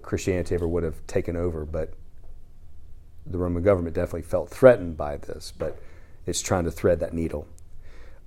Christianity 0.00 0.54
ever 0.54 0.66
would 0.66 0.84
have 0.84 1.04
taken 1.06 1.36
over, 1.36 1.64
but 1.64 1.92
the 3.26 3.38
Roman 3.38 3.62
government 3.62 3.94
definitely 3.96 4.22
felt 4.22 4.48
threatened 4.48 4.96
by 4.96 5.16
this, 5.16 5.52
but 5.58 5.78
it's 6.24 6.40
trying 6.40 6.64
to 6.64 6.70
thread 6.70 7.00
that 7.00 7.12
needle. 7.12 7.46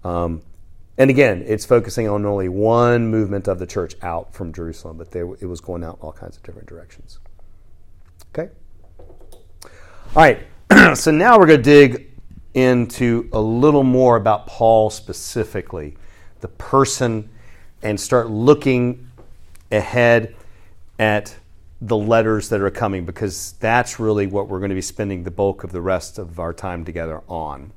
Um, 0.03 0.41
and 0.97 1.09
again, 1.09 1.43
it's 1.45 1.65
focusing 1.65 2.09
on 2.09 2.25
only 2.25 2.49
one 2.49 3.07
movement 3.07 3.47
of 3.47 3.59
the 3.59 3.67
church 3.67 3.95
out 4.01 4.33
from 4.33 4.51
Jerusalem, 4.51 4.97
but 4.97 5.11
they, 5.11 5.19
it 5.19 5.47
was 5.47 5.61
going 5.61 5.83
out 5.83 5.97
in 5.97 6.01
all 6.01 6.11
kinds 6.11 6.35
of 6.35 6.43
different 6.43 6.67
directions. 6.67 7.19
Okay? 8.33 8.51
All 10.15 10.23
right, 10.23 10.39
so 10.97 11.11
now 11.11 11.37
we're 11.37 11.45
going 11.45 11.61
to 11.61 11.63
dig 11.63 12.06
into 12.57 13.29
a 13.31 13.39
little 13.39 13.83
more 13.83 14.15
about 14.15 14.47
Paul 14.47 14.89
specifically, 14.89 15.95
the 16.41 16.47
person, 16.47 17.29
and 17.83 17.99
start 17.99 18.31
looking 18.31 19.11
ahead 19.71 20.35
at 20.97 21.35
the 21.79 21.95
letters 21.95 22.49
that 22.49 22.59
are 22.59 22.71
coming 22.71 23.05
because 23.05 23.53
that's 23.59 23.99
really 23.99 24.25
what 24.25 24.47
we're 24.47 24.57
going 24.57 24.69
to 24.69 24.75
be 24.75 24.81
spending 24.81 25.23
the 25.23 25.29
bulk 25.29 25.63
of 25.63 25.71
the 25.71 25.81
rest 25.81 26.17
of 26.17 26.39
our 26.39 26.51
time 26.51 26.83
together 26.83 27.21
on. 27.29 27.71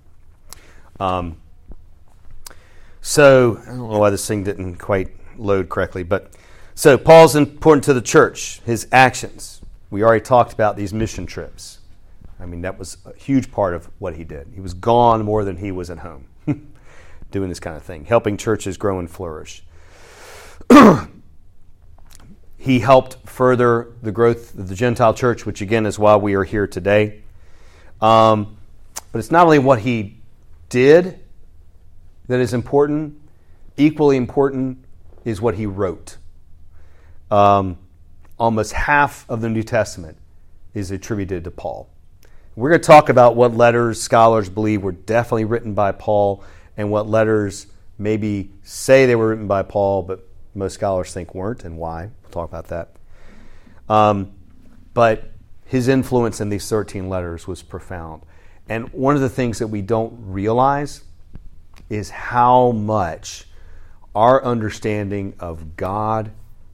Um, 0.98 1.36
so 3.02 3.60
I 3.62 3.66
don't 3.66 3.90
know 3.90 3.98
why 3.98 4.08
this 4.08 4.26
thing 4.26 4.44
didn't 4.44 4.76
quite 4.76 5.10
load 5.36 5.68
correctly, 5.68 6.04
but 6.04 6.32
so 6.74 6.96
Paul's 6.96 7.36
important 7.36 7.84
to 7.84 7.92
the 7.92 8.00
church. 8.00 8.62
His 8.64 8.88
actions. 8.90 9.60
We 9.90 10.02
already 10.02 10.24
talked 10.24 10.54
about 10.54 10.76
these 10.76 10.94
mission 10.94 11.26
trips. 11.26 11.79
I 12.40 12.46
mean, 12.46 12.62
that 12.62 12.78
was 12.78 12.98
a 13.04 13.14
huge 13.16 13.52
part 13.52 13.74
of 13.74 13.90
what 13.98 14.16
he 14.16 14.24
did. 14.24 14.48
He 14.54 14.60
was 14.60 14.74
gone 14.74 15.24
more 15.24 15.44
than 15.44 15.56
he 15.56 15.70
was 15.70 15.90
at 15.90 15.98
home, 15.98 16.26
doing 17.30 17.48
this 17.48 17.60
kind 17.60 17.76
of 17.76 17.82
thing, 17.82 18.04
helping 18.04 18.36
churches 18.36 18.76
grow 18.76 18.98
and 18.98 19.10
flourish. 19.10 19.62
he 22.56 22.80
helped 22.80 23.28
further 23.28 23.92
the 24.02 24.12
growth 24.12 24.58
of 24.58 24.68
the 24.68 24.74
Gentile 24.74 25.14
church, 25.14 25.44
which 25.44 25.60
again 25.60 25.86
is 25.86 25.98
why 25.98 26.16
we 26.16 26.34
are 26.34 26.44
here 26.44 26.66
today. 26.66 27.22
Um, 28.00 28.56
but 29.12 29.18
it's 29.18 29.30
not 29.30 29.44
only 29.44 29.58
what 29.58 29.80
he 29.80 30.18
did 30.68 31.20
that 32.28 32.40
is 32.40 32.54
important, 32.54 33.20
equally 33.76 34.16
important 34.16 34.84
is 35.24 35.40
what 35.40 35.56
he 35.56 35.66
wrote. 35.66 36.16
Um, 37.30 37.78
almost 38.38 38.72
half 38.72 39.28
of 39.28 39.40
the 39.40 39.48
New 39.48 39.62
Testament 39.62 40.16
is 40.74 40.90
attributed 40.90 41.44
to 41.44 41.50
Paul. 41.50 41.88
We're 42.56 42.70
going 42.70 42.80
to 42.80 42.86
talk 42.86 43.08
about 43.08 43.36
what 43.36 43.54
letters 43.54 44.02
scholars 44.02 44.48
believe 44.48 44.82
were 44.82 44.92
definitely 44.92 45.44
written 45.44 45.72
by 45.72 45.92
Paul 45.92 46.42
and 46.76 46.90
what 46.90 47.08
letters 47.08 47.68
maybe 47.96 48.50
say 48.62 49.06
they 49.06 49.14
were 49.14 49.28
written 49.28 49.46
by 49.46 49.62
Paul, 49.62 50.02
but 50.02 50.26
most 50.54 50.74
scholars 50.74 51.12
think 51.12 51.34
weren't, 51.34 51.64
and 51.64 51.78
why. 51.78 52.10
We'll 52.22 52.30
talk 52.32 52.48
about 52.48 52.68
that. 52.68 52.90
Um, 53.88 54.32
but 54.94 55.30
his 55.64 55.86
influence 55.86 56.40
in 56.40 56.48
these 56.48 56.68
13 56.68 57.08
letters 57.08 57.46
was 57.46 57.62
profound. 57.62 58.22
And 58.68 58.92
one 58.92 59.14
of 59.14 59.20
the 59.20 59.28
things 59.28 59.60
that 59.60 59.68
we 59.68 59.82
don't 59.82 60.12
realize 60.18 61.04
is 61.88 62.10
how 62.10 62.72
much 62.72 63.46
our 64.14 64.42
understanding 64.44 65.34
of 65.38 65.76
God 65.76 66.32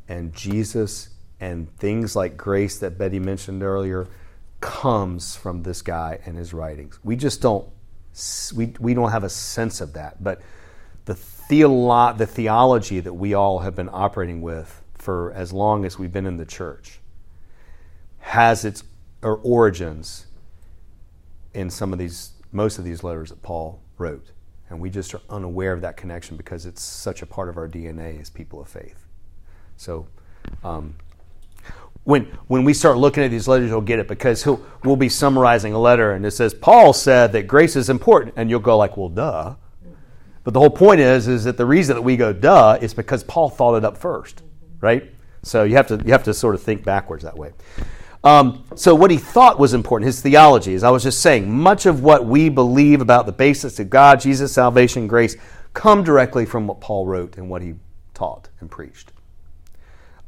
and 0.09 0.33
Jesus 0.33 1.11
and 1.39 1.75
things 1.77 2.17
like 2.17 2.39
grace 2.39 2.79
that 2.79 2.97
Betty 2.97 3.19
mentioned 3.19 3.63
earlier 3.63 4.09
comes 4.61 5.37
from 5.37 5.63
this 5.63 5.83
guy 5.83 6.19
and 6.25 6.37
his 6.37 6.53
writings. 6.53 6.99
We 7.05 7.17
just 7.17 7.41
don't 7.41 7.69
we, 8.55 8.73
we 8.81 8.95
don't 8.95 9.11
have 9.11 9.25
a 9.25 9.29
sense 9.29 9.81
of 9.81 9.93
that, 9.93 10.23
but 10.25 10.41
the 11.05 11.15
theolo- 11.15 12.17
the 12.17 12.27
theology 12.27 13.01
that 13.01 13.13
we 13.13 13.35
all 13.35 13.61
have 13.61 13.75
been 13.75 13.91
operating 13.93 14.41
with 14.41 14.83
for 14.95 15.33
as 15.33 15.53
long 15.53 15.85
as 15.85 15.99
we've 15.99 16.13
been 16.13 16.27
in 16.27 16.37
the 16.37 16.47
church 16.47 16.99
has 18.19 18.65
its 18.65 18.83
or 19.23 19.37
origins 19.37 20.27
in 21.55 21.71
some 21.71 21.93
of 21.93 21.99
these 21.99 22.33
most 22.53 22.79
of 22.79 22.85
these 22.85 23.05
letters 23.05 23.31
that 23.31 23.43
Paul 23.43 23.81
wrote. 23.99 24.33
And 24.69 24.81
we 24.81 24.91
just 24.91 25.15
are 25.15 25.21
unaware 25.31 25.73
of 25.73 25.81
that 25.83 25.97
connection 25.97 26.37
because 26.37 26.67
it's 26.67 26.83
such 26.83 27.23
a 27.23 27.27
part 27.27 27.49
of 27.49 27.57
our 27.57 27.69
DNA 27.69 28.21
as 28.21 28.31
people 28.31 28.61
of 28.61 28.69
faith. 28.69 29.07
So, 29.77 30.09
um, 30.65 30.97
when 32.07 32.23
when 32.47 32.63
we 32.63 32.73
start 32.73 32.99
looking 32.99 33.25
at 33.25 33.33
these 33.33 33.49
letters, 33.49 33.69
you'll 33.69 33.81
get 33.81 33.99
it 33.99 34.07
because 34.07 34.45
he'll 34.45 34.65
we'll 34.85 34.95
be 34.95 35.09
summarizing 35.09 35.73
a 35.73 35.79
letter 35.79 36.13
and 36.13 36.25
it 36.25 36.31
says 36.31 36.55
Paul 36.55 36.93
said 36.93 37.33
that 37.33 37.49
grace 37.49 37.75
is 37.75 37.91
important, 37.91 38.35
and 38.37 38.49
you'll 38.49 38.61
go 38.61 38.79
like, 38.79 38.97
well, 38.97 39.09
duh. 39.09 39.57
But 40.45 40.55
the 40.55 40.61
whole 40.61 40.71
point 40.71 41.01
is 41.01 41.27
is 41.27 41.43
that 41.45 41.57
the 41.57 41.67
reason 41.67 41.97
that 41.97 42.03
we 42.03 42.17
go 42.17 42.33
duh 42.33 42.79
is 42.81 42.95
because 42.95 43.25
Paul 43.25 43.51
thought 43.51 43.75
it 43.75 43.85
up 43.85 43.99
first, 43.99 44.43
right? 44.81 45.13
So 45.43 45.65
you 45.65 45.75
have 45.75 45.89
to 45.89 46.01
you 46.07 46.13
have 46.13 46.23
to 46.25 46.35
sort 46.35 46.55
of 46.55 46.63
think 46.63 46.85
backwards 46.85 47.25
that 47.25 47.37
way. 47.37 47.53
Um, 48.23 48.65
so 48.77 48.95
what 48.95 49.11
he 49.11 49.19
thought 49.19 49.59
was 49.59 49.75
important, 49.75 50.07
his 50.07 50.21
theology, 50.21 50.75
as 50.75 50.85
I 50.85 50.91
was 50.91 51.03
just 51.03 51.21
saying, 51.21 51.51
much 51.53 51.87
of 51.87 52.05
what 52.05 52.25
we 52.25 52.49
believe 52.49 53.01
about 53.01 53.27
the 53.27 53.33
basics 53.33 53.81
of 53.81 53.91
God, 53.91 54.21
Jesus, 54.21 54.53
salvation, 54.53 55.09
grace, 55.09 55.37
come 55.75 56.05
directly 56.05 56.47
from 56.47 56.69
what 56.69 56.81
Paul 56.81 57.07
wrote 57.07 57.37
and 57.37 57.51
what 57.51 57.63
he 57.63 57.75
taught 58.15 58.49
and 58.61 58.71
preached. 58.71 59.13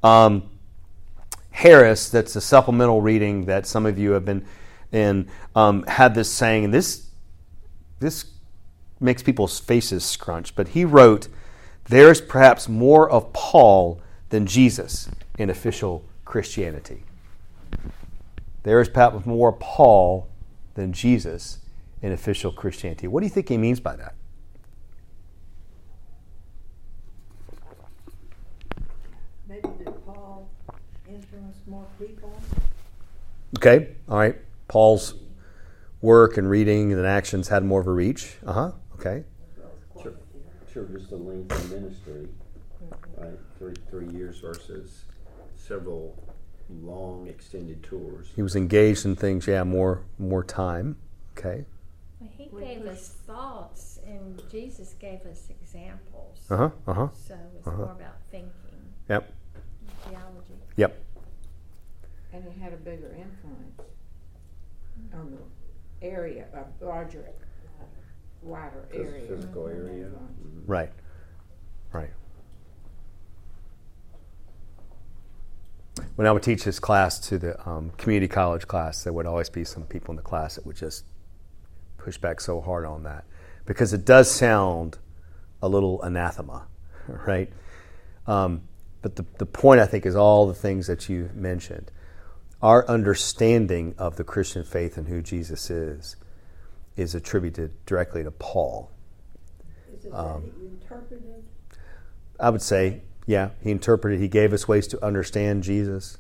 Um, 0.03 0.51
Harris, 1.59 2.09
that's 2.09 2.37
a 2.37 2.41
supplemental 2.41 3.03
reading 3.03 3.47
that 3.47 3.67
some 3.67 3.85
of 3.85 3.99
you 3.99 4.13
have 4.13 4.25
been 4.25 4.47
in, 4.93 5.29
um, 5.57 5.83
had 5.89 6.15
this 6.15 6.31
saying, 6.31 6.67
and 6.67 6.73
this 6.73 7.11
this 7.99 8.27
makes 9.01 9.25
people's 9.25 9.59
faces 9.59 10.05
scrunch. 10.05 10.55
But 10.55 10.69
he 10.69 10.85
wrote, 10.85 11.27
"There's 11.87 12.21
perhaps 12.21 12.69
more 12.69 13.11
of 13.11 13.33
Paul 13.33 14.01
than 14.29 14.47
Jesus 14.47 15.11
in 15.37 15.51
official 15.51 16.05
Christianity." 16.25 17.03
There 18.63 18.81
is 18.81 18.89
perhaps 18.89 19.27
more 19.27 19.53
Paul 19.53 20.29
than 20.75 20.93
Jesus 20.93 21.59
in 22.01 22.13
official 22.13 22.53
Christianity. 22.53 23.09
What 23.09 23.19
do 23.21 23.27
you 23.27 23.31
think 23.31 23.49
he 23.49 23.59
means 23.59 23.81
by 23.81 23.97
that? 23.97 24.15
Maybe 29.49 29.69
did 29.79 30.07
Paul 30.07 30.49
influence 31.09 31.57
more 31.67 31.87
people? 31.99 32.33
Okay, 33.57 33.97
all 34.09 34.19
right. 34.19 34.37
Paul's 34.69 35.15
work 36.03 36.37
and 36.37 36.49
reading 36.49 36.93
and 36.93 37.05
actions 37.07 37.49
had 37.49 37.65
more 37.65 37.81
of 37.81 37.87
a 37.87 37.93
reach. 37.93 38.37
Uh 38.47 38.53
huh. 38.53 38.73
Okay. 38.95 39.25
Sure, 40.03 40.15
sure, 40.73 40.85
just 40.85 41.11
the 41.11 41.17
length 41.17 41.51
of 41.53 41.71
ministry, 41.73 42.29
right? 43.17 43.39
Three, 43.59 43.75
three 43.91 44.09
years 44.11 44.39
versus 44.41 45.05
several 45.57 46.17
long 46.83 47.27
extended 47.29 47.83
tours. 47.83 48.29
He 48.37 48.43
was 48.43 48.55
engaged 48.55 49.05
in 49.07 49.17
things. 49.17 49.47
Yeah, 49.47 49.65
more 49.65 50.03
more 50.19 50.45
time. 50.45 50.97
Okay. 51.37 51.65
Well, 52.21 52.31
he 52.37 52.49
We 52.53 52.63
gave 52.63 52.83
us 52.83 53.09
thoughts, 53.27 53.99
and 54.07 54.43
Jesus 54.51 54.95
gave 54.99 55.21
us 55.23 55.49
examples. 55.49 56.39
Uh 56.51 56.57
huh. 56.57 56.71
Uh 56.87 56.93
huh. 56.93 57.09
So 57.13 57.35
it's 57.57 57.67
It's 57.67 57.77
more 57.77 57.93
about 57.93 58.17
thinking, 58.31 58.53
Yep. 59.09 59.33
Theology. 62.31 62.49
Yep. 62.49 62.55
And 62.55 62.57
it 62.57 62.63
had 62.63 62.73
a 62.73 62.77
bigger 62.77 63.09
influence 63.17 63.81
on 65.15 65.31
the 66.01 66.07
area, 66.07 66.47
a 66.55 66.85
larger, 66.85 67.25
uh, 67.81 67.85
wider 68.43 68.85
Phys- 68.93 69.07
area. 69.07 69.27
Physical 69.29 69.67
area. 69.69 70.07
Influence. 70.07 70.39
Mhm. 70.43 70.63
Right. 70.67 70.93
Right. 71.93 72.11
When 76.17 76.27
I 76.27 76.33
would 76.33 76.43
teach 76.43 76.65
this 76.65 76.79
class 76.79 77.19
to 77.29 77.39
the 77.39 77.69
um, 77.69 77.91
community 77.97 78.29
college 78.29 78.67
class, 78.69 79.03
there 79.05 79.13
would 79.13 79.27
always 79.27 79.51
be 79.51 79.65
some 79.65 79.85
people 79.85 80.13
in 80.13 80.17
the 80.17 80.23
class 80.23 80.55
that 80.57 80.67
would 80.67 80.77
just 80.77 81.05
push 81.97 82.19
back 82.19 82.41
so 82.41 82.61
hard 82.61 82.85
on 82.85 83.03
that 83.05 83.25
because 83.67 83.93
it 83.93 84.05
does 84.05 84.31
sound 84.31 84.99
a 85.61 85.69
little 85.69 86.01
anathema, 86.03 86.67
right? 87.09 87.53
Um, 88.27 88.63
but 89.03 89.17
the, 89.17 89.25
the 89.39 89.47
point, 89.47 89.81
I 89.81 89.87
think, 89.87 90.07
is 90.07 90.15
all 90.17 90.47
the 90.47 90.55
things 90.55 90.87
that 90.87 91.09
you 91.09 91.31
mentioned. 91.35 91.91
Our 92.61 92.89
understanding 92.89 93.95
of 93.99 94.17
the 94.17 94.25
Christian 94.25 94.65
faith 94.65 94.97
and 94.97 95.09
who 95.09 95.23
Jesus 95.23 95.71
is 95.71 96.17
is 96.97 97.15
attributed 97.15 97.73
directly 97.87 98.25
to 98.25 98.31
Paul. 98.33 98.91
Is 99.97 100.05
it 100.05 100.13
Um, 100.13 100.51
interpreted? 100.61 101.45
I 102.41 102.51
would 102.51 102.63
say, 102.63 103.03
yeah, 103.27 103.51
he 103.61 103.71
interpreted, 103.71 104.21
he 104.21 104.29
gave 104.29 104.53
us 104.53 104.67
ways 104.67 104.89
to 104.89 105.05
understand 105.05 105.63
Jesus. 105.63 106.19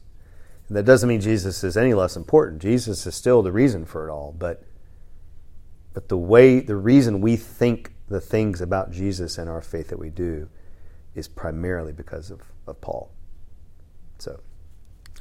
And 0.68 0.76
that 0.76 0.84
doesn't 0.84 1.09
mean 1.09 1.20
Jesus 1.20 1.64
is 1.64 1.76
any 1.76 1.95
less 1.95 2.16
important. 2.16 2.61
Jesus 2.61 3.07
is 3.07 3.14
still 3.14 3.43
the 3.43 3.53
reason 3.53 3.84
for 3.84 4.09
it 4.09 4.12
all, 4.12 4.34
but 4.39 4.62
but 5.95 6.09
the 6.09 6.18
way 6.18 6.61
the 6.61 6.76
reason 6.76 7.20
we 7.20 7.36
think 7.36 7.93
the 8.09 8.20
things 8.20 8.61
about 8.61 8.93
Jesus 8.93 9.39
and 9.39 9.51
our 9.51 9.62
faith 9.62 9.89
that 9.89 9.99
we 9.99 10.11
do 10.11 10.49
is 11.14 11.26
primarily 11.26 11.93
because 11.93 12.30
of, 12.30 12.43
of 12.66 12.80
Paul. 12.80 13.11
So 14.18 14.41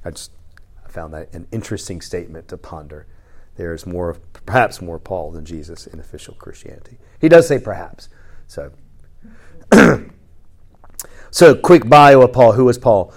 I 0.05 0.11
just 0.11 0.32
found 0.97 1.13
that 1.13 1.33
an 1.33 1.47
interesting 1.51 2.01
statement 2.01 2.47
to 2.47 2.57
ponder. 2.57 3.05
There 3.55 3.73
is 3.73 3.85
more 3.85 4.17
perhaps 4.45 4.81
more 4.81 4.99
Paul 4.99 5.31
than 5.31 5.45
Jesus 5.45 5.87
in 5.87 5.99
official 5.99 6.35
Christianity. 6.35 6.97
He 7.19 7.29
does 7.29 7.47
say 7.47 7.59
perhaps. 7.59 8.09
So 8.47 8.71
So, 11.29 11.53
quick 11.55 11.87
bio 11.87 12.21
of 12.21 12.33
Paul. 12.33 12.53
Who 12.53 12.65
was 12.65 12.77
Paul? 12.77 13.13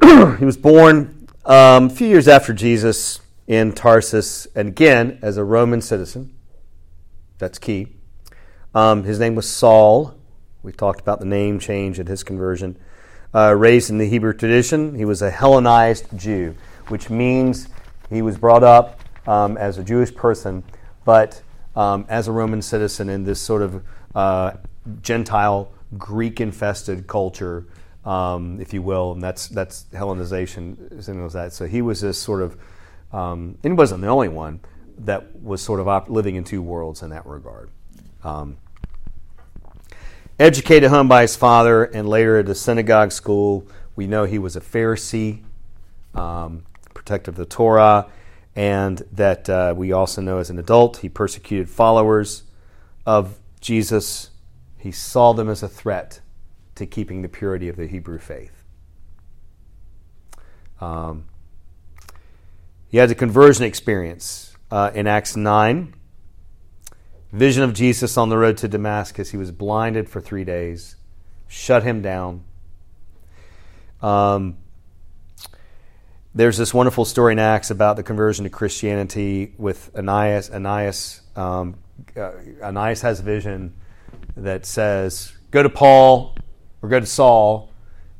he 0.38 0.44
was 0.44 0.56
born 0.56 1.28
um, 1.44 1.86
a 1.86 1.90
few 1.90 2.06
years 2.06 2.28
after 2.28 2.54
Jesus 2.54 3.20
in 3.46 3.72
Tarsus, 3.72 4.46
and 4.54 4.68
again, 4.68 5.18
as 5.20 5.36
a 5.36 5.44
Roman 5.44 5.80
citizen. 5.80 6.34
That's 7.38 7.58
key. 7.58 7.88
Um, 8.74 9.04
his 9.04 9.18
name 9.18 9.34
was 9.34 9.46
Saul. 9.46 10.14
We 10.62 10.72
talked 10.72 11.00
about 11.00 11.20
the 11.20 11.26
name 11.26 11.58
change 11.58 12.00
at 12.00 12.08
his 12.08 12.22
conversion. 12.22 12.78
Uh, 13.34 13.54
raised 13.54 13.90
in 13.90 13.98
the 13.98 14.08
Hebrew 14.08 14.32
tradition, 14.32 14.94
he 14.94 15.04
was 15.04 15.20
a 15.20 15.30
Hellenized 15.30 16.16
Jew, 16.16 16.54
which 16.88 17.10
means 17.10 17.68
he 18.10 18.22
was 18.22 18.36
brought 18.36 18.62
up 18.62 19.00
um, 19.26 19.56
as 19.56 19.78
a 19.78 19.84
Jewish 19.84 20.14
person, 20.14 20.62
but 21.04 21.42
um, 21.74 22.06
as 22.08 22.28
a 22.28 22.32
Roman 22.32 22.62
citizen 22.62 23.08
in 23.08 23.24
this 23.24 23.40
sort 23.40 23.62
of 23.62 23.82
uh, 24.14 24.52
Gentile, 25.02 25.72
Greek 25.98 26.40
infested 26.40 27.06
culture, 27.06 27.66
um, 28.04 28.60
if 28.60 28.72
you 28.72 28.82
will, 28.82 29.12
and 29.12 29.22
that's, 29.22 29.48
that's 29.48 29.86
Hellenization, 29.92 31.02
signals 31.02 31.32
that. 31.32 31.52
So 31.52 31.66
he 31.66 31.82
was 31.82 32.00
this 32.00 32.18
sort 32.18 32.42
of, 32.42 32.56
um, 33.12 33.58
and 33.62 33.72
he 33.72 33.76
wasn't 33.76 34.00
the 34.02 34.08
only 34.08 34.28
one 34.28 34.60
that 34.98 35.40
was 35.42 35.60
sort 35.60 35.80
of 35.80 35.88
op- 35.88 36.08
living 36.08 36.36
in 36.36 36.44
two 36.44 36.62
worlds 36.62 37.02
in 37.02 37.10
that 37.10 37.26
regard. 37.26 37.68
Um, 38.24 38.56
educated 40.38 40.90
home 40.90 41.08
by 41.08 41.22
his 41.22 41.36
father 41.36 41.84
and 41.84 42.08
later 42.08 42.38
at 42.38 42.48
a 42.48 42.54
synagogue 42.54 43.12
school. 43.12 43.66
We 43.94 44.06
know 44.06 44.24
he 44.24 44.38
was 44.38 44.56
a 44.56 44.60
Pharisee, 44.60 45.42
um, 46.14 46.64
protective 47.06 47.34
of 47.34 47.36
the 47.36 47.46
Torah, 47.46 48.10
and 48.56 49.00
that 49.12 49.48
uh, 49.48 49.72
we 49.76 49.92
also 49.92 50.20
know 50.20 50.38
as 50.38 50.50
an 50.50 50.58
adult 50.58 50.98
he 50.98 51.08
persecuted 51.08 51.70
followers 51.70 52.42
of 53.06 53.38
Jesus. 53.60 54.30
He 54.76 54.90
saw 54.90 55.32
them 55.32 55.48
as 55.48 55.62
a 55.62 55.68
threat 55.68 56.20
to 56.74 56.84
keeping 56.84 57.22
the 57.22 57.28
purity 57.28 57.68
of 57.68 57.76
the 57.76 57.86
Hebrew 57.86 58.18
faith. 58.18 58.64
Um, 60.80 61.26
he 62.88 62.98
had 62.98 63.08
a 63.10 63.14
conversion 63.14 63.64
experience 63.64 64.56
uh, 64.72 64.90
in 64.92 65.06
Acts 65.06 65.36
9 65.36 65.94
vision 67.32 67.62
of 67.62 67.74
Jesus 67.74 68.16
on 68.16 68.30
the 68.30 68.38
road 68.38 68.56
to 68.58 68.68
Damascus. 68.68 69.30
He 69.30 69.36
was 69.36 69.50
blinded 69.50 70.08
for 70.08 70.20
three 70.20 70.44
days, 70.44 70.96
shut 71.46 71.82
him 71.82 72.02
down. 72.02 72.44
Um, 74.00 74.56
there's 76.36 76.58
this 76.58 76.74
wonderful 76.74 77.06
story 77.06 77.32
in 77.32 77.38
Acts 77.38 77.70
about 77.70 77.96
the 77.96 78.02
conversion 78.02 78.44
to 78.44 78.50
Christianity 78.50 79.54
with 79.56 79.90
Ananias. 79.96 80.50
Ananias, 80.50 81.22
um, 81.34 81.76
uh, 82.14 82.32
Ananias 82.62 83.00
has 83.00 83.20
a 83.20 83.22
vision 83.22 83.74
that 84.36 84.66
says, 84.66 85.32
"Go 85.50 85.62
to 85.62 85.70
Paul 85.70 86.36
or 86.82 86.90
go 86.90 87.00
to 87.00 87.06
Saul 87.06 87.72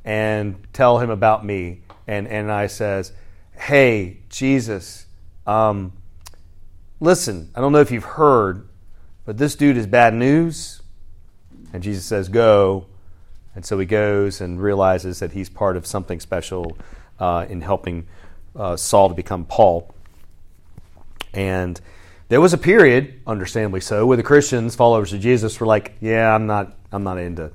and 0.03 0.57
tell 0.73 0.99
him 0.99 1.11
about 1.11 1.45
me." 1.45 1.83
And 2.07 2.27
Ananias 2.27 2.73
says, 2.73 3.13
"Hey, 3.53 4.21
Jesus, 4.31 5.05
um, 5.47 5.93
listen. 7.01 7.51
I 7.55 7.61
don't 7.61 7.73
know 7.73 7.81
if 7.81 7.91
you've 7.91 8.05
heard." 8.05 8.67
But 9.27 9.39
this 9.39 9.57
dude 9.57 9.77
is 9.77 9.87
bad 9.87 10.15
news. 10.15 10.81
And 11.73 11.83
Jesus 11.83 12.05
says, 12.07 12.29
Go. 12.29 12.87
And 13.55 13.65
so 13.65 13.79
he 13.79 13.87
goes 13.87 14.41
and 14.41 14.63
realizes 14.63 15.19
that 15.19 15.33
he's 15.33 15.51
part 15.51 15.77
of 15.77 15.87
something 15.87 16.21
special 16.21 16.79
uh, 17.19 17.47
in 17.49 17.61
helping 17.61 18.07
uh, 18.55 18.77
Saul 18.77 19.09
to 19.09 19.15
become 19.15 19.45
Paul. 19.45 19.95
And 21.35 21.81
there 22.29 22.41
was 22.41 22.53
a 22.53 22.59
period, 22.59 23.21
understandably 23.27 23.81
so, 23.81 24.07
where 24.07 24.17
the 24.17 24.23
Christians, 24.23 24.75
followers 24.75 25.13
of 25.13 25.21
Jesus, 25.21 25.61
were 25.61 25.67
like, 25.67 25.95
"Yeah, 26.01 26.35
I'm 26.35 26.47
not, 26.47 26.77
I'm 26.91 27.05
not 27.05 27.19
into 27.19 27.53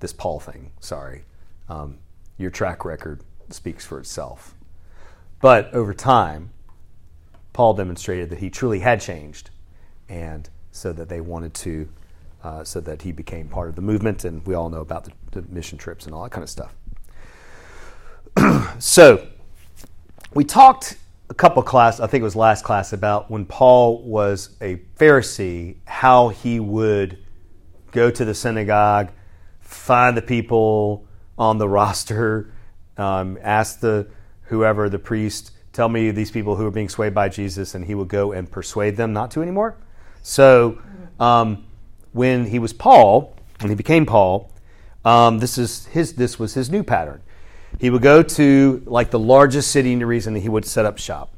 this 0.00 0.12
Paul 0.12 0.40
thing. 0.40 0.70
Sorry, 0.80 1.24
um, 1.68 1.98
your 2.38 2.50
track 2.50 2.84
record 2.84 3.22
speaks 3.50 3.84
for 3.84 3.98
itself." 3.98 4.54
But 5.40 5.72
over 5.74 5.92
time, 5.92 6.50
Paul 7.52 7.74
demonstrated 7.74 8.30
that 8.30 8.38
he 8.38 8.50
truly 8.50 8.80
had 8.80 9.00
changed, 9.00 9.50
and 10.08 10.48
so 10.70 10.92
that 10.92 11.08
they 11.08 11.20
wanted 11.20 11.52
to, 11.54 11.88
uh, 12.42 12.64
so 12.64 12.80
that 12.80 13.02
he 13.02 13.12
became 13.12 13.48
part 13.48 13.68
of 13.68 13.74
the 13.74 13.82
movement, 13.82 14.24
and 14.24 14.46
we 14.46 14.54
all 14.54 14.70
know 14.70 14.80
about 14.80 15.04
the, 15.04 15.12
the 15.32 15.42
mission 15.52 15.76
trips 15.76 16.06
and 16.06 16.14
all 16.14 16.22
that 16.22 16.30
kind 16.30 16.44
of 16.44 16.50
stuff. 16.50 16.74
so, 18.78 19.26
we 20.34 20.44
talked 20.44 20.96
a 21.30 21.34
couple 21.34 21.62
class, 21.62 22.00
I 22.00 22.06
think 22.06 22.22
it 22.22 22.24
was 22.24 22.36
last 22.36 22.64
class, 22.64 22.92
about 22.92 23.30
when 23.30 23.44
Paul 23.44 24.02
was 24.02 24.56
a 24.60 24.76
Pharisee, 24.98 25.76
how 25.84 26.28
he 26.28 26.60
would 26.60 27.18
go 27.90 28.10
to 28.10 28.24
the 28.24 28.34
synagogue, 28.34 29.10
find 29.60 30.16
the 30.16 30.22
people 30.22 31.06
on 31.36 31.58
the 31.58 31.68
roster, 31.68 32.52
um, 32.96 33.38
ask 33.42 33.80
the 33.80 34.08
whoever 34.42 34.88
the 34.88 34.98
priest, 34.98 35.52
tell 35.72 35.88
me 35.88 36.10
these 36.10 36.30
people 36.30 36.56
who 36.56 36.66
are 36.66 36.70
being 36.70 36.88
swayed 36.88 37.14
by 37.14 37.28
Jesus, 37.28 37.74
and 37.74 37.84
he 37.84 37.94
would 37.94 38.08
go 38.08 38.32
and 38.32 38.50
persuade 38.50 38.96
them 38.96 39.12
not 39.12 39.30
to 39.32 39.42
anymore. 39.42 39.76
So 40.22 40.80
um, 41.20 41.66
when 42.12 42.46
he 42.46 42.58
was 42.58 42.72
Paul, 42.72 43.36
when 43.60 43.70
he 43.70 43.76
became 43.76 44.06
Paul, 44.06 44.52
um, 45.04 45.38
this 45.38 45.56
is 45.56 45.86
his. 45.86 46.14
This 46.14 46.38
was 46.38 46.54
his 46.54 46.70
new 46.70 46.82
pattern. 46.82 47.22
He 47.78 47.90
would 47.90 48.02
go 48.02 48.22
to 48.22 48.82
like 48.86 49.10
the 49.10 49.18
largest 49.18 49.70
city 49.70 49.92
in 49.92 50.00
Jerusalem, 50.00 50.36
and 50.36 50.42
he 50.42 50.48
would 50.48 50.64
set 50.64 50.84
up 50.84 50.98
shop 50.98 51.34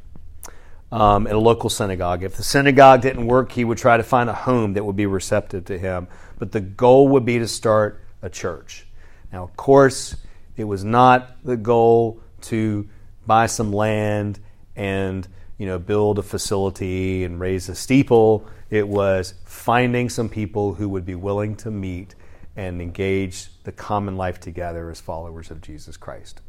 um, 0.93 1.27
at 1.27 1.35
a 1.35 1.39
local 1.39 1.71
synagogue. 1.71 2.23
If 2.23 2.37
the 2.37 2.43
synagogue 2.43 3.03
didn't 3.03 3.27
work, 3.27 3.53
he 3.53 3.65
would 3.65 3.79
try 3.79 3.97
to 3.97 4.03
find 4.03 4.31
a 4.31 4.35
home 4.35 4.75
that 4.75 4.85
would 4.85 4.97
be 4.97 5.07
receptive 5.07 5.67
to 5.67 5.79
him. 5.79 6.09
But 6.39 6.53
the 6.53 6.61
goal 6.61 7.09
would 7.09 7.25
be 7.25 7.39
to 7.39 7.49
start 7.49 8.01
a 8.23 8.31
church. 8.31 8.87
Now, 9.33 9.45
of 9.45 9.57
course, 9.57 10.17
it 10.57 10.65
was 10.65 10.85
not 10.85 11.45
the 11.45 11.57
goal 11.57 12.21
to 12.43 12.89
buy 13.27 13.47
some 13.47 13.73
land 13.73 14.41
and 14.77 15.29
you 15.59 15.67
know 15.67 15.79
build 15.79 16.19
a 16.19 16.23
facility 16.23 17.25
and 17.25 17.39
raise 17.39 17.69
a 17.69 17.75
steeple. 17.75 18.47
It 18.71 18.89
was 18.89 19.35
finding 19.45 20.09
some 20.09 20.29
people 20.29 20.75
who 20.75 20.89
would 20.89 21.05
be 21.05 21.15
willing 21.15 21.57
to 21.57 21.71
meet 21.71 22.15
and 22.61 22.83
engage 22.83 23.49
the 23.65 23.73
common 23.73 24.19
life 24.19 24.39
together 24.39 24.91
as 24.91 25.01
followers 25.01 25.51
of 25.51 25.63
Jesus 25.63 25.97
Christ. 25.97 26.43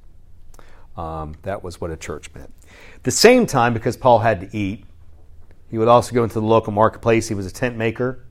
Um, 0.97 1.35
that 1.43 1.63
was 1.63 1.79
what 1.79 1.89
a 1.89 1.95
church 1.95 2.29
meant. 2.35 2.51
At 2.95 3.03
the 3.03 3.11
same 3.11 3.45
time, 3.45 3.73
because 3.73 3.95
Paul 3.95 4.19
had 4.19 4.41
to 4.41 4.57
eat, 4.57 4.83
he 5.69 5.77
would 5.77 5.87
also 5.87 6.13
go 6.13 6.25
into 6.25 6.33
the 6.33 6.45
local 6.45 6.73
marketplace. 6.73 7.29
He 7.29 7.33
was 7.33 7.45
a 7.45 7.51
tent 7.51 7.77
maker, 7.77 8.25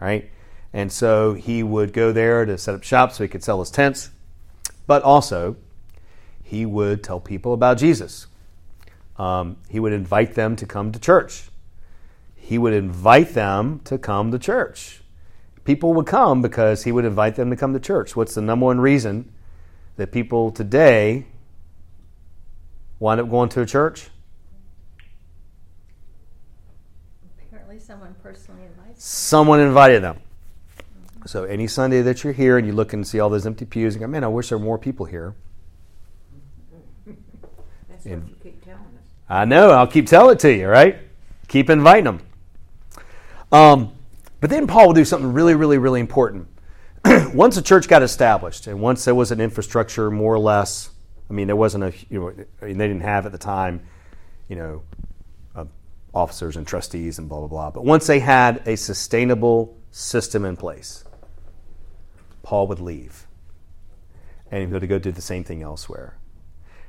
right? 0.00 0.30
And 0.72 0.92
so 0.92 1.34
he 1.34 1.64
would 1.64 1.92
go 1.92 2.12
there 2.12 2.44
to 2.44 2.56
set 2.56 2.76
up 2.76 2.84
shop 2.84 3.10
so 3.10 3.24
he 3.24 3.28
could 3.28 3.42
sell 3.42 3.58
his 3.58 3.72
tents, 3.72 4.10
but 4.86 5.02
also 5.02 5.56
he 6.44 6.64
would 6.64 7.02
tell 7.02 7.18
people 7.18 7.54
about 7.54 7.76
Jesus. 7.76 8.28
Um, 9.16 9.56
he 9.68 9.80
would 9.80 9.92
invite 9.92 10.36
them 10.36 10.54
to 10.54 10.64
come 10.64 10.92
to 10.92 11.00
church. 11.00 11.48
He 12.36 12.56
would 12.56 12.72
invite 12.72 13.34
them 13.34 13.80
to 13.80 13.98
come 13.98 14.30
to 14.30 14.38
church. 14.38 14.99
People 15.70 15.94
would 15.94 16.06
come 16.06 16.42
because 16.42 16.82
he 16.82 16.90
would 16.90 17.04
invite 17.04 17.36
them 17.36 17.48
to 17.48 17.54
come 17.54 17.72
to 17.72 17.78
church. 17.78 18.16
What's 18.16 18.34
the 18.34 18.42
number 18.42 18.66
one 18.66 18.80
reason 18.80 19.32
that 19.98 20.10
people 20.10 20.50
today 20.50 21.26
wind 22.98 23.20
up 23.20 23.30
going 23.30 23.48
to 23.50 23.60
a 23.60 23.66
church? 23.66 24.08
Apparently 27.46 27.78
someone 27.78 28.16
personally 28.20 28.62
invites 28.64 29.04
Someone 29.04 29.60
invited 29.60 30.02
them. 30.02 30.18
So 31.24 31.44
any 31.44 31.68
Sunday 31.68 32.02
that 32.02 32.24
you're 32.24 32.32
here 32.32 32.58
and 32.58 32.66
you 32.66 32.72
look 32.72 32.92
and 32.92 33.06
see 33.06 33.20
all 33.20 33.30
those 33.30 33.46
empty 33.46 33.64
pews 33.64 33.94
and 33.94 34.00
go, 34.00 34.08
man, 34.08 34.24
I 34.24 34.26
wish 34.26 34.48
there 34.48 34.58
were 34.58 34.64
more 34.64 34.78
people 34.78 35.06
here. 35.06 35.36
That's 37.88 38.06
And- 38.06 38.22
what 38.24 38.30
you 38.30 38.36
keep 38.42 38.64
telling 38.64 38.80
us. 38.80 39.06
I 39.28 39.44
know. 39.44 39.70
I'll 39.70 39.86
keep 39.86 40.08
telling 40.08 40.34
it 40.34 40.40
to 40.40 40.52
you, 40.52 40.66
right? 40.66 40.98
Keep 41.46 41.70
inviting 41.70 42.04
them. 42.06 42.20
Um, 43.52 43.92
but 44.40 44.50
then 44.50 44.66
Paul 44.66 44.88
will 44.88 44.94
do 44.94 45.04
something 45.04 45.32
really, 45.32 45.54
really, 45.54 45.78
really 45.78 46.00
important. 46.00 46.48
once 47.34 47.56
the 47.56 47.62
church 47.62 47.88
got 47.88 48.02
established, 48.02 48.66
and 48.66 48.80
once 48.80 49.04
there 49.04 49.14
was 49.14 49.32
an 49.32 49.40
infrastructure, 49.40 50.10
more 50.10 50.34
or 50.34 50.38
less, 50.38 50.90
I 51.28 51.32
mean, 51.32 51.46
there 51.46 51.56
wasn't 51.56 51.84
a, 51.84 51.92
you 52.08 52.20
know, 52.20 52.44
I 52.60 52.64
mean, 52.66 52.78
they 52.78 52.88
didn't 52.88 53.02
have 53.02 53.26
at 53.26 53.32
the 53.32 53.38
time, 53.38 53.86
you 54.48 54.56
know, 54.56 54.82
uh, 55.54 55.64
officers 56.12 56.56
and 56.56 56.66
trustees 56.66 57.18
and 57.18 57.28
blah, 57.28 57.38
blah, 57.38 57.48
blah. 57.48 57.70
But 57.70 57.84
once 57.84 58.06
they 58.06 58.20
had 58.20 58.62
a 58.66 58.76
sustainable 58.76 59.78
system 59.90 60.44
in 60.44 60.56
place, 60.56 61.04
Paul 62.42 62.66
would 62.68 62.80
leave 62.80 63.26
and 64.50 64.62
he'd 64.62 64.70
go 64.70 64.78
to 64.78 64.86
go 64.86 64.98
do 64.98 65.12
the 65.12 65.22
same 65.22 65.44
thing 65.44 65.62
elsewhere. 65.62 66.16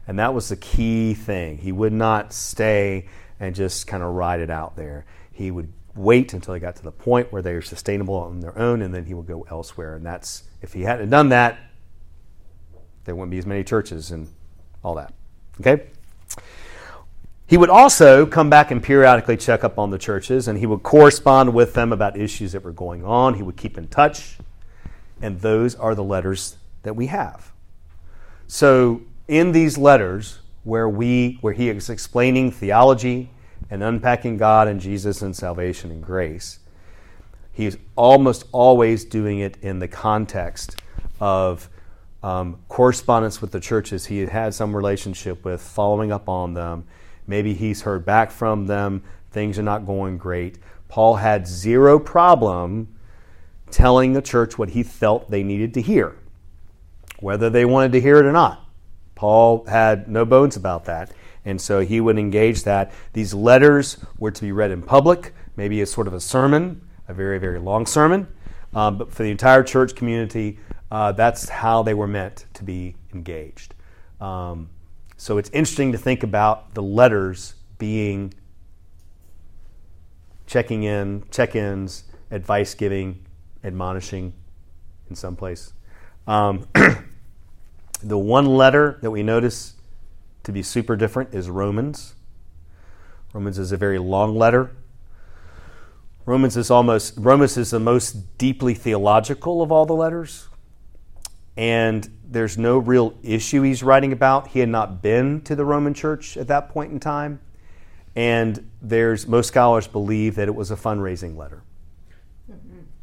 And 0.07 0.17
that 0.19 0.33
was 0.33 0.49
the 0.49 0.57
key 0.57 1.13
thing. 1.13 1.57
He 1.57 1.71
would 1.71 1.93
not 1.93 2.33
stay 2.33 3.05
and 3.39 3.53
just 3.55 3.87
kind 3.87 4.01
of 4.01 4.13
ride 4.13 4.39
it 4.39 4.49
out 4.49 4.75
there. 4.75 5.05
He 5.31 5.51
would 5.51 5.71
wait 5.95 6.33
until 6.33 6.53
he 6.53 6.59
got 6.59 6.75
to 6.77 6.83
the 6.83 6.91
point 6.91 7.31
where 7.31 7.41
they 7.41 7.53
were 7.53 7.61
sustainable 7.61 8.15
on 8.15 8.39
their 8.39 8.57
own, 8.57 8.81
and 8.81 8.93
then 8.93 9.05
he 9.05 9.13
would 9.13 9.27
go 9.27 9.45
elsewhere. 9.49 9.95
And 9.95 10.05
that's, 10.05 10.43
if 10.61 10.73
he 10.73 10.81
hadn't 10.83 11.09
done 11.09 11.29
that, 11.29 11.57
there 13.03 13.15
wouldn't 13.15 13.31
be 13.31 13.37
as 13.37 13.45
many 13.45 13.63
churches 13.63 14.11
and 14.11 14.27
all 14.83 14.95
that. 14.95 15.13
Okay? 15.59 15.87
He 17.47 17.57
would 17.57 17.69
also 17.69 18.25
come 18.25 18.49
back 18.49 18.71
and 18.71 18.81
periodically 18.81 19.35
check 19.35 19.63
up 19.63 19.77
on 19.77 19.89
the 19.89 19.97
churches, 19.97 20.47
and 20.47 20.57
he 20.57 20.65
would 20.65 20.83
correspond 20.83 21.53
with 21.53 21.73
them 21.73 21.91
about 21.91 22.17
issues 22.17 22.53
that 22.53 22.63
were 22.63 22.71
going 22.71 23.03
on. 23.03 23.33
He 23.33 23.43
would 23.43 23.57
keep 23.57 23.77
in 23.77 23.87
touch, 23.87 24.37
and 25.21 25.41
those 25.41 25.75
are 25.75 25.93
the 25.93 26.03
letters 26.03 26.55
that 26.83 26.95
we 26.95 27.07
have. 27.07 27.51
So, 28.47 29.01
in 29.27 29.51
these 29.51 29.77
letters, 29.77 30.39
where 30.63 30.87
we 30.87 31.37
where 31.41 31.53
he 31.53 31.69
is 31.69 31.89
explaining 31.89 32.51
theology 32.51 33.29
and 33.71 33.81
unpacking 33.81 34.37
God 34.37 34.67
and 34.67 34.79
Jesus 34.79 35.21
and 35.21 35.35
salvation 35.35 35.89
and 35.89 36.03
grace, 36.03 36.59
he's 37.53 37.77
almost 37.95 38.45
always 38.51 39.05
doing 39.05 39.39
it 39.39 39.57
in 39.61 39.79
the 39.79 39.87
context 39.87 40.75
of 41.21 41.69
um, 42.21 42.59
correspondence 42.67 43.41
with 43.41 43.51
the 43.51 43.59
churches 43.59 44.05
he 44.05 44.19
had 44.19 44.29
had 44.29 44.53
some 44.53 44.75
relationship 44.75 45.43
with, 45.45 45.61
following 45.61 46.11
up 46.11 46.27
on 46.27 46.53
them. 46.53 46.85
Maybe 47.25 47.53
he's 47.53 47.81
heard 47.81 48.05
back 48.05 48.29
from 48.29 48.67
them, 48.67 49.03
things 49.31 49.57
are 49.57 49.63
not 49.63 49.85
going 49.85 50.17
great. 50.17 50.59
Paul 50.89 51.15
had 51.15 51.47
zero 51.47 51.97
problem 51.97 52.93
telling 53.71 54.11
the 54.11 54.21
church 54.21 54.57
what 54.57 54.69
he 54.69 54.83
felt 54.83 55.31
they 55.31 55.43
needed 55.43 55.73
to 55.75 55.81
hear, 55.81 56.17
whether 57.19 57.49
they 57.49 57.63
wanted 57.63 57.93
to 57.93 58.01
hear 58.01 58.17
it 58.17 58.25
or 58.25 58.33
not. 58.33 58.67
Paul 59.15 59.65
had 59.65 60.09
no 60.09 60.25
bones 60.25 60.57
about 60.57 60.85
that. 60.85 61.11
And 61.45 61.59
so 61.59 61.79
he 61.79 61.99
would 61.99 62.19
engage 62.19 62.63
that. 62.63 62.91
These 63.13 63.33
letters 63.33 63.97
were 64.17 64.31
to 64.31 64.41
be 64.41 64.51
read 64.51 64.71
in 64.71 64.81
public, 64.81 65.33
maybe 65.55 65.81
as 65.81 65.91
sort 65.91 66.07
of 66.07 66.13
a 66.13 66.19
sermon, 66.19 66.87
a 67.07 67.13
very, 67.13 67.39
very 67.39 67.59
long 67.59 67.85
sermon. 67.85 68.27
Um, 68.73 68.97
but 68.97 69.11
for 69.11 69.23
the 69.23 69.31
entire 69.31 69.63
church 69.63 69.95
community, 69.95 70.59
uh, 70.91 71.11
that's 71.13 71.49
how 71.49 71.83
they 71.83 71.93
were 71.93 72.07
meant 72.07 72.45
to 72.53 72.63
be 72.63 72.95
engaged. 73.13 73.73
Um, 74.19 74.69
so 75.17 75.37
it's 75.37 75.49
interesting 75.49 75.91
to 75.91 75.97
think 75.97 76.23
about 76.23 76.73
the 76.73 76.83
letters 76.83 77.55
being 77.77 78.33
checking 80.45 80.83
in, 80.83 81.23
check 81.31 81.55
ins, 81.55 82.03
advice 82.29 82.73
giving, 82.75 83.25
admonishing 83.63 84.33
in 85.09 85.15
some 85.15 85.35
place. 85.35 85.73
Um, 86.27 86.67
the 88.03 88.17
one 88.17 88.45
letter 88.45 88.99
that 89.01 89.11
we 89.11 89.23
notice 89.23 89.75
to 90.43 90.51
be 90.51 90.63
super 90.63 90.95
different 90.95 91.33
is 91.33 91.49
Romans. 91.49 92.15
Romans 93.33 93.57
is 93.57 93.71
a 93.71 93.77
very 93.77 93.99
long 93.99 94.35
letter. 94.35 94.71
Romans 96.25 96.57
is 96.57 96.69
almost 96.69 97.13
Romans 97.17 97.57
is 97.57 97.71
the 97.71 97.79
most 97.79 98.37
deeply 98.37 98.73
theological 98.73 99.61
of 99.61 99.71
all 99.71 99.85
the 99.85 99.93
letters. 99.93 100.47
And 101.57 102.09
there's 102.23 102.57
no 102.57 102.77
real 102.77 103.13
issue 103.23 103.61
he's 103.61 103.83
writing 103.83 104.13
about. 104.13 104.49
He 104.49 104.59
had 104.59 104.69
not 104.69 105.01
been 105.01 105.41
to 105.41 105.55
the 105.55 105.65
Roman 105.65 105.93
church 105.93 106.37
at 106.37 106.47
that 106.47 106.69
point 106.69 106.91
in 106.91 106.99
time. 106.99 107.39
And 108.15 108.69
there's 108.81 109.27
most 109.27 109.47
scholars 109.47 109.87
believe 109.87 110.35
that 110.35 110.47
it 110.47 110.55
was 110.55 110.71
a 110.71 110.75
fundraising 110.75 111.35
letter. 111.37 111.63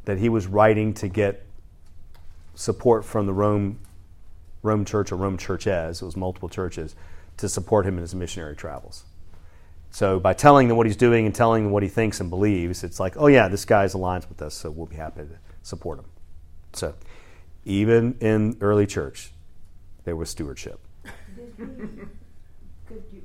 That 0.05 0.18
he 0.18 0.28
was 0.28 0.47
writing 0.47 0.95
to 0.95 1.09
get 1.09 1.45
support 2.55 3.05
from 3.05 3.26
the 3.26 3.32
Rome 3.32 3.78
Rome 4.62 4.84
church 4.84 5.12
or 5.12 5.16
Rome 5.16 5.39
churches, 5.39 6.03
it 6.03 6.05
was 6.05 6.16
multiple 6.16 6.49
churches, 6.49 6.97
to 7.39 7.49
support 7.49 7.86
him 7.86 7.95
in 7.95 8.03
his 8.03 8.14
missionary 8.14 8.55
travels. 8.55 9.05
So 9.91 10.20
by 10.20 10.34
telling 10.34 10.68
them 10.68 10.76
what 10.76 10.86
he's 10.86 10.97
doing 10.97 11.24
and 11.24 11.34
telling 11.34 11.64
them 11.64 11.72
what 11.72 11.82
he 11.82 11.89
thinks 11.89 12.20
and 12.20 12.28
believes, 12.28 12.84
it's 12.84 13.01
like, 13.01 13.14
oh 13.16 13.26
yeah, 13.26 13.49
this 13.49 13.64
guy's 13.64 13.95
aligns 13.95 14.28
with 14.28 14.43
us, 14.43 14.55
so 14.55 14.70
we'll 14.70 14.86
be 14.86 14.97
happy 14.97 15.22
to 15.22 15.39
support 15.62 15.99
him. 15.99 16.05
So 16.74 16.95
even 17.64 18.16
in 18.20 18.59
early 18.61 18.86
church, 18.86 19.32
there 20.05 20.14
was 20.14 20.30
stewardship. 20.30 20.80
He, 21.05 21.11
could 21.57 23.05
you, 23.12 23.22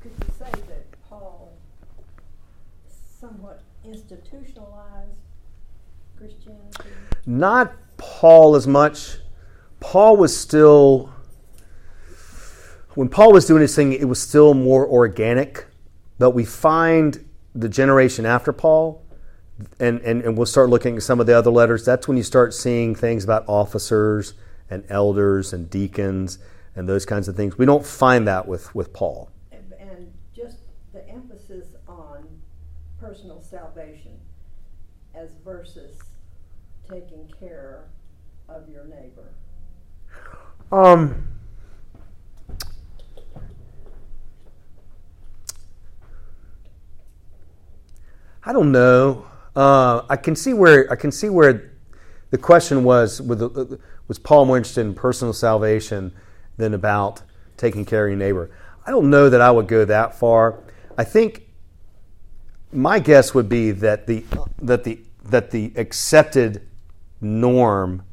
could 0.00 0.12
you 0.18 0.34
say 0.38 0.50
that 0.50 0.86
Paul 1.08 1.52
somewhat 3.18 3.62
institutionalized 3.84 5.10
Christianity? 6.16 6.90
Not 7.26 7.72
Paul 7.96 8.54
as 8.54 8.66
much. 8.66 9.16
Paul 9.80 10.16
was 10.16 10.36
still, 10.36 11.10
when 12.94 13.08
Paul 13.08 13.32
was 13.32 13.46
doing 13.46 13.62
his 13.62 13.74
thing, 13.74 13.92
it 13.92 14.08
was 14.08 14.20
still 14.20 14.54
more 14.54 14.86
organic. 14.86 15.66
But 16.18 16.30
we 16.30 16.44
find 16.44 17.24
the 17.54 17.68
generation 17.68 18.26
after 18.26 18.52
Paul, 18.52 19.02
and, 19.78 20.00
and, 20.00 20.22
and 20.22 20.36
we'll 20.36 20.46
start 20.46 20.68
looking 20.68 20.96
at 20.96 21.02
some 21.02 21.20
of 21.20 21.26
the 21.26 21.36
other 21.36 21.50
letters. 21.50 21.84
That's 21.84 22.06
when 22.06 22.16
you 22.16 22.22
start 22.22 22.52
seeing 22.52 22.94
things 22.94 23.24
about 23.24 23.44
officers 23.46 24.34
and 24.68 24.84
elders 24.88 25.52
and 25.52 25.68
deacons 25.70 26.38
and 26.76 26.88
those 26.88 27.04
kinds 27.06 27.28
of 27.28 27.36
things. 27.36 27.58
We 27.58 27.66
don't 27.66 27.84
find 27.84 28.28
that 28.28 28.46
with, 28.46 28.74
with 28.74 28.92
Paul. 28.92 29.30
And, 29.50 29.72
and 29.78 30.12
just 30.34 30.58
the 30.92 31.06
emphasis 31.08 31.68
on 31.88 32.26
personal 33.00 33.42
salvation 33.42 34.12
as 35.14 35.30
versus 35.44 35.98
taking 36.88 37.32
care 37.38 37.84
of 38.48 38.68
your 38.68 38.84
neighbor. 38.84 39.30
Um, 40.72 41.29
I 48.44 48.52
don't 48.52 48.72
know. 48.72 49.26
Uh, 49.54 50.02
I 50.08 50.16
can 50.16 50.34
see 50.34 50.54
where 50.54 50.90
I 50.90 50.96
can 50.96 51.12
see 51.12 51.28
where 51.28 51.72
the 52.30 52.38
question 52.38 52.84
was 52.84 53.20
with 53.20 53.40
the, 53.40 53.78
was 54.08 54.18
Paul 54.18 54.46
more 54.46 54.56
interested 54.56 54.82
in 54.82 54.94
personal 54.94 55.32
salvation 55.32 56.12
than 56.56 56.74
about 56.74 57.22
taking 57.56 57.84
care 57.84 58.06
of 58.06 58.10
your 58.10 58.18
neighbor. 58.18 58.50
I 58.86 58.90
don't 58.90 59.10
know 59.10 59.28
that 59.28 59.40
I 59.40 59.50
would 59.50 59.68
go 59.68 59.84
that 59.84 60.18
far. 60.18 60.60
I 60.96 61.04
think 61.04 61.46
my 62.72 62.98
guess 62.98 63.34
would 63.34 63.48
be 63.48 63.72
that 63.72 64.06
the 64.06 64.24
that 64.62 64.84
the 64.84 65.00
that 65.24 65.50
the 65.50 65.72
accepted 65.76 66.66
norm 67.20 68.04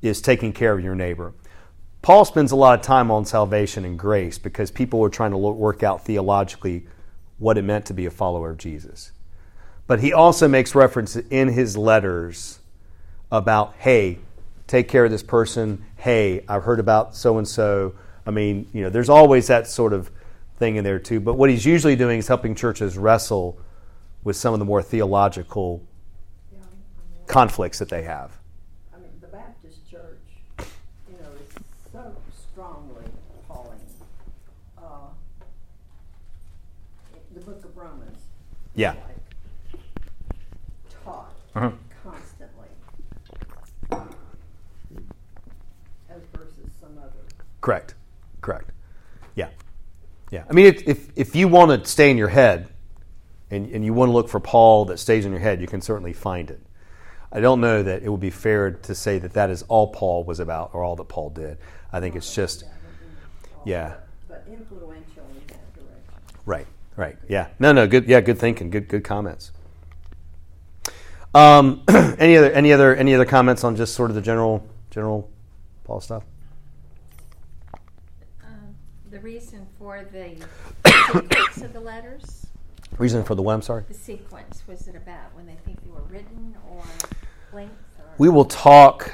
is 0.00 0.22
taking 0.22 0.52
care 0.52 0.72
of 0.72 0.82
your 0.82 0.94
neighbor. 0.94 1.34
Paul 2.02 2.24
spends 2.24 2.50
a 2.50 2.56
lot 2.56 2.78
of 2.78 2.84
time 2.84 3.10
on 3.10 3.26
salvation 3.26 3.84
and 3.84 3.98
grace 3.98 4.38
because 4.38 4.70
people 4.70 5.00
were 5.00 5.10
trying 5.10 5.32
to 5.32 5.36
work 5.36 5.82
out 5.82 6.04
theologically 6.04 6.86
what 7.38 7.58
it 7.58 7.62
meant 7.62 7.84
to 7.86 7.94
be 7.94 8.06
a 8.06 8.10
follower 8.10 8.50
of 8.50 8.56
Jesus. 8.56 9.12
But 9.90 9.98
he 9.98 10.12
also 10.12 10.46
makes 10.46 10.76
reference 10.76 11.16
in 11.16 11.48
his 11.48 11.76
letters 11.76 12.60
about, 13.32 13.74
hey, 13.78 14.20
take 14.68 14.86
care 14.86 15.04
of 15.04 15.10
this 15.10 15.24
person. 15.24 15.84
Hey, 15.96 16.44
I've 16.48 16.62
heard 16.62 16.78
about 16.78 17.16
so 17.16 17.38
and 17.38 17.48
so. 17.48 17.96
I 18.24 18.30
mean, 18.30 18.68
you 18.72 18.84
know, 18.84 18.90
there's 18.90 19.08
always 19.08 19.48
that 19.48 19.66
sort 19.66 19.92
of 19.92 20.12
thing 20.58 20.76
in 20.76 20.84
there 20.84 21.00
too. 21.00 21.18
But 21.18 21.34
what 21.34 21.50
he's 21.50 21.66
usually 21.66 21.96
doing 21.96 22.20
is 22.20 22.28
helping 22.28 22.54
churches 22.54 22.96
wrestle 22.96 23.58
with 24.22 24.36
some 24.36 24.52
of 24.52 24.60
the 24.60 24.64
more 24.64 24.80
theological 24.80 25.82
Yeah, 26.52 26.60
conflicts 27.26 27.80
that 27.80 27.88
they 27.88 28.04
have. 28.04 28.30
I 28.94 28.98
mean, 28.98 29.10
the 29.20 29.26
Baptist 29.26 29.90
church, 29.90 30.20
you 30.60 31.16
know, 31.20 31.30
is 31.32 31.64
so 31.92 32.14
strongly 32.52 33.06
Pauline. 33.48 33.80
Uh, 34.78 35.08
the 37.34 37.40
book 37.40 37.64
of 37.64 37.76
Romans. 37.76 38.22
Yeah 38.76 38.94
uh-huh. 41.54 41.70
constantly 42.02 42.68
as 46.08 46.22
versus 46.32 46.70
some 46.80 46.98
other. 46.98 47.10
Correct. 47.60 47.94
Correct. 48.40 48.70
Yeah. 49.34 49.48
Yeah. 50.30 50.44
I 50.48 50.52
mean, 50.52 50.66
if, 50.66 50.86
if, 50.86 51.08
if 51.16 51.36
you 51.36 51.48
want 51.48 51.84
to 51.84 51.88
stay 51.90 52.10
in 52.10 52.18
your 52.18 52.28
head 52.28 52.68
and, 53.50 53.66
and 53.72 53.84
you 53.84 53.92
want 53.92 54.08
to 54.08 54.12
look 54.12 54.28
for 54.28 54.40
Paul 54.40 54.86
that 54.86 54.98
stays 54.98 55.24
in 55.24 55.32
your 55.32 55.40
head, 55.40 55.60
you 55.60 55.66
can 55.66 55.80
certainly 55.80 56.12
find 56.12 56.50
it. 56.50 56.60
I 57.32 57.40
don't 57.40 57.60
know 57.60 57.82
that 57.82 58.02
it 58.02 58.08
would 58.08 58.20
be 58.20 58.30
fair 58.30 58.72
to 58.72 58.94
say 58.94 59.18
that 59.18 59.34
that 59.34 59.50
is 59.50 59.62
all 59.62 59.88
Paul 59.88 60.24
was 60.24 60.40
about 60.40 60.70
or 60.72 60.82
all 60.82 60.96
that 60.96 61.08
Paul 61.08 61.30
did. 61.30 61.58
I 61.92 62.00
think 62.00 62.16
it's 62.16 62.34
just, 62.34 62.64
yeah. 63.64 63.94
But 64.28 64.44
influential 64.50 65.24
in 65.30 65.46
that 65.46 65.74
direction. 65.74 66.40
Right, 66.44 66.66
right. 66.96 67.16
Yeah. 67.28 67.48
No, 67.60 67.72
no, 67.72 67.86
good. 67.86 68.08
Yeah, 68.08 68.20
good 68.20 68.38
thinking. 68.38 68.70
Good, 68.70 68.88
good 68.88 69.04
comments. 69.04 69.52
Um, 71.34 71.82
any 72.18 72.36
other 72.36 72.50
any 72.52 72.72
other 72.72 72.94
any 72.96 73.14
other 73.14 73.24
comments 73.24 73.62
on 73.62 73.76
just 73.76 73.94
sort 73.94 74.10
of 74.10 74.16
the 74.16 74.22
general 74.22 74.66
general 74.90 75.30
Paul 75.84 76.00
stuff? 76.00 76.24
Um, 78.44 78.74
The 79.10 79.20
reason 79.20 79.66
for 79.78 80.04
the 80.12 80.36
sequence 81.12 81.62
of 81.62 81.72
the 81.72 81.80
letters, 81.80 82.46
Reason 82.98 83.22
for 83.22 83.34
the 83.34 83.42
what, 83.42 83.54
I'm 83.54 83.62
sorry? 83.62 83.84
the 83.88 83.94
sequence, 83.94 84.62
was 84.66 84.88
it 84.88 84.96
about 84.96 85.34
when 85.34 85.46
they 85.46 85.54
think 85.64 85.82
they 85.84 85.90
were 85.90 86.02
written 86.08 86.56
or 86.70 86.82
length 87.52 87.74
or? 87.98 88.04
We 88.18 88.28
will 88.28 88.44
talk, 88.44 89.12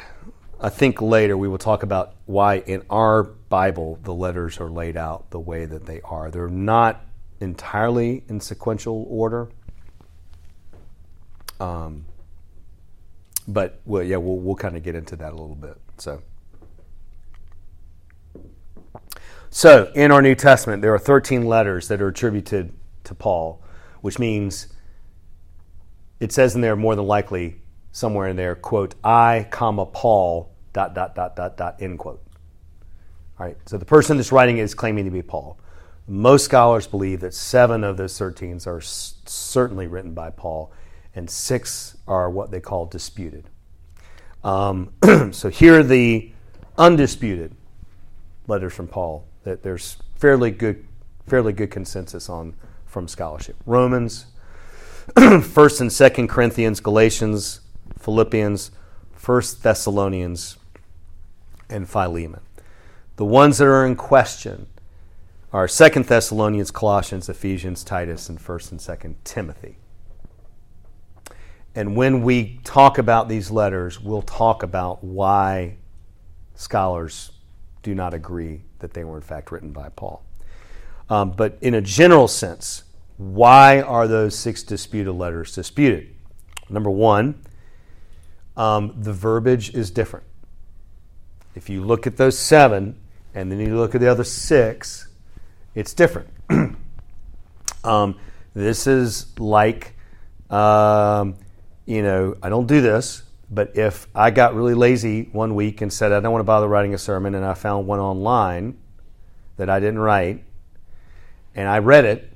I 0.60 0.70
think 0.70 1.02
later, 1.02 1.36
we 1.36 1.48
will 1.48 1.58
talk 1.58 1.82
about 1.82 2.14
why 2.24 2.56
in 2.60 2.82
our 2.88 3.24
Bible 3.24 3.98
the 4.02 4.14
letters 4.14 4.58
are 4.58 4.70
laid 4.70 4.96
out 4.96 5.30
the 5.30 5.38
way 5.38 5.66
that 5.66 5.84
they 5.86 6.00
are. 6.02 6.30
They're 6.30 6.48
not 6.48 7.04
entirely 7.40 8.24
in 8.28 8.40
sequential 8.40 9.06
order. 9.10 9.48
Um, 11.60 12.06
but 13.48 13.80
well, 13.84 14.02
yeah, 14.02 14.16
we'll, 14.16 14.38
we'll 14.38 14.56
kind 14.56 14.76
of 14.76 14.82
get 14.82 14.94
into 14.94 15.16
that 15.16 15.32
a 15.32 15.36
little 15.36 15.54
bit. 15.54 15.78
So, 15.98 16.22
so 19.50 19.90
in 19.94 20.10
our 20.10 20.20
New 20.20 20.34
Testament, 20.34 20.82
there 20.82 20.92
are 20.94 20.98
13 20.98 21.44
letters 21.44 21.88
that 21.88 22.02
are 22.02 22.08
attributed 22.08 22.72
to 23.04 23.14
Paul, 23.14 23.62
which 24.00 24.18
means 24.18 24.68
it 26.20 26.32
says 26.32 26.54
in 26.54 26.60
there 26.60 26.76
more 26.76 26.96
than 26.96 27.06
likely 27.06 27.60
somewhere 27.92 28.28
in 28.28 28.36
there, 28.36 28.54
quote, 28.54 28.94
I, 29.02 29.46
comma, 29.50 29.86
Paul, 29.86 30.54
dot, 30.72 30.94
dot, 30.94 31.14
dot, 31.14 31.36
dot, 31.36 31.56
dot, 31.56 31.76
end 31.80 31.98
quote. 31.98 32.22
All 33.38 33.46
right, 33.46 33.56
so 33.66 33.78
the 33.78 33.84
person 33.84 34.16
that's 34.16 34.32
writing 34.32 34.58
it 34.58 34.62
is 34.62 34.74
claiming 34.74 35.04
to 35.04 35.10
be 35.10 35.22
Paul. 35.22 35.58
Most 36.06 36.44
scholars 36.44 36.86
believe 36.86 37.20
that 37.20 37.34
seven 37.34 37.82
of 37.84 37.96
those 37.96 38.16
13 38.18 38.60
are 38.66 38.80
certainly 38.80 39.86
written 39.86 40.12
by 40.12 40.30
Paul, 40.30 40.72
and 41.16 41.28
six 41.28 41.96
are 42.06 42.30
what 42.30 42.50
they 42.52 42.60
call 42.60 42.86
disputed. 42.86 43.48
Um, 44.44 44.92
so 45.32 45.48
here 45.48 45.80
are 45.80 45.82
the 45.82 46.30
undisputed 46.78 47.56
letters 48.46 48.74
from 48.74 48.86
Paul 48.86 49.24
that 49.42 49.62
there's 49.62 49.96
fairly 50.14 50.50
good, 50.50 50.86
fairly 51.26 51.52
good 51.52 51.70
consensus 51.70 52.28
on 52.28 52.54
from 52.84 53.08
scholarship. 53.08 53.56
Romans, 53.64 54.26
First 55.42 55.80
and 55.80 55.92
Second 55.92 56.28
Corinthians, 56.28 56.80
Galatians, 56.80 57.60
Philippians, 57.98 58.70
First 59.12 59.62
Thessalonians, 59.62 60.58
and 61.68 61.88
Philemon. 61.88 62.40
The 63.16 63.24
ones 63.24 63.58
that 63.58 63.66
are 63.66 63.86
in 63.86 63.96
question 63.96 64.66
are 65.52 65.66
Second 65.66 66.04
Thessalonians, 66.04 66.70
Colossians, 66.70 67.28
Ephesians, 67.28 67.82
Titus, 67.82 68.28
and 68.28 68.40
First 68.40 68.70
and 68.70 68.80
Second 68.80 69.16
Timothy. 69.24 69.78
And 71.76 71.94
when 71.94 72.22
we 72.22 72.58
talk 72.64 72.96
about 72.96 73.28
these 73.28 73.50
letters, 73.50 74.00
we'll 74.00 74.22
talk 74.22 74.62
about 74.62 75.04
why 75.04 75.76
scholars 76.54 77.32
do 77.82 77.94
not 77.94 78.14
agree 78.14 78.62
that 78.78 78.94
they 78.94 79.04
were 79.04 79.16
in 79.16 79.22
fact 79.22 79.52
written 79.52 79.72
by 79.72 79.90
Paul. 79.90 80.24
Um, 81.10 81.32
but 81.32 81.58
in 81.60 81.74
a 81.74 81.82
general 81.82 82.28
sense, 82.28 82.84
why 83.18 83.82
are 83.82 84.08
those 84.08 84.34
six 84.34 84.62
disputed 84.62 85.14
letters 85.14 85.54
disputed? 85.54 86.14
Number 86.70 86.90
one, 86.90 87.42
um, 88.56 88.94
the 88.96 89.12
verbiage 89.12 89.74
is 89.74 89.90
different. 89.90 90.24
If 91.54 91.68
you 91.68 91.84
look 91.84 92.06
at 92.06 92.16
those 92.16 92.38
seven 92.38 92.96
and 93.34 93.52
then 93.52 93.60
you 93.60 93.76
look 93.76 93.94
at 93.94 94.00
the 94.00 94.10
other 94.10 94.24
six, 94.24 95.08
it's 95.74 95.92
different. 95.92 96.30
um, 97.84 98.18
this 98.54 98.86
is 98.86 99.38
like, 99.38 99.94
um, 100.48 101.36
you 101.86 102.02
know, 102.02 102.36
I 102.42 102.48
don't 102.48 102.66
do 102.66 102.80
this, 102.80 103.22
but 103.50 103.76
if 103.76 104.08
I 104.14 104.30
got 104.30 104.54
really 104.54 104.74
lazy 104.74 105.28
one 105.32 105.54
week 105.54 105.80
and 105.80 105.92
said, 105.92 106.12
I 106.12 106.20
don't 106.20 106.32
want 106.32 106.40
to 106.40 106.44
bother 106.44 106.68
writing 106.68 106.92
a 106.92 106.98
sermon, 106.98 107.34
and 107.34 107.44
I 107.44 107.54
found 107.54 107.86
one 107.86 108.00
online 108.00 108.76
that 109.56 109.70
I 109.70 109.80
didn't 109.80 110.00
write, 110.00 110.44
and 111.54 111.68
I 111.68 111.78
read 111.78 112.04
it, 112.04 112.32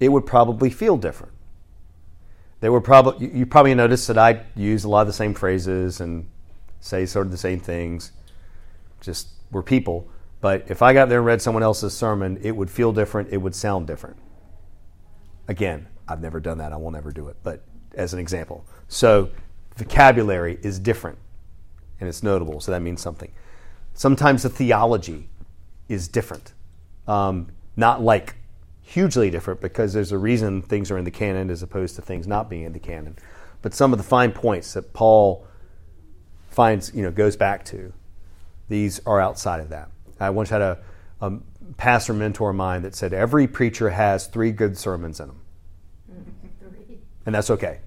it 0.00 0.08
would 0.08 0.26
probably 0.26 0.70
feel 0.70 0.96
different. 0.96 1.32
They 2.60 2.68
were 2.68 2.80
probably 2.80 3.30
you 3.32 3.46
probably 3.46 3.74
noticed 3.74 4.08
that 4.08 4.18
I 4.18 4.44
use 4.56 4.82
a 4.82 4.88
lot 4.88 5.02
of 5.02 5.06
the 5.06 5.12
same 5.12 5.34
phrases 5.34 6.00
and 6.00 6.28
say 6.80 7.06
sort 7.06 7.26
of 7.26 7.30
the 7.30 7.38
same 7.38 7.60
things. 7.60 8.10
Just 9.00 9.28
we're 9.52 9.62
people. 9.62 10.08
But 10.40 10.64
if 10.68 10.82
I 10.82 10.92
got 10.92 11.08
there 11.08 11.18
and 11.18 11.26
read 11.26 11.42
someone 11.42 11.62
else's 11.62 11.96
sermon, 11.96 12.38
it 12.42 12.52
would 12.52 12.70
feel 12.70 12.92
different. 12.92 13.28
It 13.30 13.38
would 13.38 13.54
sound 13.54 13.86
different. 13.86 14.16
Again, 15.46 15.88
I've 16.08 16.20
never 16.20 16.40
done 16.40 16.58
that. 16.58 16.72
I 16.72 16.76
will 16.76 16.90
never 16.90 17.10
do 17.10 17.28
it. 17.28 17.36
But 17.42 17.62
as 17.98 18.14
an 18.14 18.18
example, 18.18 18.64
so 18.88 19.30
vocabulary 19.76 20.58
is 20.62 20.78
different, 20.78 21.18
and 22.00 22.08
it's 22.08 22.22
notable. 22.22 22.60
So 22.60 22.72
that 22.72 22.80
means 22.80 23.00
something. 23.00 23.30
Sometimes 23.94 24.42
the 24.44 24.48
theology 24.48 25.28
is 25.88 26.08
different. 26.08 26.52
Um, 27.06 27.48
not 27.76 28.02
like 28.02 28.36
hugely 28.82 29.30
different 29.30 29.60
because 29.60 29.92
there's 29.92 30.12
a 30.12 30.18
reason 30.18 30.62
things 30.62 30.90
are 30.90 30.98
in 30.98 31.04
the 31.04 31.10
canon 31.10 31.50
as 31.50 31.62
opposed 31.62 31.96
to 31.96 32.02
things 32.02 32.26
not 32.26 32.48
being 32.48 32.62
in 32.62 32.72
the 32.72 32.78
canon. 32.78 33.16
But 33.60 33.74
some 33.74 33.92
of 33.92 33.98
the 33.98 34.04
fine 34.04 34.32
points 34.32 34.72
that 34.74 34.92
Paul 34.92 35.46
finds, 36.48 36.94
you 36.94 37.02
know, 37.02 37.10
goes 37.10 37.36
back 37.36 37.64
to, 37.66 37.92
these 38.68 39.00
are 39.06 39.20
outside 39.20 39.60
of 39.60 39.68
that. 39.70 39.90
I 40.20 40.30
once 40.30 40.50
had 40.50 40.60
a, 40.60 40.78
a 41.20 41.32
pastor 41.76 42.12
mentor 42.12 42.50
of 42.50 42.56
mine 42.56 42.82
that 42.82 42.94
said 42.94 43.12
every 43.12 43.46
preacher 43.46 43.90
has 43.90 44.26
three 44.26 44.52
good 44.52 44.76
sermons 44.76 45.20
in 45.20 45.28
them, 45.28 45.40
and 47.26 47.34
that's 47.34 47.50
okay. 47.50 47.80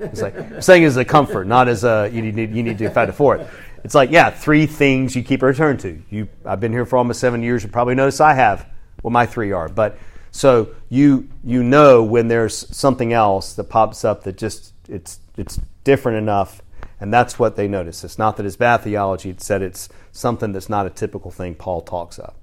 It's 0.00 0.22
like 0.22 0.36
I'm 0.36 0.62
saying 0.62 0.84
as 0.84 0.96
a 0.96 1.04
comfort, 1.04 1.46
not 1.46 1.68
as 1.68 1.84
a 1.84 2.10
you 2.12 2.22
need 2.22 2.54
you 2.54 2.62
need 2.62 2.78
to 2.78 2.90
fight 2.90 3.08
it 3.08 3.12
for 3.12 3.36
it. 3.36 3.48
It's 3.84 3.94
like 3.94 4.10
yeah, 4.10 4.30
three 4.30 4.66
things 4.66 5.14
you 5.14 5.22
keep 5.22 5.42
a 5.42 5.46
return 5.46 5.76
to. 5.78 6.02
You 6.10 6.28
I've 6.44 6.60
been 6.60 6.72
here 6.72 6.86
for 6.86 6.96
almost 6.96 7.20
seven 7.20 7.42
years. 7.42 7.62
You 7.62 7.68
probably 7.68 7.94
notice 7.94 8.20
I 8.20 8.34
have 8.34 8.66
what 9.02 9.10
my 9.10 9.26
three 9.26 9.52
are, 9.52 9.68
but 9.68 9.98
so 10.30 10.74
you 10.88 11.28
you 11.44 11.62
know 11.62 12.02
when 12.02 12.28
there's 12.28 12.76
something 12.76 13.12
else 13.12 13.54
that 13.54 13.64
pops 13.64 14.04
up 14.04 14.24
that 14.24 14.36
just 14.38 14.72
it's 14.88 15.20
it's 15.36 15.60
different 15.84 16.18
enough, 16.18 16.62
and 17.00 17.12
that's 17.12 17.38
what 17.38 17.56
they 17.56 17.68
notice. 17.68 18.04
It's 18.04 18.18
not 18.18 18.36
that 18.38 18.46
it's 18.46 18.56
bad 18.56 18.78
theology; 18.78 19.30
it's 19.30 19.46
that 19.48 19.62
it's 19.62 19.88
something 20.12 20.52
that's 20.52 20.68
not 20.68 20.86
a 20.86 20.90
typical 20.90 21.30
thing 21.30 21.54
Paul 21.54 21.82
talks 21.82 22.18
of. 22.18 22.34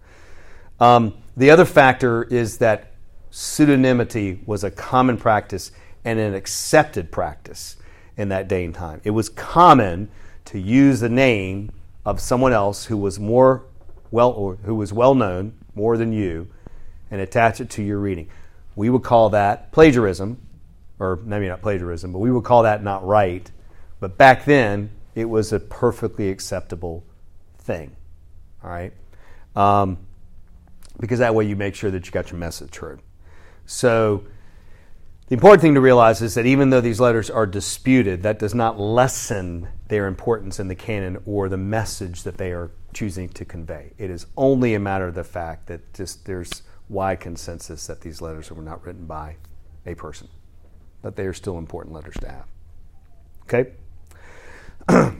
Um, 0.80 1.16
the 1.38 1.50
other 1.50 1.66
factor 1.66 2.24
is 2.24 2.58
that 2.60 2.92
pseudonymity 3.32 4.46
was 4.46 4.64
a 4.64 4.72
common 4.72 5.18
practice 5.18 5.72
and 6.04 6.20
an 6.20 6.34
accepted 6.34 7.12
practice 7.12 7.78
in 8.18 8.30
that 8.30 8.48
day 8.48 8.66
and 8.66 8.74
time. 8.74 9.02
It 9.04 9.12
was 9.12 9.30
common 9.30 10.10
to 10.46 10.60
use 10.60 11.00
the 11.00 11.10
name 11.10 11.72
of 12.06 12.20
someone 12.20 12.54
else 12.54 12.86
who 12.86 12.98
was 12.98 13.20
more 13.20 13.64
well 14.10 14.32
or 14.32 14.56
who 14.64 14.76
was 14.76 14.92
well 14.92 15.16
known 15.16 15.54
more 15.76 15.98
than 15.98 16.12
you 16.12 16.48
and 17.10 17.22
attach 17.22 17.62
it 17.62 17.70
to 17.72 17.84
your 17.84 18.00
reading. 18.00 18.30
We 18.76 18.90
would 18.90 19.04
call 19.04 19.30
that 19.30 19.72
plagiarism, 19.72 20.40
or 21.00 21.18
maybe 21.24 21.48
not 21.48 21.62
plagiarism, 21.62 22.12
but 22.14 22.20
we 22.20 22.32
would 22.32 22.44
call 22.44 22.64
that 22.64 22.84
not 22.84 23.06
right. 23.06 23.50
But 24.00 24.18
back 24.18 24.46
then, 24.46 24.90
it 25.14 25.26
was 25.26 25.52
a 25.52 25.60
perfectly 25.60 26.30
acceptable 26.30 27.04
thing. 27.60 27.96
All 28.64 28.70
right? 28.70 28.94
Um, 29.56 29.98
because 31.00 31.20
that 31.20 31.36
way 31.36 31.46
you 31.46 31.56
make 31.56 31.76
sure 31.76 31.92
that 31.92 32.06
you 32.06 32.12
got 32.12 32.32
your 32.32 32.40
message 32.40 32.78
heard. 32.78 33.02
So, 33.66 34.24
the 35.32 35.36
important 35.36 35.62
thing 35.62 35.76
to 35.76 35.80
realize 35.80 36.22
is 36.22 36.34
that 36.34 36.46
even 36.46 36.72
though 36.72 36.82
these 36.82 37.00
letters 37.00 37.30
are 37.30 37.46
disputed, 37.46 38.24
that 38.24 38.38
does 38.38 38.54
not 38.54 38.78
lessen 38.78 39.70
their 39.88 40.08
importance 40.08 40.60
in 40.60 40.68
the 40.68 40.76
canon 40.76 41.18
or 41.26 41.48
the 41.48 41.56
message 41.56 42.24
that 42.24 42.36
they 42.36 42.52
are 42.52 42.70
choosing 42.94 43.30
to 43.30 43.46
convey. 43.46 43.94
It 43.98 44.10
is 44.10 44.26
only 44.36 44.74
a 44.74 44.80
matter 44.82 45.08
of 45.08 45.16
the 45.16 45.24
fact 45.24 45.68
that 45.68 45.94
just 45.94 46.26
there's 46.26 46.64
wide 46.90 47.22
consensus 47.22 47.88
that 47.88 48.02
these 48.02 48.20
letters 48.20 48.52
were 48.52 48.62
not 48.62 48.86
written 48.86 49.06
by 49.06 49.38
a 49.86 49.96
person, 49.96 50.28
but 51.02 51.16
they 51.16 51.24
are 51.24 51.34
still 51.34 51.58
important 51.58 51.96
letters 51.96 52.16
to 52.20 52.28
have. 52.28 52.48
Okay? 53.44 53.72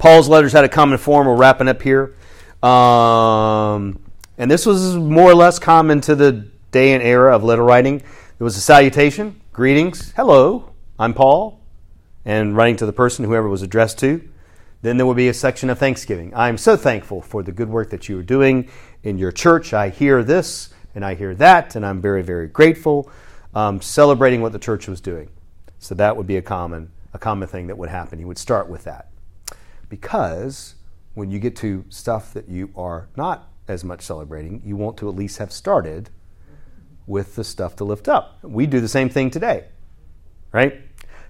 Paul's 0.00 0.28
letters 0.28 0.52
had 0.52 0.64
a 0.64 0.68
common 0.68 0.98
form. 0.98 1.28
We're 1.28 1.36
wrapping 1.36 1.68
up 1.68 1.82
here. 1.82 2.16
Um, 2.64 4.00
and 4.38 4.50
this 4.50 4.66
was 4.66 4.96
more 4.96 5.30
or 5.30 5.36
less 5.36 5.60
common 5.60 6.00
to 6.00 6.16
the 6.16 6.48
day 6.72 6.94
and 6.94 7.02
era 7.02 7.36
of 7.36 7.44
letter 7.44 7.62
writing. 7.62 8.02
It 8.40 8.44
was 8.44 8.56
a 8.56 8.60
salutation, 8.60 9.40
greetings, 9.52 10.12
hello, 10.12 10.72
I'm 10.96 11.12
Paul, 11.12 11.60
and 12.24 12.56
writing 12.56 12.76
to 12.76 12.86
the 12.86 12.92
person, 12.92 13.24
whoever 13.24 13.48
was 13.48 13.62
addressed 13.62 13.98
to. 13.98 14.28
Then 14.80 14.96
there 14.96 15.06
would 15.06 15.16
be 15.16 15.26
a 15.26 15.34
section 15.34 15.70
of 15.70 15.78
thanksgiving. 15.80 16.32
I 16.34 16.48
am 16.48 16.56
so 16.56 16.76
thankful 16.76 17.20
for 17.20 17.42
the 17.42 17.50
good 17.50 17.68
work 17.68 17.90
that 17.90 18.08
you 18.08 18.16
are 18.16 18.22
doing 18.22 18.68
in 19.02 19.18
your 19.18 19.32
church. 19.32 19.72
I 19.74 19.88
hear 19.88 20.22
this 20.22 20.72
and 20.94 21.04
I 21.04 21.16
hear 21.16 21.34
that, 21.34 21.74
and 21.74 21.84
I'm 21.84 22.00
very, 22.00 22.22
very 22.22 22.46
grateful. 22.46 23.10
Um, 23.56 23.80
celebrating 23.80 24.40
what 24.40 24.52
the 24.52 24.60
church 24.60 24.86
was 24.86 25.00
doing. 25.00 25.30
So 25.80 25.96
that 25.96 26.16
would 26.16 26.28
be 26.28 26.36
a 26.36 26.42
common, 26.42 26.92
a 27.14 27.18
common 27.18 27.48
thing 27.48 27.66
that 27.66 27.76
would 27.76 27.88
happen. 27.88 28.20
He 28.20 28.24
would 28.24 28.38
start 28.38 28.68
with 28.68 28.84
that. 28.84 29.10
Because 29.88 30.76
when 31.14 31.32
you 31.32 31.40
get 31.40 31.56
to 31.56 31.84
stuff 31.88 32.32
that 32.34 32.48
you 32.48 32.70
are 32.76 33.08
not 33.16 33.50
as 33.66 33.82
much 33.82 34.02
celebrating, 34.02 34.62
you 34.64 34.76
want 34.76 34.96
to 34.98 35.08
at 35.08 35.16
least 35.16 35.38
have 35.38 35.50
started 35.50 36.10
with 37.08 37.34
the 37.34 37.42
stuff 37.42 37.74
to 37.76 37.84
lift 37.84 38.06
up. 38.06 38.38
We 38.42 38.66
do 38.66 38.80
the 38.80 38.88
same 38.88 39.08
thing 39.08 39.30
today, 39.30 39.64
right? 40.52 40.80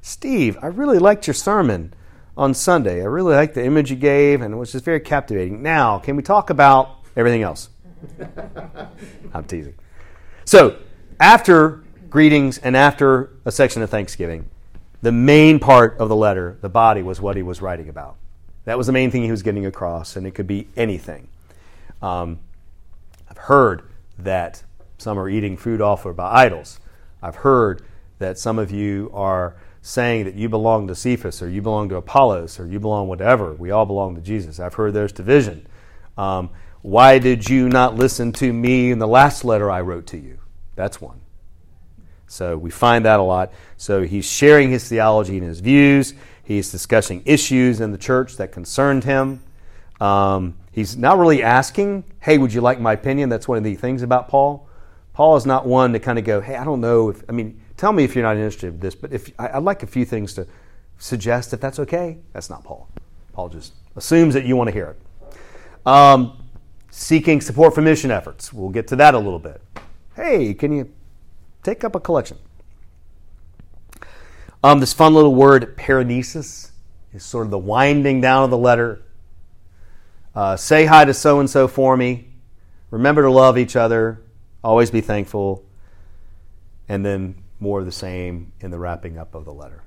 Steve, 0.03 0.59
I 0.61 0.67
really 0.67 0.99
liked 0.99 1.27
your 1.27 1.35
sermon 1.35 1.95
on 2.37 2.53
Sunday. 2.53 3.01
I 3.01 3.07
really 3.07 3.35
liked 3.35 3.55
the 3.55 3.65
image 3.65 3.91
you 3.91 3.97
gave, 3.97 4.43
and 4.43 4.53
it 4.53 4.57
was 4.57 4.73
just 4.73 4.85
very 4.85 5.01
captivating. 5.01 5.63
Now, 5.63 5.99
can 5.99 6.17
we 6.17 6.23
talk 6.23 6.51
about 6.51 6.97
everything 7.17 7.43
else? 7.43 7.71
I'm 9.35 9.45
teasing. 9.45 9.75
So, 10.45 10.79
after 11.21 11.85
greetings 12.11 12.59
and 12.59 12.77
after 12.77 13.33
a 13.45 13.53
section 13.53 13.83
of 13.83 13.91
thanksgiving, 13.91 14.49
the 15.03 15.13
main 15.13 15.59
part 15.59 15.99
of 15.99 16.09
the 16.09 16.17
letter, 16.17 16.59
the 16.61 16.69
body, 16.69 17.03
was 17.03 17.21
what 17.21 17.37
he 17.37 17.43
was 17.43 17.63
writing 17.63 17.89
about. 17.89 18.17
That 18.65 18.77
was 18.77 18.87
the 18.87 18.93
main 18.93 19.11
thing 19.11 19.23
he 19.23 19.31
was 19.31 19.43
getting 19.43 19.67
across, 19.67 20.17
and 20.17 20.27
it 20.27 20.33
could 20.33 20.47
be 20.47 20.69
anything. 20.77 21.29
Um, 22.03 22.41
I've 23.31 23.39
heard 23.39 23.83
that 24.19 24.63
some 24.99 25.19
are 25.19 25.29
eating 25.29 25.57
food 25.57 25.81
offered 25.81 26.17
by 26.17 26.31
idols. 26.45 26.81
I've 27.23 27.37
heard 27.37 27.83
that 28.19 28.39
some 28.39 28.59
of 28.59 28.71
you 28.71 29.11
are 29.15 29.57
saying 29.81 30.25
that 30.25 30.35
you 30.35 30.49
belong 30.49 30.89
to 30.89 30.95
Cephas 30.95 31.41
or 31.41 31.49
you 31.49 31.63
belong 31.63 31.89
to 31.89 31.97
Apollos 31.97 32.61
or 32.61 32.67
you 32.67 32.81
belong 32.81 33.09
whatever. 33.09 33.55
We 33.55 33.71
all 33.71 33.87
belong 33.87 34.17
to 34.17 34.21
Jesus. 34.21 34.61
I've 34.61 34.75
heard 34.75 34.93
there's 34.93 35.13
division. 35.13 35.67
Um, 36.17 36.51
why 36.83 37.19
did 37.19 37.49
you 37.49 37.69
not 37.69 37.95
listen 37.95 38.33
to 38.33 38.53
me 38.53 38.91
in 38.91 38.99
the 38.99 39.07
last 39.07 39.45
letter 39.45 39.71
I 39.71 39.81
wrote 39.81 40.07
to 40.09 40.19
you? 40.19 40.39
That's 40.75 41.01
one. 41.01 41.21
So 42.27 42.59
we 42.59 42.71
find 42.71 43.05
that 43.05 43.21
a 43.21 43.23
lot. 43.23 43.53
So 43.77 44.03
he's 44.03 44.27
sharing 44.27 44.71
his 44.71 44.89
theology 44.89 45.39
and 45.39 45.47
his 45.47 45.61
views. 45.61 46.15
He's 46.43 46.71
discussing 46.71 47.23
issues 47.25 47.81
in 47.81 47.93
the 47.93 47.99
church 47.99 48.37
that 48.37 48.53
concerned 48.53 49.05
him. 49.05 49.43
Um, 50.01 50.59
he's 50.71 50.97
not 50.97 51.19
really 51.19 51.43
asking, 51.43 52.05
hey, 52.21 52.39
would 52.39 52.53
you 52.53 52.61
like 52.61 52.81
my 52.81 52.93
opinion? 52.93 53.29
That's 53.29 53.49
one 53.49 53.59
of 53.59 53.65
the 53.65 53.75
things 53.75 54.03
about 54.03 54.29
Paul. 54.29 54.68
Paul 55.19 55.35
is 55.35 55.45
not 55.45 55.67
one 55.67 55.95
to 55.95 55.99
kind 55.99 56.17
of 56.17 56.25
go, 56.25 56.41
hey, 56.41 56.55
I 56.55 56.63
don't 56.63 56.81
know 56.81 57.09
if, 57.09 57.25
I 57.29 57.33
mean, 57.33 57.61
tell 57.77 57.93
me 57.93 58.05
if 58.05 58.15
you're 58.15 58.23
not 58.23 58.37
interested 58.37 58.75
in 58.75 58.79
this, 58.79 58.95
but 58.95 59.13
if 59.13 59.33
I, 59.37 59.59
would 59.59 59.65
like 59.65 59.83
a 59.83 59.87
few 59.89 60.05
things 60.05 60.33
to 60.35 60.47
suggest 60.99 61.53
if 61.53 61.61
that's 61.61 61.81
okay. 61.81 62.19
That's 62.33 62.49
not 62.49 62.63
Paul. 62.63 62.89
Paul 63.33 63.49
just 63.49 63.73
assumes 63.97 64.33
that 64.35 64.45
you 64.45 64.55
want 64.55 64.69
to 64.69 64.73
hear 64.73 64.95
it. 64.95 65.37
Um, 65.85 66.45
seeking 66.93 67.41
support 67.41 67.75
for 67.75 67.83
mission 67.83 68.13
efforts. 68.13 68.53
We'll 68.53 68.69
get 68.69 68.87
to 68.87 68.97
that 68.97 69.17
a 69.17 69.19
little 69.19 69.41
bit. 69.41 69.61
Hey, 70.15 70.55
can 70.55 70.71
you 70.71 70.89
take 71.65 71.83
up 71.83 71.97
a 71.97 72.01
collection? 72.01 72.39
Um, 74.63 74.79
this 74.79 74.93
fun 74.93 75.15
little 75.15 75.35
word, 75.35 75.77
paranesis, 75.77 76.71
is 77.13 77.25
sort 77.25 77.45
of 77.45 77.51
the 77.51 77.59
winding 77.59 78.21
down 78.21 78.45
of 78.45 78.51
the 78.51 78.57
letter. 78.57 79.03
Uh, 80.37 80.57
say 80.57 80.87
hi 80.87 81.05
to 81.05 81.13
so 81.13 81.41
and 81.41 81.51
so 81.51 81.67
for 81.67 81.97
me. 81.97 82.29
Remember 82.93 83.23
to 83.23 83.33
love 83.33 83.59
each 83.59 83.75
other. 83.75 84.23
Always 84.63 84.91
be 84.91 85.01
thankful. 85.01 85.65
And 86.89 87.05
then 87.05 87.43
more 87.61 87.81
of 87.81 87.87
the 87.87 87.93
same 87.93 88.53
in 88.61 88.71
the 88.71 88.79
wrapping 88.79 89.19
up 89.19 89.35
of 89.35 89.45
the 89.45 89.53
letter. 89.53 89.83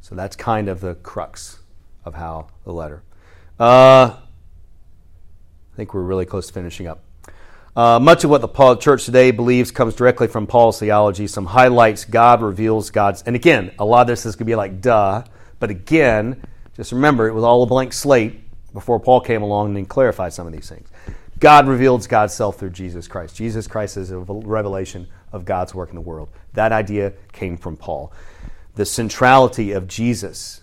So 0.00 0.14
that's 0.14 0.36
kind 0.36 0.68
of 0.68 0.80
the 0.80 0.94
crux 0.96 1.60
of 2.04 2.14
how 2.14 2.48
the 2.64 2.72
letter. 2.72 3.02
Uh, 3.58 4.16
I 5.74 5.76
think 5.76 5.94
we're 5.94 6.02
really 6.02 6.26
close 6.26 6.46
to 6.48 6.52
finishing 6.52 6.86
up. 6.86 7.02
Uh, 7.76 7.98
much 7.98 8.22
of 8.22 8.30
what 8.30 8.40
the 8.40 8.76
church 8.76 9.04
today 9.04 9.32
believes 9.32 9.70
comes 9.72 9.94
directly 9.94 10.28
from 10.28 10.46
Paul's 10.46 10.78
theology. 10.78 11.26
Some 11.26 11.46
highlights 11.46 12.04
God 12.04 12.40
reveals 12.42 12.90
God's, 12.90 13.22
and 13.22 13.34
again, 13.34 13.72
a 13.78 13.84
lot 13.84 14.02
of 14.02 14.06
this 14.06 14.26
is 14.26 14.36
going 14.36 14.46
to 14.46 14.50
be 14.50 14.54
like 14.54 14.80
duh, 14.80 15.24
but 15.58 15.70
again, 15.70 16.42
just 16.76 16.92
remember 16.92 17.26
it 17.26 17.32
was 17.32 17.42
all 17.42 17.62
a 17.62 17.66
blank 17.66 17.92
slate 17.92 18.40
before 18.72 19.00
Paul 19.00 19.20
came 19.20 19.42
along 19.42 19.76
and 19.76 19.88
clarified 19.88 20.32
some 20.32 20.46
of 20.46 20.52
these 20.52 20.68
things. 20.68 20.88
God 21.44 21.68
reveals 21.68 22.06
God's 22.06 22.32
self 22.32 22.58
through 22.58 22.70
Jesus 22.70 23.06
Christ. 23.06 23.36
Jesus 23.36 23.66
Christ 23.66 23.98
is 23.98 24.10
a 24.10 24.16
revelation 24.18 25.06
of 25.30 25.44
God's 25.44 25.74
work 25.74 25.90
in 25.90 25.94
the 25.94 26.00
world. 26.00 26.30
That 26.54 26.72
idea 26.72 27.12
came 27.32 27.58
from 27.58 27.76
Paul. 27.76 28.14
The 28.76 28.86
centrality 28.86 29.72
of 29.72 29.86
Jesus 29.86 30.62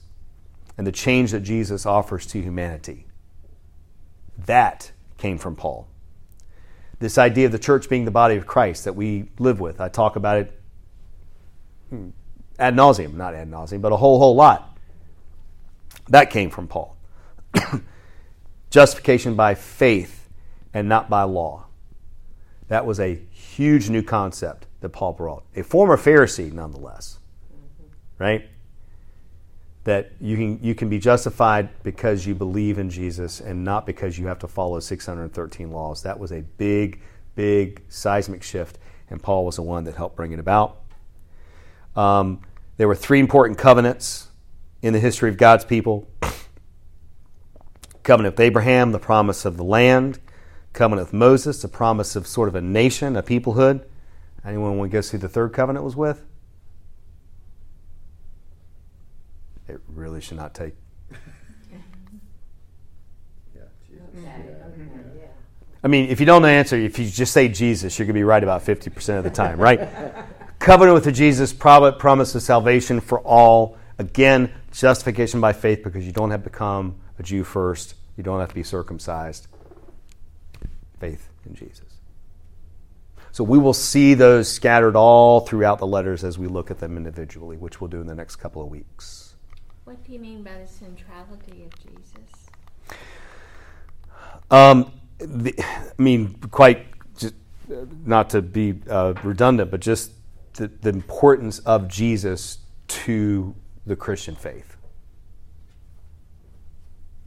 and 0.79 0.88
the 0.88 0.91
change 0.91 1.34
that 1.34 1.41
Jesus 1.41 1.86
offers 1.86 2.25
to 2.25 2.41
humanity. 2.41 3.05
That 4.47 4.91
came 5.19 5.38
from 5.38 5.55
Paul. 5.55 5.88
This 6.97 7.19
idea 7.19 7.45
of 7.45 7.51
the 7.51 7.59
church 7.59 7.88
being 7.88 8.05
the 8.05 8.09
body 8.09 8.36
of 8.36 8.47
Christ 8.47 8.86
that 8.86 8.95
we 8.95 9.29
live 9.38 9.59
with. 9.59 9.79
I 9.79 9.88
talk 9.88 10.15
about 10.15 10.38
it 10.38 10.61
hmm, 11.91 12.09
ad 12.57 12.73
nauseum, 12.73 13.13
not 13.13 13.36
ad 13.36 13.51
nauseum, 13.51 13.82
but 13.82 13.91
a 13.91 13.97
whole, 13.97 14.17
whole 14.17 14.34
lot. 14.34 14.75
That 16.09 16.32
came 16.32 16.49
from 16.49 16.67
Paul. 16.67 16.97
Justification 18.71 19.36
by 19.36 19.53
faith 19.53 20.20
and 20.74 20.88
not 20.88 21.09
by 21.09 21.24
law. 21.24 21.65
That 22.67 22.86
was 22.86 22.99
a 22.99 23.19
huge 23.32 23.89
new 23.89 24.01
concept 24.01 24.65
that 24.80 24.89
Paul 24.89 25.13
brought. 25.13 25.43
A 25.55 25.61
former 25.61 25.97
Pharisee, 25.97 26.51
nonetheless. 26.51 27.19
Right? 28.17 28.47
That 29.84 30.13
you 30.22 30.38
can, 30.38 30.59
you 30.61 30.74
can 30.74 30.88
be 30.88 30.97
justified 30.97 31.69
because 31.84 32.26
you 32.26 32.34
believe 32.34 32.78
in 32.78 32.89
Jesus 32.89 33.41
and 33.41 33.65
not 33.65 33.86
because 33.86 34.17
you 34.17 34.28
have 34.28 34.39
to 34.39 34.47
follow 34.47 34.80
613 34.80 35.72
laws. 35.72 36.03
That 36.03 36.17
was 36.17 36.32
a 36.32 36.41
big, 36.41 37.01
big 37.36 37.82
seismic 37.89 38.41
shift, 38.41 38.78
and 39.09 39.22
Paul 39.22 39.45
was 39.45 39.57
the 39.57 39.63
one 39.63 39.84
that 39.84 39.95
helped 39.95 40.15
bring 40.15 40.32
it 40.32 40.39
about. 40.39 40.78
Um, 41.95 42.41
there 42.78 42.88
were 42.88 42.95
three 42.95 43.19
important 43.19 43.59
covenants 43.59 44.30
in 44.82 44.93
the 44.93 44.99
history 44.99 45.30
of 45.30 45.36
God's 45.36 45.65
people 45.65 46.07
covenant 48.03 48.36
with 48.36 48.39
Abraham, 48.39 48.93
the 48.93 48.99
promise 48.99 49.43
of 49.43 49.57
the 49.57 49.63
land, 49.65 50.19
covenant 50.74 51.07
with 51.07 51.13
Moses, 51.13 51.61
the 51.61 51.67
promise 51.67 52.15
of 52.15 52.28
sort 52.28 52.47
of 52.47 52.55
a 52.55 52.61
nation, 52.61 53.15
a 53.15 53.24
peoplehood. 53.24 53.86
Anyone 54.45 54.78
want 54.78 54.91
to 54.91 54.97
guess 54.97 55.09
who 55.09 55.17
the 55.17 55.30
third 55.30 55.53
covenant 55.53 55.86
was 55.86 55.95
with? 55.95 56.26
It 59.67 59.80
really 59.88 60.22
should 60.22 60.38
not 60.38 60.53
take. 60.53 60.74
I 65.84 65.88
mean, 65.88 66.09
if 66.09 66.19
you 66.19 66.26
don't 66.26 66.45
answer, 66.45 66.76
if 66.76 66.99
you 66.99 67.09
just 67.09 67.34
say 67.34 67.47
Jesus, 67.47 67.97
you're 67.97 68.05
going 68.05 68.13
to 68.13 68.19
be 68.19 68.24
right 68.24 68.43
about 68.43 68.63
50% 68.63 69.17
of 69.17 69.24
the 69.24 69.32
time, 69.32 69.59
right? 69.59 69.89
Covenant 70.59 70.93
with 70.93 71.05
the 71.05 71.11
Jesus, 71.11 71.53
promise 71.53 72.36
of 72.36 72.41
salvation 72.43 72.99
for 72.99 73.19
all. 73.22 73.78
Again, 73.97 74.51
justification 74.72 75.41
by 75.41 75.53
faith 75.53 75.84
because 75.84 76.05
you 76.05 76.11
don't 76.11 76.30
have 76.30 76.43
to 76.43 76.49
become 76.51 76.97
a 77.17 77.24
Jew 77.24 77.43
first. 77.43 77.95
You 78.15 78.24
don't 78.24 78.39
have 78.39 78.49
to 78.49 78.55
be 78.55 78.61
circumcised. 78.61 79.47
Faith 81.01 81.29
in 81.47 81.55
Jesus. 81.55 82.01
So 83.31 83.43
we 83.43 83.57
will 83.57 83.73
see 83.73 84.13
those 84.13 84.47
scattered 84.47 84.95
all 84.95 85.39
throughout 85.39 85.79
the 85.79 85.87
letters 85.87 86.23
as 86.23 86.37
we 86.37 86.47
look 86.47 86.69
at 86.69 86.79
them 86.79 86.95
individually, 86.95 87.57
which 87.57 87.81
we'll 87.81 87.87
do 87.89 88.01
in 88.01 88.07
the 88.07 88.13
next 88.13 88.35
couple 88.35 88.61
of 88.61 88.69
weeks. 88.69 89.35
What 89.85 90.03
do 90.05 90.13
you 90.13 90.19
mean 90.19 90.43
by 90.43 90.51
the 90.59 90.67
centrality 90.67 91.63
of 91.63 91.71
Jesus? 91.79 92.49
Um, 94.51 94.91
the, 95.17 95.55
I 95.59 96.01
mean, 96.01 96.35
quite 96.51 96.85
just, 97.17 97.33
not 98.05 98.29
to 98.31 98.41
be 98.41 98.81
uh, 98.89 99.13
redundant, 99.23 99.71
but 99.71 99.79
just 99.79 100.11
the, 100.53 100.67
the 100.67 100.89
importance 100.89 101.59
of 101.59 101.87
Jesus 101.87 102.59
to 102.87 103.55
the 103.85 103.95
Christian 103.95 104.35
faith. 104.35 104.77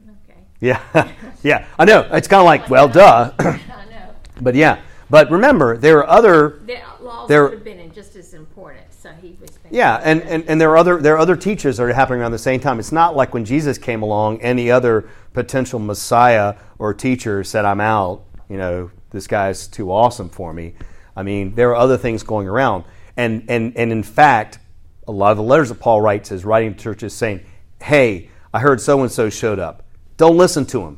Okay. 0.07 0.39
Yeah, 0.65 0.81
yeah, 1.43 1.67
I 1.77 1.85
know. 1.85 2.07
It's 2.11 2.27
kind 2.27 2.39
of 2.39 2.45
like, 2.45 2.69
well, 2.69 2.87
duh. 2.87 3.31
I 3.39 3.59
know. 3.89 4.15
but 4.41 4.55
yeah, 4.55 4.81
but 5.09 5.29
remember, 5.29 5.77
there 5.77 5.99
are 5.99 6.07
other. 6.07 6.61
The 6.65 6.79
laws 7.01 7.27
There- 7.27 7.43
would 7.43 7.53
have 7.53 7.63
been 7.63 7.91
just 7.93 8.15
as 8.15 8.33
important, 8.33 8.85
so 8.91 9.11
he 9.21 9.37
was. 9.39 9.51
Yeah, 9.69 10.01
and, 10.03 10.21
and, 10.23 10.43
and 10.47 10.59
there 10.59 10.71
are 10.71 10.77
other 10.77 11.01
there 11.01 11.13
are 11.15 11.19
other 11.19 11.35
teachers 11.35 11.77
that 11.77 11.83
are 11.83 11.93
happening 11.93 12.21
around 12.21 12.31
the 12.31 12.37
same 12.39 12.59
time. 12.59 12.79
It's 12.79 12.91
not 12.91 13.15
like 13.15 13.33
when 13.33 13.45
Jesus 13.45 13.77
came 13.77 14.01
along, 14.01 14.41
any 14.41 14.71
other 14.71 15.07
potential 15.33 15.79
Messiah 15.79 16.55
or 16.79 16.93
teacher 16.93 17.43
said, 17.43 17.63
"I'm 17.65 17.81
out." 17.81 18.23
You 18.49 18.57
know, 18.57 18.91
this 19.11 19.27
guy's 19.27 19.67
too 19.67 19.91
awesome 19.91 20.29
for 20.29 20.53
me. 20.53 20.73
I 21.15 21.23
mean, 21.23 21.55
there 21.55 21.69
are 21.69 21.75
other 21.75 21.97
things 21.97 22.23
going 22.23 22.47
around, 22.47 22.85
and 23.15 23.45
and 23.49 23.77
and 23.77 23.91
in 23.91 24.03
fact, 24.03 24.59
a 25.07 25.11
lot 25.11 25.31
of 25.31 25.37
the 25.37 25.43
letters 25.43 25.69
that 25.69 25.79
Paul 25.79 26.01
writes 26.01 26.31
is 26.31 26.43
writing 26.43 26.73
to 26.75 26.81
churches 26.83 27.13
saying, 27.13 27.41
"Hey, 27.81 28.29
I 28.53 28.59
heard 28.59 28.81
so 28.81 29.01
and 29.01 29.11
so 29.11 29.29
showed 29.29 29.59
up. 29.59 29.83
Don't 30.17 30.37
listen 30.37 30.65
to 30.67 30.81
him." 30.81 30.97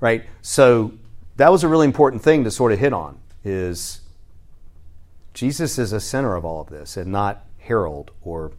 Right. 0.00 0.24
So 0.40 0.92
that 1.36 1.50
was 1.50 1.62
a 1.62 1.68
really 1.68 1.86
important 1.86 2.22
thing 2.22 2.44
to 2.44 2.50
sort 2.50 2.72
of 2.72 2.78
hit 2.78 2.92
on. 2.92 3.18
Is 3.44 4.00
Jesus 5.34 5.78
is 5.78 5.92
a 5.92 6.00
center 6.00 6.36
of 6.36 6.44
all 6.44 6.60
of 6.60 6.68
this, 6.68 6.96
and 6.96 7.10
not 7.10 7.44
Harold 7.58 8.10
or 8.22 8.52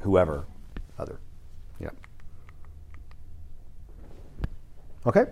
whoever 0.00 0.44
other. 0.98 1.18
Yep. 1.80 1.96
Okay. 5.06 5.26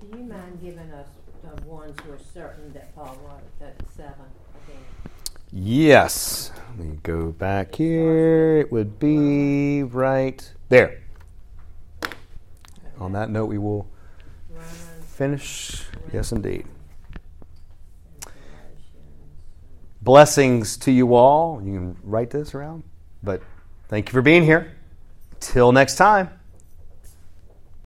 Do 0.00 0.18
you 0.18 0.24
mind 0.24 0.58
giving 0.62 0.90
us 0.92 1.06
the 1.42 1.62
ones 1.66 1.96
who 2.04 2.12
are 2.12 2.18
certain 2.34 2.72
that 2.72 2.94
Paul 2.94 3.18
wrote, 3.24 3.42
that 3.60 3.76
seven 3.96 4.14
again? 4.66 4.82
Yes. 5.52 6.50
Let 6.76 6.86
me 6.86 6.98
go 7.02 7.32
back 7.32 7.74
here. 7.74 8.58
It 8.58 8.72
would 8.72 8.98
be 8.98 9.82
right 9.82 10.52
there. 10.68 11.02
On 13.00 13.12
that 13.12 13.30
note, 13.30 13.46
we 13.46 13.58
will 13.58 13.88
finish. 15.02 15.84
Yes, 16.12 16.32
indeed. 16.32 16.66
Blessings 20.02 20.76
to 20.78 20.92
you 20.92 21.14
all. 21.14 21.62
You 21.62 21.72
can 21.72 21.96
write 22.02 22.30
this 22.30 22.54
around. 22.54 22.84
But 23.22 23.42
thank 23.88 24.08
you 24.08 24.12
for 24.12 24.22
being 24.22 24.44
here. 24.44 24.76
Till 25.40 25.72
next 25.72 25.96
time. 25.96 26.39